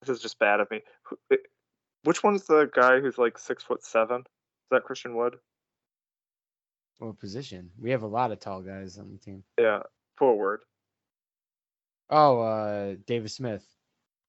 this 0.00 0.08
is 0.16 0.22
just 0.22 0.38
bad 0.38 0.60
of 0.60 0.70
me. 0.70 0.80
Which 2.04 2.24
one's 2.24 2.46
the 2.46 2.70
guy 2.74 3.00
who's 3.00 3.18
like 3.18 3.38
six 3.38 3.62
foot 3.62 3.84
seven? 3.84 4.20
Is 4.20 4.68
that 4.70 4.84
Christian 4.84 5.14
Wood? 5.14 5.36
What 6.98 7.18
position? 7.18 7.70
We 7.80 7.90
have 7.90 8.02
a 8.02 8.08
lot 8.08 8.32
of 8.32 8.40
tall 8.40 8.62
guys 8.62 8.96
on 8.98 9.10
the 9.12 9.18
team. 9.18 9.44
Yeah, 9.58 9.80
forward. 10.16 10.60
Oh, 12.10 12.40
uh, 12.40 12.94
Davis 13.06 13.34
Smith. 13.34 13.64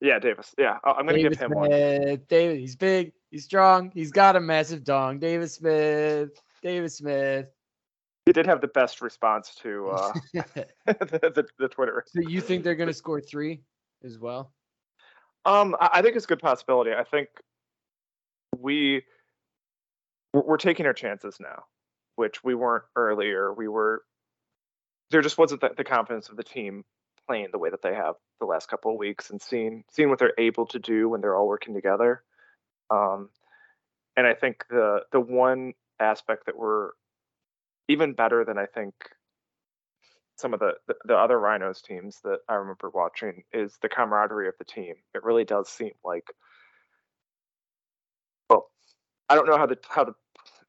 Yeah, 0.03 0.19
Davis. 0.19 0.53
Yeah, 0.57 0.79
I'm 0.83 1.05
gonna 1.05 1.13
Davis 1.13 1.37
give 1.37 1.49
him 1.49 1.57
one. 1.57 1.69
Smith. 1.69 2.27
David, 2.27 2.59
he's 2.59 2.75
big, 2.75 3.13
he's 3.31 3.45
strong, 3.45 3.89
he's 3.95 4.11
got 4.11 4.35
a 4.35 4.41
massive 4.41 4.83
dong. 4.83 5.17
Davis 5.17 5.55
Smith. 5.55 6.41
Davis 6.61 6.97
Smith. 6.97 7.47
He 8.25 8.33
did 8.33 8.45
have 8.45 8.59
the 8.59 8.67
best 8.67 9.01
response 9.01 9.55
to 9.61 9.89
uh, 9.91 10.13
the, 10.33 11.31
the 11.33 11.45
the 11.57 11.67
Twitter. 11.69 12.03
so 12.05 12.19
you 12.19 12.41
think 12.41 12.65
they're 12.65 12.75
gonna 12.75 12.91
score 12.93 13.21
three 13.21 13.61
as 14.03 14.19
well? 14.19 14.51
Um, 15.45 15.73
I 15.79 15.89
I 15.93 16.01
think 16.01 16.17
it's 16.17 16.25
a 16.25 16.27
good 16.27 16.39
possibility. 16.39 16.91
I 16.91 17.05
think 17.05 17.29
we 18.59 19.03
we're 20.33 20.43
we're 20.43 20.57
taking 20.57 20.85
our 20.85 20.93
chances 20.93 21.37
now, 21.39 21.63
which 22.17 22.43
we 22.43 22.55
weren't 22.55 22.83
earlier. 22.97 23.53
We 23.53 23.69
were 23.69 24.03
there 25.11 25.21
just 25.21 25.37
wasn't 25.37 25.61
the, 25.61 25.71
the 25.77 25.85
confidence 25.85 26.27
of 26.27 26.35
the 26.35 26.43
team 26.43 26.83
playing 27.27 27.47
the 27.51 27.57
way 27.57 27.69
that 27.69 27.81
they 27.81 27.93
have 27.93 28.15
the 28.39 28.45
last 28.45 28.67
couple 28.69 28.91
of 28.91 28.97
weeks 28.97 29.29
and 29.29 29.41
seeing 29.41 29.83
seeing 29.91 30.09
what 30.09 30.19
they're 30.19 30.33
able 30.37 30.65
to 30.67 30.79
do 30.79 31.09
when 31.09 31.21
they're 31.21 31.35
all 31.35 31.47
working 31.47 31.73
together. 31.73 32.23
Um, 32.89 33.29
and 34.15 34.27
I 34.27 34.33
think 34.33 34.65
the 34.69 35.01
the 35.11 35.19
one 35.19 35.73
aspect 35.99 36.45
that 36.45 36.57
we're 36.57 36.91
even 37.87 38.13
better 38.13 38.45
than 38.45 38.57
I 38.57 38.65
think 38.65 38.93
some 40.35 40.53
of 40.53 40.59
the, 40.59 40.73
the 40.87 40.95
the 41.05 41.15
other 41.15 41.39
Rhinos 41.39 41.81
teams 41.81 42.19
that 42.23 42.39
I 42.49 42.55
remember 42.55 42.89
watching 42.89 43.43
is 43.53 43.77
the 43.81 43.89
camaraderie 43.89 44.47
of 44.47 44.55
the 44.57 44.65
team. 44.65 44.95
It 45.13 45.23
really 45.23 45.45
does 45.45 45.69
seem 45.69 45.93
like 46.03 46.27
well, 48.49 48.69
I 49.29 49.35
don't 49.35 49.47
know 49.47 49.57
how 49.57 49.65
the 49.65 49.77
how 49.89 50.03
the 50.03 50.15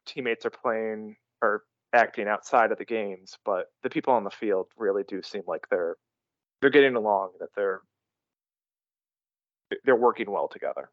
teammates 0.07 0.47
are 0.47 0.51
playing 0.51 1.17
or 1.43 1.65
acting 1.93 2.29
outside 2.29 2.73
of 2.73 2.79
the 2.79 2.85
games, 2.85 3.39
but 3.45 3.67
the 3.83 3.91
people 3.91 4.13
on 4.13 4.25
the 4.25 4.31
field 4.31 4.69
really 4.77 5.05
do 5.05 5.23
seem 5.23 5.43
like 5.47 5.67
they're 5.71 5.97
they're 6.65 6.71
getting 6.71 6.97
along, 6.97 7.29
that 7.41 7.51
they're 7.55 7.83
they're 9.85 9.95
working 9.95 10.31
well 10.31 10.49
together. 10.49 10.89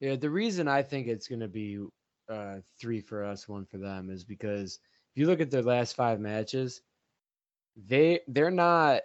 Yeah, 0.00 0.16
the 0.16 0.30
reason 0.30 0.66
I 0.66 0.82
think 0.82 1.06
it's 1.06 1.28
gonna 1.28 1.46
be 1.46 1.78
uh 2.28 2.56
three 2.80 3.00
for 3.00 3.22
us, 3.24 3.48
one 3.48 3.66
for 3.66 3.78
them 3.78 4.10
is 4.10 4.24
because 4.24 4.80
if 5.14 5.20
you 5.20 5.28
look 5.28 5.40
at 5.40 5.48
their 5.48 5.62
last 5.62 5.94
five 5.94 6.18
matches, 6.18 6.82
they 7.86 8.18
they're 8.26 8.50
not 8.50 9.02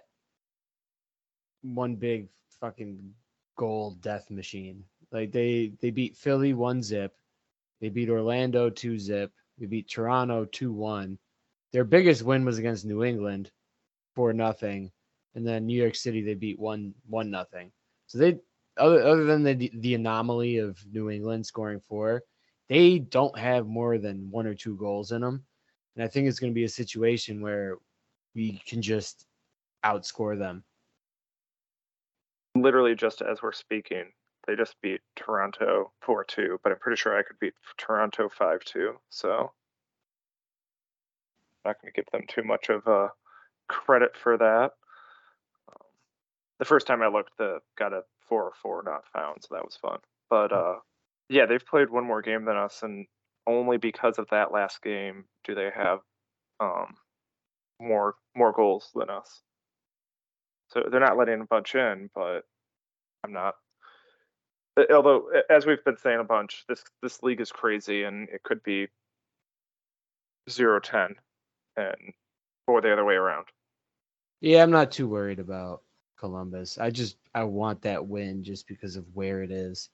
one 1.62 1.94
big 1.94 2.26
fucking 2.60 3.14
goal 3.56 3.92
death 4.00 4.28
machine. 4.28 4.82
Like 5.12 5.30
they 5.30 5.70
they 5.80 5.90
beat 5.90 6.16
Philly 6.16 6.52
one 6.52 6.82
zip, 6.82 7.14
they 7.80 7.90
beat 7.90 8.10
Orlando 8.10 8.70
two 8.70 8.98
zip, 8.98 9.30
they 9.56 9.66
beat 9.66 9.88
Toronto 9.88 10.46
two 10.46 10.72
one. 10.72 11.16
Their 11.72 11.84
biggest 11.84 12.24
win 12.24 12.44
was 12.44 12.58
against 12.58 12.84
New 12.84 13.04
England, 13.04 13.52
for 14.16 14.32
nothing, 14.32 14.90
and 15.34 15.46
then 15.46 15.66
New 15.66 15.80
York 15.80 15.94
City 15.94 16.22
they 16.22 16.34
beat 16.34 16.58
one 16.58 16.94
one 17.08 17.30
nothing. 17.30 17.70
So 18.06 18.18
they 18.18 18.38
other 18.76 19.02
other 19.02 19.24
than 19.24 19.42
the 19.42 19.70
the 19.74 19.94
anomaly 19.94 20.58
of 20.58 20.78
New 20.92 21.10
England 21.10 21.46
scoring 21.46 21.80
four, 21.80 22.22
they 22.68 22.98
don't 22.98 23.36
have 23.38 23.66
more 23.66 23.98
than 23.98 24.30
one 24.30 24.46
or 24.46 24.54
two 24.54 24.76
goals 24.76 25.12
in 25.12 25.22
them. 25.22 25.44
And 25.96 26.04
I 26.04 26.08
think 26.08 26.28
it's 26.28 26.38
going 26.38 26.52
to 26.52 26.54
be 26.54 26.64
a 26.64 26.68
situation 26.68 27.40
where 27.40 27.76
we 28.34 28.62
can 28.66 28.80
just 28.80 29.26
outscore 29.84 30.38
them. 30.38 30.64
Literally, 32.54 32.94
just 32.94 33.22
as 33.22 33.42
we're 33.42 33.52
speaking, 33.52 34.04
they 34.46 34.56
just 34.56 34.80
beat 34.82 35.00
Toronto 35.16 35.92
4 36.02 36.24
2, 36.24 36.60
but 36.62 36.72
I'm 36.72 36.78
pretty 36.78 36.96
sure 36.96 37.16
I 37.16 37.22
could 37.22 37.38
beat 37.38 37.54
Toronto 37.76 38.28
5 38.28 38.64
2. 38.64 38.94
So 39.10 39.52
I'm 41.64 41.70
not 41.70 41.80
going 41.80 41.92
to 41.92 41.96
give 41.96 42.10
them 42.12 42.24
too 42.28 42.42
much 42.42 42.68
of 42.68 42.86
uh, 42.86 43.08
credit 43.68 44.16
for 44.16 44.36
that. 44.38 44.72
The 46.60 46.66
first 46.66 46.86
time 46.86 47.02
I 47.02 47.08
looked, 47.08 47.36
the 47.38 47.58
got 47.76 47.94
a 47.94 48.02
4 48.28 48.44
or 48.44 48.52
4 48.62 48.82
not 48.84 49.08
found, 49.12 49.42
so 49.42 49.54
that 49.54 49.64
was 49.64 49.76
fun. 49.76 49.98
But 50.28 50.52
uh, 50.52 50.76
yeah, 51.30 51.46
they've 51.46 51.64
played 51.64 51.88
one 51.88 52.04
more 52.04 52.20
game 52.20 52.44
than 52.44 52.56
us, 52.56 52.82
and 52.82 53.06
only 53.46 53.78
because 53.78 54.18
of 54.18 54.28
that 54.30 54.52
last 54.52 54.82
game 54.82 55.24
do 55.44 55.54
they 55.54 55.70
have 55.74 56.00
um, 56.60 56.96
more 57.80 58.14
more 58.36 58.52
goals 58.52 58.90
than 58.94 59.08
us. 59.08 59.40
So 60.68 60.84
they're 60.88 61.00
not 61.00 61.16
letting 61.16 61.40
a 61.40 61.46
bunch 61.46 61.74
in, 61.74 62.10
but 62.14 62.42
I'm 63.24 63.32
not. 63.32 63.54
Although, 64.92 65.30
as 65.48 65.66
we've 65.66 65.84
been 65.84 65.96
saying 65.96 66.20
a 66.20 66.24
bunch, 66.24 66.64
this 66.68 66.84
this 67.02 67.22
league 67.22 67.40
is 67.40 67.50
crazy, 67.50 68.04
and 68.04 68.28
it 68.28 68.42
could 68.42 68.62
be 68.62 68.88
zero 70.48 70.78
ten, 70.78 71.14
and 71.76 72.12
or 72.66 72.82
the 72.82 72.92
other 72.92 73.04
way 73.04 73.14
around. 73.14 73.46
Yeah, 74.42 74.62
I'm 74.62 74.70
not 74.70 74.92
too 74.92 75.08
worried 75.08 75.38
about 75.38 75.82
Columbus. 76.20 76.78
I 76.78 76.90
just 76.90 77.16
I 77.34 77.44
want 77.44 77.80
that 77.82 78.06
win 78.06 78.44
just 78.44 78.68
because 78.68 78.94
of 78.94 79.04
where 79.14 79.42
it 79.42 79.50
is. 79.50 79.88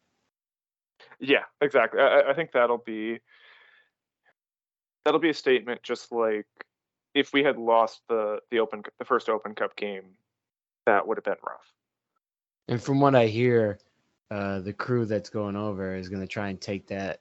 Yeah, 1.21 1.45
exactly. 1.61 2.01
I, 2.01 2.31
I 2.31 2.35
think 2.35 2.51
that'll 2.53 2.83
be 2.85 3.21
that'll 5.05 5.21
be 5.21 5.31
a 5.31 5.35
statement. 5.35 5.83
Just 5.85 6.11
like 6.11 6.47
if 7.15 7.33
we 7.33 7.45
had 7.45 7.57
lost 7.57 8.03
the 8.09 8.41
the 8.51 8.59
open 8.59 8.83
the 8.99 9.05
first 9.05 9.29
Open 9.29 9.55
Cup 9.55 9.77
game, 9.77 10.17
that 10.85 11.07
would 11.07 11.17
have 11.17 11.25
been 11.25 11.37
rough. 11.47 11.73
And 12.69 12.83
from 12.83 12.99
what 12.99 13.15
I 13.15 13.27
hear, 13.27 13.79
uh, 14.33 14.59
the 14.59 14.73
crew 14.73 15.05
that's 15.05 15.31
going 15.31 15.55
over 15.55 15.95
is 15.95 16.09
going 16.09 16.23
to 16.23 16.27
try 16.27 16.49
and 16.49 16.61
take 16.61 16.89
that 16.89 17.21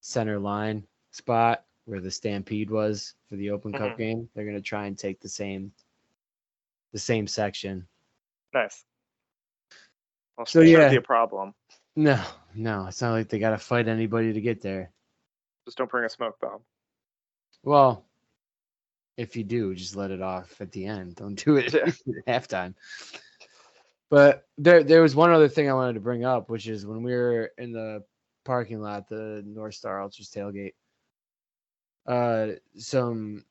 center 0.00 0.40
line 0.40 0.84
spot 1.12 1.64
where 1.84 2.00
the 2.00 2.10
Stampede 2.10 2.70
was 2.70 3.14
for 3.28 3.36
the 3.36 3.50
Open 3.50 3.72
mm-hmm. 3.72 3.84
Cup 3.84 3.98
game. 3.98 4.28
They're 4.34 4.44
going 4.44 4.56
to 4.56 4.62
try 4.62 4.86
and 4.86 4.98
take 4.98 5.20
the 5.20 5.28
same 5.28 5.70
the 6.92 6.98
same 6.98 7.28
section. 7.28 7.86
Nice. 8.54 8.84
Well, 10.36 10.46
so 10.46 10.60
yeah, 10.60 10.88
be 10.88 10.96
a 10.96 11.02
problem. 11.02 11.54
No, 11.94 12.20
no, 12.54 12.86
it's 12.86 13.02
not 13.02 13.12
like 13.12 13.28
they 13.28 13.38
got 13.38 13.50
to 13.50 13.58
fight 13.58 13.88
anybody 13.88 14.32
to 14.32 14.40
get 14.40 14.62
there. 14.62 14.90
Just 15.66 15.78
don't 15.78 15.90
bring 15.90 16.04
a 16.04 16.08
smoke 16.08 16.40
bomb. 16.40 16.60
Well, 17.62 18.04
if 19.16 19.36
you 19.36 19.44
do, 19.44 19.74
just 19.74 19.94
let 19.96 20.10
it 20.10 20.22
off 20.22 20.60
at 20.60 20.72
the 20.72 20.86
end. 20.86 21.16
Don't 21.16 21.42
do 21.42 21.56
it 21.56 21.74
at 21.74 21.94
halftime. 22.26 22.74
But 24.10 24.46
there, 24.58 24.82
there 24.82 25.02
was 25.02 25.14
one 25.14 25.30
other 25.30 25.48
thing 25.48 25.70
I 25.70 25.74
wanted 25.74 25.94
to 25.94 26.00
bring 26.00 26.24
up, 26.24 26.50
which 26.50 26.66
is 26.66 26.84
when 26.84 27.02
we 27.02 27.12
were 27.14 27.50
in 27.56 27.72
the 27.72 28.02
parking 28.44 28.80
lot, 28.80 29.08
the 29.08 29.42
North 29.46 29.74
Star 29.74 30.02
Ultras 30.02 30.30
tailgate. 30.30 30.74
Uh, 32.06 32.58
some 32.76 33.44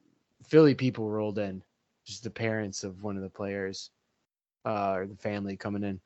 Philly 0.43 0.75
people 0.75 1.09
rolled 1.09 1.39
in, 1.39 1.63
just 2.05 2.23
the 2.23 2.29
parents 2.29 2.83
of 2.83 3.01
one 3.01 3.15
of 3.15 3.23
the 3.23 3.29
players, 3.29 3.89
uh, 4.65 4.93
or 4.93 5.07
the 5.07 5.15
family 5.15 5.57
coming 5.57 5.83
in, 5.83 5.99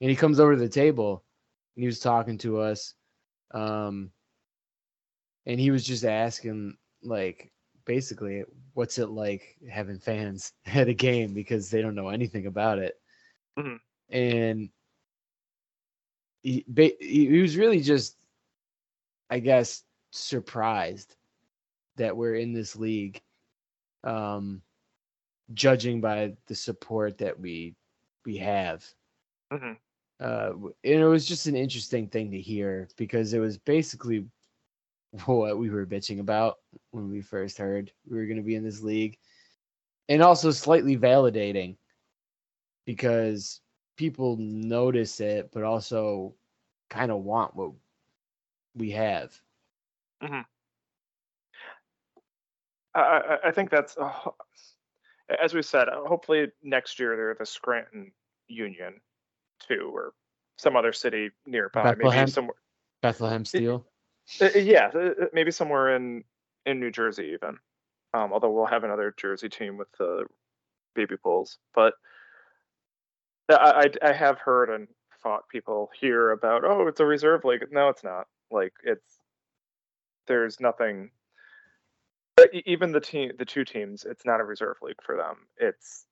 and 0.00 0.10
he 0.10 0.16
comes 0.16 0.40
over 0.40 0.54
to 0.54 0.60
the 0.60 0.68
table 0.68 1.24
and 1.76 1.82
he 1.82 1.86
was 1.86 2.00
talking 2.00 2.38
to 2.38 2.60
us. 2.60 2.94
Um, 3.52 4.10
and 5.46 5.58
he 5.58 5.70
was 5.70 5.84
just 5.84 6.04
asking, 6.04 6.76
like, 7.02 7.50
basically, 7.84 8.44
what's 8.74 8.98
it 8.98 9.08
like 9.08 9.56
having 9.68 9.98
fans 9.98 10.52
at 10.66 10.88
a 10.88 10.94
game 10.94 11.34
because 11.34 11.70
they 11.70 11.82
don't 11.82 11.94
know 11.94 12.08
anything 12.08 12.46
about 12.46 12.78
it. 12.78 12.94
Mm-hmm. 13.58 13.76
And 14.14 14.70
he, 16.42 16.64
he 17.00 17.40
was 17.40 17.56
really 17.56 17.80
just, 17.80 18.16
I 19.30 19.40
guess, 19.40 19.82
surprised 20.10 21.16
that 21.96 22.16
we're 22.16 22.36
in 22.36 22.52
this 22.52 22.76
league, 22.76 23.20
um, 24.04 24.62
judging 25.54 26.00
by 26.00 26.32
the 26.46 26.54
support 26.54 27.18
that 27.18 27.38
we 27.38 27.74
we 28.24 28.36
have. 28.38 28.84
Mm-hmm 29.52 29.72
uh, 30.20 30.52
and 30.84 31.00
it 31.00 31.06
was 31.06 31.26
just 31.26 31.46
an 31.46 31.56
interesting 31.56 32.08
thing 32.08 32.30
to 32.30 32.40
hear 32.40 32.88
because 32.96 33.32
it 33.32 33.38
was 33.38 33.56
basically 33.58 34.24
what 35.24 35.58
we 35.58 35.70
were 35.70 35.86
bitching 35.86 36.20
about 36.20 36.58
when 36.90 37.08
we 37.10 37.20
first 37.20 37.56
heard 37.56 37.92
we 38.08 38.18
were 38.18 38.26
going 38.26 38.36
to 38.36 38.42
be 38.42 38.56
in 38.56 38.64
this 38.64 38.82
league, 38.82 39.16
and 40.08 40.22
also 40.22 40.50
slightly 40.50 40.96
validating 40.96 41.76
because 42.84 43.60
people 43.96 44.36
notice 44.38 45.20
it, 45.20 45.50
but 45.52 45.62
also 45.62 46.34
kind 46.90 47.10
of 47.10 47.22
want 47.22 47.54
what 47.54 47.72
we 48.74 48.90
have. 48.90 49.38
Mm-hmm. 50.22 50.40
I, 52.94 53.38
I 53.44 53.50
think 53.52 53.70
that's, 53.70 53.96
as 55.42 55.54
we 55.54 55.62
said, 55.62 55.88
uh, 55.88 56.04
hopefully 56.04 56.48
next 56.62 56.98
year 56.98 57.16
they're 57.16 57.36
the 57.38 57.46
Scranton 57.46 58.12
Union 58.48 59.00
too, 59.66 59.90
or 59.92 60.12
some 60.56 60.76
other 60.76 60.92
city 60.92 61.30
nearby, 61.46 61.82
Bethlehem, 61.82 62.20
maybe 62.20 62.30
somewhere. 62.30 62.56
Bethlehem 63.02 63.44
Steel. 63.44 63.86
Uh, 64.40 64.50
yeah, 64.56 64.90
maybe 65.32 65.50
somewhere 65.50 65.96
in 65.96 66.24
in 66.66 66.80
New 66.80 66.90
Jersey 66.90 67.32
even. 67.34 67.58
Um, 68.14 68.32
although 68.32 68.50
we'll 68.50 68.66
have 68.66 68.84
another 68.84 69.14
Jersey 69.16 69.48
team 69.48 69.76
with 69.76 69.88
the 69.98 70.24
baby 70.94 71.16
bulls, 71.22 71.58
but 71.74 71.94
I, 73.50 73.90
I, 74.02 74.08
I 74.08 74.12
have 74.12 74.38
heard 74.38 74.70
and 74.70 74.88
thought 75.22 75.48
people 75.48 75.90
hear 75.98 76.30
about 76.30 76.64
oh 76.64 76.86
it's 76.86 77.00
a 77.00 77.04
reserve 77.06 77.44
league. 77.44 77.64
No, 77.70 77.88
it's 77.88 78.04
not. 78.04 78.26
Like 78.50 78.72
it's 78.84 79.20
there's 80.26 80.60
nothing. 80.60 81.10
Even 82.66 82.92
the 82.92 83.00
team, 83.00 83.32
the 83.38 83.44
two 83.44 83.64
teams, 83.64 84.04
it's 84.04 84.24
not 84.24 84.40
a 84.40 84.44
reserve 84.44 84.76
league 84.82 85.02
for 85.02 85.16
them. 85.16 85.36
It's 85.56 86.06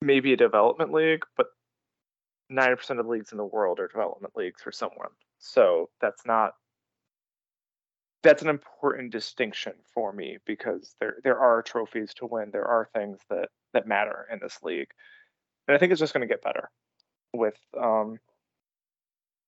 maybe 0.00 0.32
a 0.32 0.36
development 0.36 0.92
league, 0.92 1.24
but 1.36 1.46
90% 2.52 2.90
of 2.90 2.96
the 2.98 3.10
leagues 3.10 3.32
in 3.32 3.38
the 3.38 3.44
world 3.44 3.80
are 3.80 3.88
development 3.88 4.34
leagues 4.36 4.62
for 4.62 4.72
someone. 4.72 5.10
So 5.38 5.90
that's 6.00 6.24
not 6.26 6.52
that's 8.22 8.42
an 8.42 8.48
important 8.48 9.12
distinction 9.12 9.74
for 9.92 10.10
me 10.12 10.38
because 10.46 10.96
there 10.98 11.16
there 11.22 11.38
are 11.38 11.62
trophies 11.62 12.14
to 12.14 12.26
win. 12.26 12.50
There 12.50 12.66
are 12.66 12.88
things 12.94 13.18
that 13.28 13.50
that 13.74 13.86
matter 13.86 14.26
in 14.32 14.38
this 14.40 14.58
league. 14.62 14.88
And 15.68 15.74
I 15.74 15.78
think 15.78 15.92
it's 15.92 16.00
just 16.00 16.14
going 16.14 16.26
to 16.26 16.32
get 16.32 16.42
better 16.42 16.70
with 17.32 17.58
um 17.78 18.18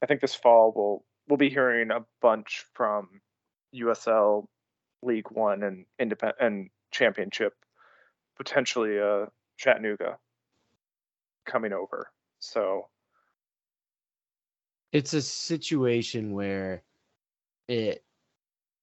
I 0.02 0.06
think 0.06 0.20
this 0.20 0.34
fall 0.34 0.72
we'll 0.76 1.04
we'll 1.28 1.38
be 1.38 1.50
hearing 1.50 1.90
a 1.90 2.04
bunch 2.20 2.64
from 2.74 3.20
USL 3.74 4.46
League 5.02 5.30
1 5.30 5.62
and 5.62 5.84
independent 5.98 6.40
and 6.40 6.70
championship 6.90 7.54
potentially 8.36 8.98
uh 8.98 9.26
Chattanooga 9.56 10.18
coming 11.46 11.72
over. 11.72 12.10
So 12.38 12.88
it's 14.92 15.14
a 15.14 15.22
situation 15.22 16.32
where 16.32 16.82
it 17.68 18.04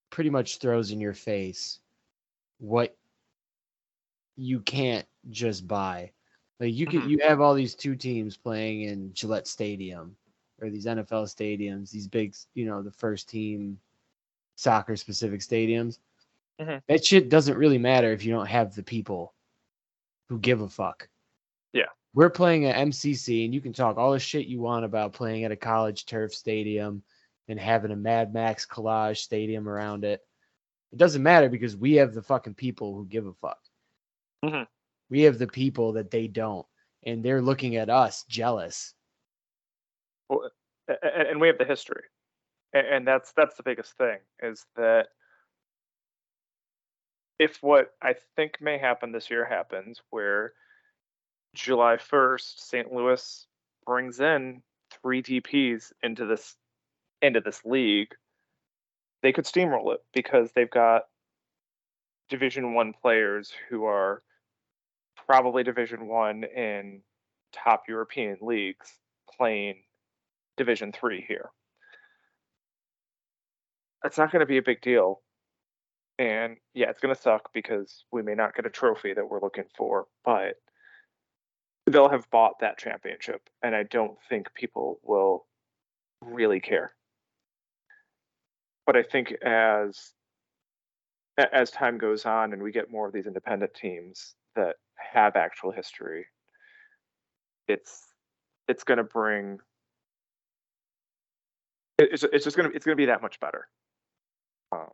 pretty 0.10 0.30
much 0.30 0.58
throws 0.58 0.92
in 0.92 1.00
your 1.00 1.14
face 1.14 1.80
what 2.60 2.96
you 4.36 4.60
can't 4.62 5.06
just 5.30 5.68
buy. 5.68 6.12
Like 6.60 6.74
you 6.74 6.86
can 6.86 7.02
mm-hmm. 7.02 7.10
you 7.10 7.20
have 7.24 7.42
all 7.42 7.54
these 7.54 7.76
two 7.76 7.96
teams 7.96 8.38
playing 8.38 8.84
in 8.84 9.14
Gillette 9.14 9.48
Stadium 9.48 10.16
or 10.62 10.70
these 10.70 10.86
NFL 10.86 11.26
stadiums, 11.26 11.92
these 11.92 12.08
big, 12.08 12.36
you 12.54 12.66
know, 12.66 12.82
the 12.82 12.92
first 12.92 13.30
team 13.30 13.78
soccer 14.56 14.95
specific 14.95 15.41
stadiums. 15.41 15.99
Mm-hmm. 16.60 16.78
That 16.88 17.06
shit 17.06 17.30
doesn't 17.30 17.58
really 17.58 17.78
matter 17.78 18.12
if 18.12 18.24
you 18.24 18.34
don't 18.34 18.47
have 18.47 18.76
the 18.76 18.84
people 18.84 19.34
who 20.30 20.39
give 20.39 20.62
a 20.62 20.70
fuck. 20.70 21.10
Yeah 21.74 21.86
we're 22.14 22.30
playing 22.30 22.66
at 22.66 22.76
MCC, 22.76 23.45
and 23.45 23.54
you 23.54 23.62
can 23.62 23.74
talk 23.74 23.97
all 23.97 24.12
the 24.12 24.20
shit 24.20 24.45
you 24.45 24.62
want 24.62 24.86
about 24.86 25.14
playing 25.14 25.43
at 25.43 25.51
a 25.51 25.56
college 25.56 26.06
turf 26.06 26.34
stadium 26.34 27.01
and 27.47 27.60
having 27.60 27.91
a 27.91 27.95
Mad 27.95 28.34
Max 28.34 28.66
collage 28.66 29.18
stadium 29.18 29.68
around 29.68 30.06
it. 30.06 30.22
It 30.91 30.97
doesn't 30.97 31.24
matter 31.24 31.49
because 31.49 31.76
we 31.76 31.93
have 31.95 32.14
the 32.14 32.22
fucking 32.22 32.54
people 32.54 32.95
who 32.95 33.06
give 33.06 33.26
a 33.26 33.34
fuck. 33.34 33.58
Mm-hmm. 34.45 34.64
We 35.10 35.22
have 35.22 35.39
the 35.39 35.47
people 35.47 35.93
that 35.93 36.12
they 36.12 36.28
don't, 36.28 36.66
and 37.04 37.24
they're 37.24 37.41
looking 37.41 37.78
at 37.78 37.89
us 37.89 38.24
jealous. 38.26 38.93
Well, 40.30 40.49
and 40.88 41.41
we 41.41 41.47
have 41.47 41.58
the 41.58 41.66
history, 41.66 42.04
and 42.74 43.07
that's 43.07 43.32
that's 43.34 43.55
the 43.55 43.63
biggest 43.63 43.97
thing 43.97 44.17
is 44.41 44.65
that 44.76 45.07
if 47.39 47.61
what 47.61 47.93
I 48.01 48.15
think 48.36 48.61
may 48.61 48.78
happen 48.78 49.11
this 49.11 49.30
year 49.30 49.45
happens, 49.45 50.01
where 50.09 50.53
July 51.53 51.97
1st, 51.97 52.59
St. 52.59 52.93
Louis 52.93 53.47
brings 53.86 54.19
in 54.19 54.61
three 55.01 55.21
DPs 55.21 55.91
into 56.01 56.26
this 56.26 56.55
into 57.21 57.41
this 57.41 57.61
league, 57.65 58.13
they 59.21 59.32
could 59.32 59.45
steamroll 59.45 59.93
it 59.93 60.01
because 60.13 60.51
they've 60.51 60.69
got 60.69 61.03
Division 62.30 62.74
One 62.74 62.93
players 62.93 63.51
who 63.69 63.86
are 63.86 64.24
probably 65.26 65.63
Division 65.63 66.07
One 66.07 66.43
in 66.43 67.01
top 67.51 67.84
European 67.88 68.38
leagues 68.41 68.93
playing 69.38 69.84
Division 70.57 70.91
Three 70.91 71.24
here. 71.28 71.49
It's 74.06 74.18
not 74.18 74.32
going 74.32 74.41
to 74.41 74.45
be 74.45 74.58
a 74.58 74.64
big 74.64 74.82
deal, 74.82 75.22
and 76.20 76.58
yeah, 76.74 76.89
it's 76.89 76.99
going 76.99 77.16
to 77.16 77.22
suck 77.22 77.54
because 77.54 78.04
we 78.12 78.22
may 78.22 78.36
not 78.36 78.56
get 78.56 78.66
a 78.66 78.70
trophy 78.70 79.14
that 79.14 79.30
we're 79.30 79.41
looking 79.41 79.66
for, 79.76 80.08
but 80.26 80.56
they'll 81.89 82.10
have 82.10 82.30
bought 82.30 82.60
that 82.60 82.78
championship, 82.78 83.49
and 83.62 83.76
I 83.76 83.84
don't 83.84 84.18
think 84.30 84.54
people 84.54 84.99
will 85.04 85.45
really 86.22 86.60
care. 86.60 86.93
But 88.86 88.97
I 88.97 89.04
think 89.04 89.32
as 89.43 90.14
as 91.38 91.72
time 91.72 91.97
goes 91.97 92.26
on 92.26 92.54
and 92.54 92.62
we 92.62 92.72
get 92.72 92.91
more 92.91 93.08
of 93.08 93.14
these 93.14 93.26
independent 93.26 93.74
teams 93.74 94.36
that 94.56 94.76
have 94.97 95.36
actual 95.36 95.72
history, 95.72 96.28
it's 97.68 98.04
it's 98.68 98.84
going 98.84 98.97
to 98.97 99.04
bring 99.04 99.58
it's 101.97 102.24
it's 102.24 102.43
just 102.43 102.58
going 102.58 102.70
to 102.70 102.76
it's 102.76 102.86
going 102.86 102.95
to 102.95 103.01
be 103.01 103.06
that 103.06 103.22
much 103.22 103.39
better. 103.39 103.68
Um, 104.74 104.89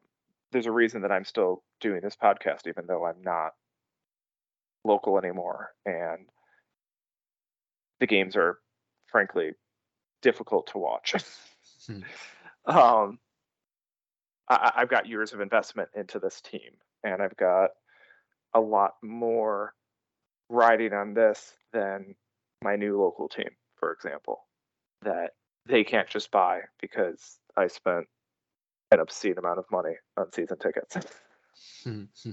there's 0.52 0.66
a 0.66 0.72
reason 0.72 1.02
that 1.04 1.12
I'm 1.12 1.26
still 1.26 1.64
doing 1.80 2.02
this 2.02 2.18
podcast, 2.22 2.68
even 2.68 2.86
though 2.88 3.06
I'm 3.06 3.22
not 3.24 3.52
local 4.84 5.18
anymore, 5.18 5.72
and 5.86 6.28
the 8.00 8.08
games 8.08 8.36
are 8.36 8.60
frankly 9.08 9.52
difficult 10.22 10.68
to 10.68 10.78
watch. 10.78 11.16
Hmm. 11.86 12.02
um, 12.66 13.20
I, 14.50 14.72
I've 14.78 14.90
got 14.90 15.08
years 15.08 15.34
of 15.34 15.42
investment 15.42 15.90
into 15.96 16.20
this 16.20 16.42
team, 16.42 16.72
and 17.04 17.22
I've 17.22 17.38
got 17.38 17.72
a 18.54 18.60
lot 18.60 18.96
more 19.04 19.74
riding 20.50 20.94
on 20.94 21.14
this 21.14 21.54
than 21.72 22.16
my 22.64 22.76
new 22.76 23.00
local 23.00 23.30
team, 23.30 23.50
for 23.76 23.92
example, 23.92 24.46
that 25.04 25.32
they 25.66 25.84
can't 25.84 26.10
just 26.10 26.32
buy 26.32 26.62
because 26.82 27.38
I 27.56 27.68
spent 27.68 28.08
an 28.92 29.00
obscene 29.00 29.38
amount 29.38 29.60
of 29.60 29.66
money 29.72 29.96
on 30.18 30.32
season 30.32 30.58
tickets. 30.58 30.98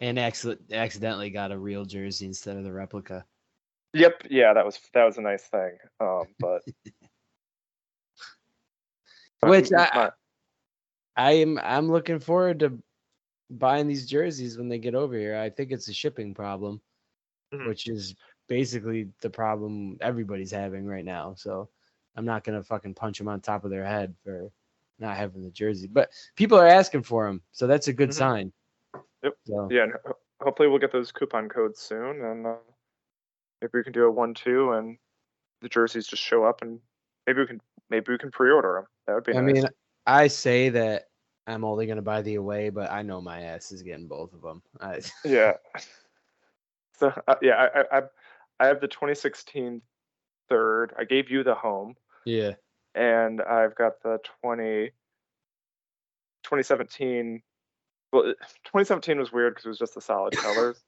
and 0.00 0.18
accidentally 0.18 1.30
got 1.30 1.52
a 1.52 1.58
real 1.58 1.84
jersey 1.84 2.26
instead 2.26 2.56
of 2.56 2.64
the 2.64 2.72
replica. 2.72 3.24
Yep, 3.92 4.24
yeah, 4.30 4.52
that 4.52 4.64
was 4.64 4.78
that 4.92 5.04
was 5.04 5.16
a 5.16 5.22
nice 5.22 5.44
thing. 5.44 5.78
Um, 6.00 6.24
but 6.38 6.62
which 9.50 9.70
I, 9.72 10.10
I 11.16 11.32
am 11.32 11.58
I'm 11.62 11.90
looking 11.90 12.18
forward 12.18 12.60
to 12.60 12.78
buying 13.50 13.86
these 13.86 14.06
jerseys 14.06 14.58
when 14.58 14.68
they 14.68 14.78
get 14.78 14.94
over 14.94 15.16
here. 15.16 15.36
I 15.36 15.50
think 15.50 15.70
it's 15.72 15.88
a 15.88 15.94
shipping 15.94 16.34
problem, 16.34 16.80
mm-hmm. 17.54 17.68
which 17.68 17.88
is 17.88 18.14
basically 18.48 19.08
the 19.22 19.30
problem 19.30 19.96
everybody's 20.00 20.50
having 20.50 20.84
right 20.84 21.04
now. 21.04 21.34
So 21.36 21.70
I'm 22.16 22.26
not 22.26 22.44
gonna 22.44 22.62
fucking 22.62 22.94
punch 22.94 23.18
them 23.18 23.28
on 23.28 23.40
top 23.40 23.64
of 23.64 23.70
their 23.70 23.84
head 23.84 24.14
for 24.22 24.50
not 24.98 25.16
having 25.16 25.42
the 25.42 25.50
jersey. 25.50 25.88
But 25.88 26.10
people 26.36 26.58
are 26.58 26.66
asking 26.66 27.02
for 27.02 27.26
them, 27.26 27.42
so 27.52 27.66
that's 27.66 27.88
a 27.88 27.92
good 27.92 28.10
mm-hmm. 28.10 28.18
sign. 28.18 28.52
Yep. 29.22 29.34
So. 29.44 29.68
Yeah. 29.70 29.86
hopefully 30.40 30.68
we'll 30.68 30.78
get 30.78 30.92
those 30.92 31.12
coupon 31.12 31.48
codes 31.48 31.80
soon, 31.80 32.22
and 32.24 32.46
uh, 32.46 32.54
maybe 33.60 33.72
we 33.74 33.84
can 33.84 33.92
do 33.92 34.04
a 34.04 34.10
one-two, 34.10 34.72
and 34.72 34.98
the 35.62 35.68
jerseys 35.68 36.06
just 36.06 36.22
show 36.22 36.44
up, 36.44 36.62
and 36.62 36.78
maybe 37.26 37.40
we 37.40 37.46
can 37.46 37.60
maybe 37.90 38.12
we 38.12 38.18
can 38.18 38.30
pre-order 38.30 38.74
them. 38.74 38.86
That 39.06 39.14
would 39.14 39.24
be. 39.24 39.34
I 39.34 39.40
nice. 39.40 39.54
mean, 39.54 39.68
I 40.06 40.26
say 40.26 40.68
that 40.70 41.04
I'm 41.46 41.64
only 41.64 41.86
gonna 41.86 42.02
buy 42.02 42.22
the 42.22 42.36
away, 42.36 42.70
but 42.70 42.90
I 42.90 43.02
know 43.02 43.20
my 43.20 43.42
ass 43.42 43.72
is 43.72 43.82
getting 43.82 44.06
both 44.06 44.32
of 44.32 44.42
them. 44.42 44.62
I... 44.80 45.00
yeah. 45.24 45.54
So 46.98 47.12
uh, 47.28 47.34
yeah, 47.42 47.68
I, 47.74 47.98
I 47.98 48.02
I 48.60 48.66
have 48.66 48.80
the 48.80 48.88
2016 48.88 49.82
third. 50.48 50.94
I 50.98 51.04
gave 51.04 51.30
you 51.30 51.42
the 51.42 51.54
home. 51.54 51.94
Yeah. 52.24 52.52
And 52.96 53.42
I've 53.42 53.76
got 53.76 54.02
the 54.02 54.18
20 54.42 54.90
2017. 56.46 57.42
Well, 58.12 58.22
2017 58.22 59.18
was 59.18 59.32
weird 59.32 59.54
because 59.54 59.66
it 59.66 59.68
was 59.68 59.78
just 59.78 59.94
the 59.94 60.00
solid 60.00 60.32
colors. 60.36 60.82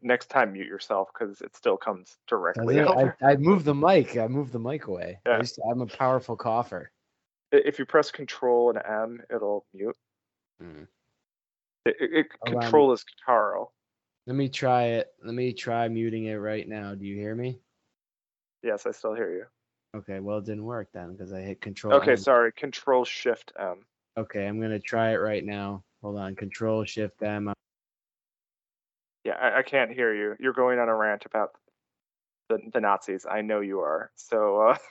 Next 0.00 0.30
time, 0.30 0.52
mute 0.54 0.66
yourself 0.66 1.10
because 1.12 1.42
it 1.42 1.54
still 1.56 1.76
comes 1.76 2.16
directly. 2.26 2.80
I, 2.80 3.12
I 3.22 3.36
moved 3.36 3.66
the 3.66 3.74
mic. 3.74 4.16
I 4.16 4.28
moved 4.28 4.52
the 4.52 4.58
mic 4.58 4.86
away. 4.86 5.18
Yeah. 5.26 5.42
To, 5.42 5.62
I'm 5.70 5.82
a 5.82 5.86
powerful 5.86 6.36
cougher. 6.36 6.90
If 7.52 7.78
you 7.78 7.84
press 7.84 8.10
Control 8.10 8.70
and 8.70 8.80
M, 8.86 9.20
it'll 9.34 9.66
mute. 9.74 9.96
Mm. 10.62 10.86
It, 11.84 11.96
it, 12.00 12.10
it 12.12 12.26
control 12.46 12.92
is 12.92 13.04
Kitaro. 13.04 13.66
Let 14.26 14.36
me 14.36 14.48
try 14.48 14.84
it. 14.84 15.08
Let 15.22 15.34
me 15.34 15.52
try 15.52 15.86
muting 15.88 16.24
it 16.24 16.36
right 16.36 16.66
now. 16.66 16.94
Do 16.94 17.04
you 17.04 17.16
hear 17.16 17.34
me? 17.34 17.60
Yes, 18.62 18.86
I 18.86 18.92
still 18.92 19.14
hear 19.14 19.30
you. 19.30 19.44
Okay, 19.94 20.18
well 20.18 20.38
it 20.38 20.44
didn't 20.44 20.64
work 20.64 20.88
then 20.92 21.12
because 21.12 21.32
I 21.32 21.40
hit 21.40 21.60
Control. 21.60 21.94
Okay, 21.94 22.12
M. 22.12 22.16
sorry. 22.16 22.52
Control 22.52 23.04
Shift 23.04 23.52
M. 23.58 23.84
Okay, 24.16 24.46
I'm 24.46 24.60
gonna 24.60 24.80
try 24.80 25.12
it 25.12 25.16
right 25.16 25.44
now. 25.44 25.84
Hold 26.02 26.18
on. 26.18 26.34
Control 26.34 26.84
Shift 26.84 27.22
M. 27.22 27.52
Yeah, 29.24 29.34
I, 29.34 29.58
I 29.58 29.62
can't 29.62 29.92
hear 29.92 30.14
you. 30.14 30.36
You're 30.40 30.52
going 30.52 30.78
on 30.80 30.88
a 30.88 30.96
rant 30.96 31.26
about 31.26 31.52
the 32.48 32.58
the 32.72 32.80
Nazis. 32.80 33.24
I 33.30 33.40
know 33.42 33.60
you 33.60 33.80
are. 33.80 34.10
So. 34.16 34.60
uh 34.60 34.76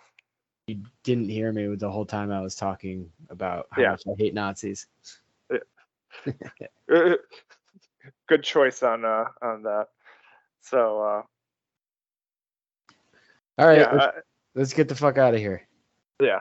You 0.67 0.81
didn't 1.03 1.27
hear 1.27 1.51
me 1.51 1.75
the 1.75 1.91
whole 1.91 2.05
time 2.05 2.31
I 2.31 2.39
was 2.39 2.55
talking 2.55 3.11
about 3.29 3.67
how 3.71 3.81
yeah. 3.81 3.91
much 3.91 4.03
I 4.07 4.13
hate 4.17 4.33
Nazis. 4.33 4.87
Yeah. 5.51 5.57
good 8.27 8.43
choice 8.43 8.81
on 8.81 9.03
uh 9.03 9.25
on 9.41 9.63
that. 9.63 9.87
So 10.61 11.01
uh 11.01 11.21
all 13.57 13.67
right, 13.67 13.79
yeah, 13.79 14.11
let's, 14.55 14.73
get 14.73 14.87
the 14.87 14.95
fuck 14.95 15.17
out 15.17 15.33
of 15.33 15.39
here. 15.39 15.67
Yeah. 16.21 16.39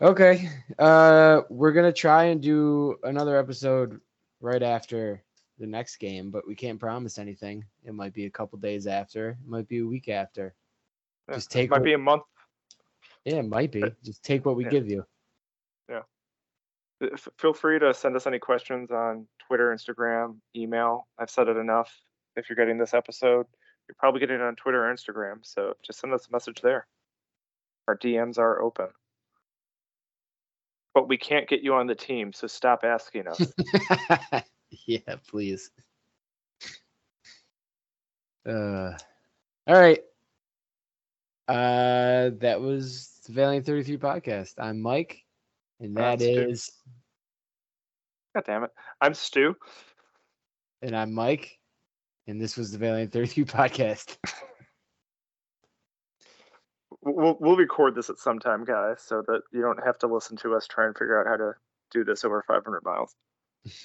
Okay. 0.00 0.48
Uh 0.78 1.42
we're 1.48 1.72
going 1.72 1.86
to 1.86 1.98
try 1.98 2.24
and 2.24 2.42
do 2.42 2.96
another 3.04 3.38
episode 3.38 4.00
right 4.40 4.62
after 4.62 5.22
the 5.58 5.66
next 5.66 5.96
game, 5.96 6.30
but 6.30 6.46
we 6.46 6.54
can't 6.56 6.80
promise 6.80 7.18
anything. 7.18 7.64
It 7.84 7.94
might 7.94 8.12
be 8.12 8.26
a 8.26 8.30
couple 8.30 8.58
days 8.58 8.86
after, 8.86 9.30
it 9.30 9.36
might 9.46 9.68
be 9.68 9.78
a 9.78 9.86
week 9.86 10.08
after. 10.08 10.54
Just 11.32 11.50
take 11.50 11.66
it 11.66 11.70
might 11.70 11.78
what, 11.78 11.84
be 11.84 11.92
a 11.92 11.98
month. 11.98 12.24
Yeah, 13.24 13.36
it 13.36 13.48
might 13.48 13.70
be. 13.70 13.84
Just 14.04 14.24
take 14.24 14.44
what 14.44 14.56
we 14.56 14.64
yeah. 14.64 14.70
give 14.70 14.90
you 14.90 15.04
Yeah. 15.88 16.00
feel 17.38 17.52
free 17.52 17.78
to 17.78 17.94
send 17.94 18.16
us 18.16 18.26
any 18.26 18.40
questions 18.40 18.90
on 18.90 19.28
Twitter, 19.46 19.72
Instagram, 19.74 20.38
email. 20.56 21.06
I've 21.18 21.30
said 21.30 21.48
it 21.48 21.56
enough. 21.56 21.92
If 22.34 22.48
you're 22.48 22.56
getting 22.56 22.78
this 22.78 22.94
episode, 22.94 23.46
you're 23.88 23.96
probably 23.98 24.20
getting 24.20 24.36
it 24.36 24.42
on 24.42 24.56
Twitter 24.56 24.86
or 24.86 24.94
Instagram. 24.94 25.38
So 25.42 25.74
just 25.82 26.00
send 26.00 26.12
us 26.12 26.28
a 26.28 26.32
message 26.32 26.60
there. 26.62 26.86
Our 27.88 27.96
DMs 27.96 28.38
are 28.38 28.62
open. 28.62 28.88
But 30.94 31.08
we 31.08 31.16
can't 31.16 31.48
get 31.48 31.62
you 31.62 31.74
on 31.74 31.86
the 31.86 31.94
team, 31.94 32.32
so 32.32 32.46
stop 32.46 32.84
asking 32.84 33.26
us. 33.26 33.52
yeah, 34.86 35.16
please. 35.26 35.70
Uh, 38.46 38.92
all 39.66 39.80
right. 39.80 40.00
Uh, 41.48 42.30
that 42.38 42.60
was 42.60 43.20
the 43.26 43.32
Valiant 43.32 43.66
33 43.66 43.96
podcast. 43.98 44.54
I'm 44.58 44.80
Mike. 44.80 45.22
And 45.80 45.96
that 45.96 46.20
is. 46.20 46.70
God 48.34 48.44
damn 48.46 48.64
it. 48.64 48.70
I'm 49.00 49.14
Stu. 49.14 49.56
And 50.82 50.96
I'm 50.96 51.12
Mike. 51.12 51.58
And 52.26 52.40
this 52.40 52.56
was 52.56 52.70
the 52.72 52.78
Valiant 52.78 53.12
33 53.12 53.44
podcast. 53.46 54.16
we'll, 57.02 57.36
we'll 57.40 57.56
record 57.56 57.94
this 57.94 58.10
at 58.10 58.18
some 58.18 58.38
time, 58.38 58.64
guys, 58.64 59.02
so 59.02 59.22
that 59.26 59.42
you 59.52 59.60
don't 59.60 59.84
have 59.84 59.98
to 59.98 60.06
listen 60.06 60.36
to 60.38 60.54
us 60.54 60.66
try 60.66 60.86
and 60.86 60.96
figure 60.96 61.20
out 61.20 61.26
how 61.26 61.36
to 61.36 61.52
do 61.90 62.04
this 62.04 62.24
over 62.24 62.44
500 62.46 62.82
miles. 62.84 63.14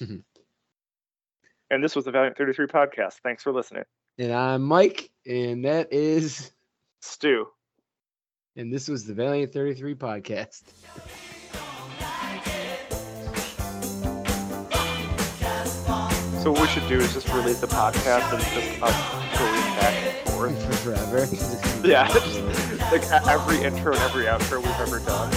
and 1.70 1.84
this 1.84 1.94
was 1.94 2.04
the 2.04 2.10
Valiant 2.10 2.36
33 2.36 2.66
podcast. 2.66 3.14
Thanks 3.22 3.42
for 3.42 3.52
listening. 3.52 3.84
And 4.18 4.32
I'm 4.32 4.62
Mike, 4.62 5.10
and 5.26 5.64
that 5.64 5.92
is 5.92 6.50
Stu. 7.02 7.46
And 8.56 8.72
this 8.72 8.88
was 8.88 9.04
the 9.04 9.14
Valiant 9.14 9.52
33 9.52 9.94
podcast. 9.94 10.62
So 16.48 16.52
what 16.52 16.62
we 16.62 16.68
should 16.68 16.88
do 16.88 16.96
is 16.98 17.12
just 17.12 17.28
release 17.28 17.60
the 17.60 17.66
podcast 17.66 18.32
and 18.32 18.40
just 18.40 18.82
us 18.82 19.38
going 19.38 19.76
back 19.76 19.92
and 20.02 20.30
forth 20.30 20.64
for 20.64 20.72
forever. 20.94 21.86
yeah, 21.86 22.08
like 22.90 23.04
every 23.28 23.62
intro 23.62 23.92
and 23.92 24.00
every 24.00 24.24
outro 24.24 24.56
we've 24.56 24.80
ever 24.80 24.98
done. 25.00 25.30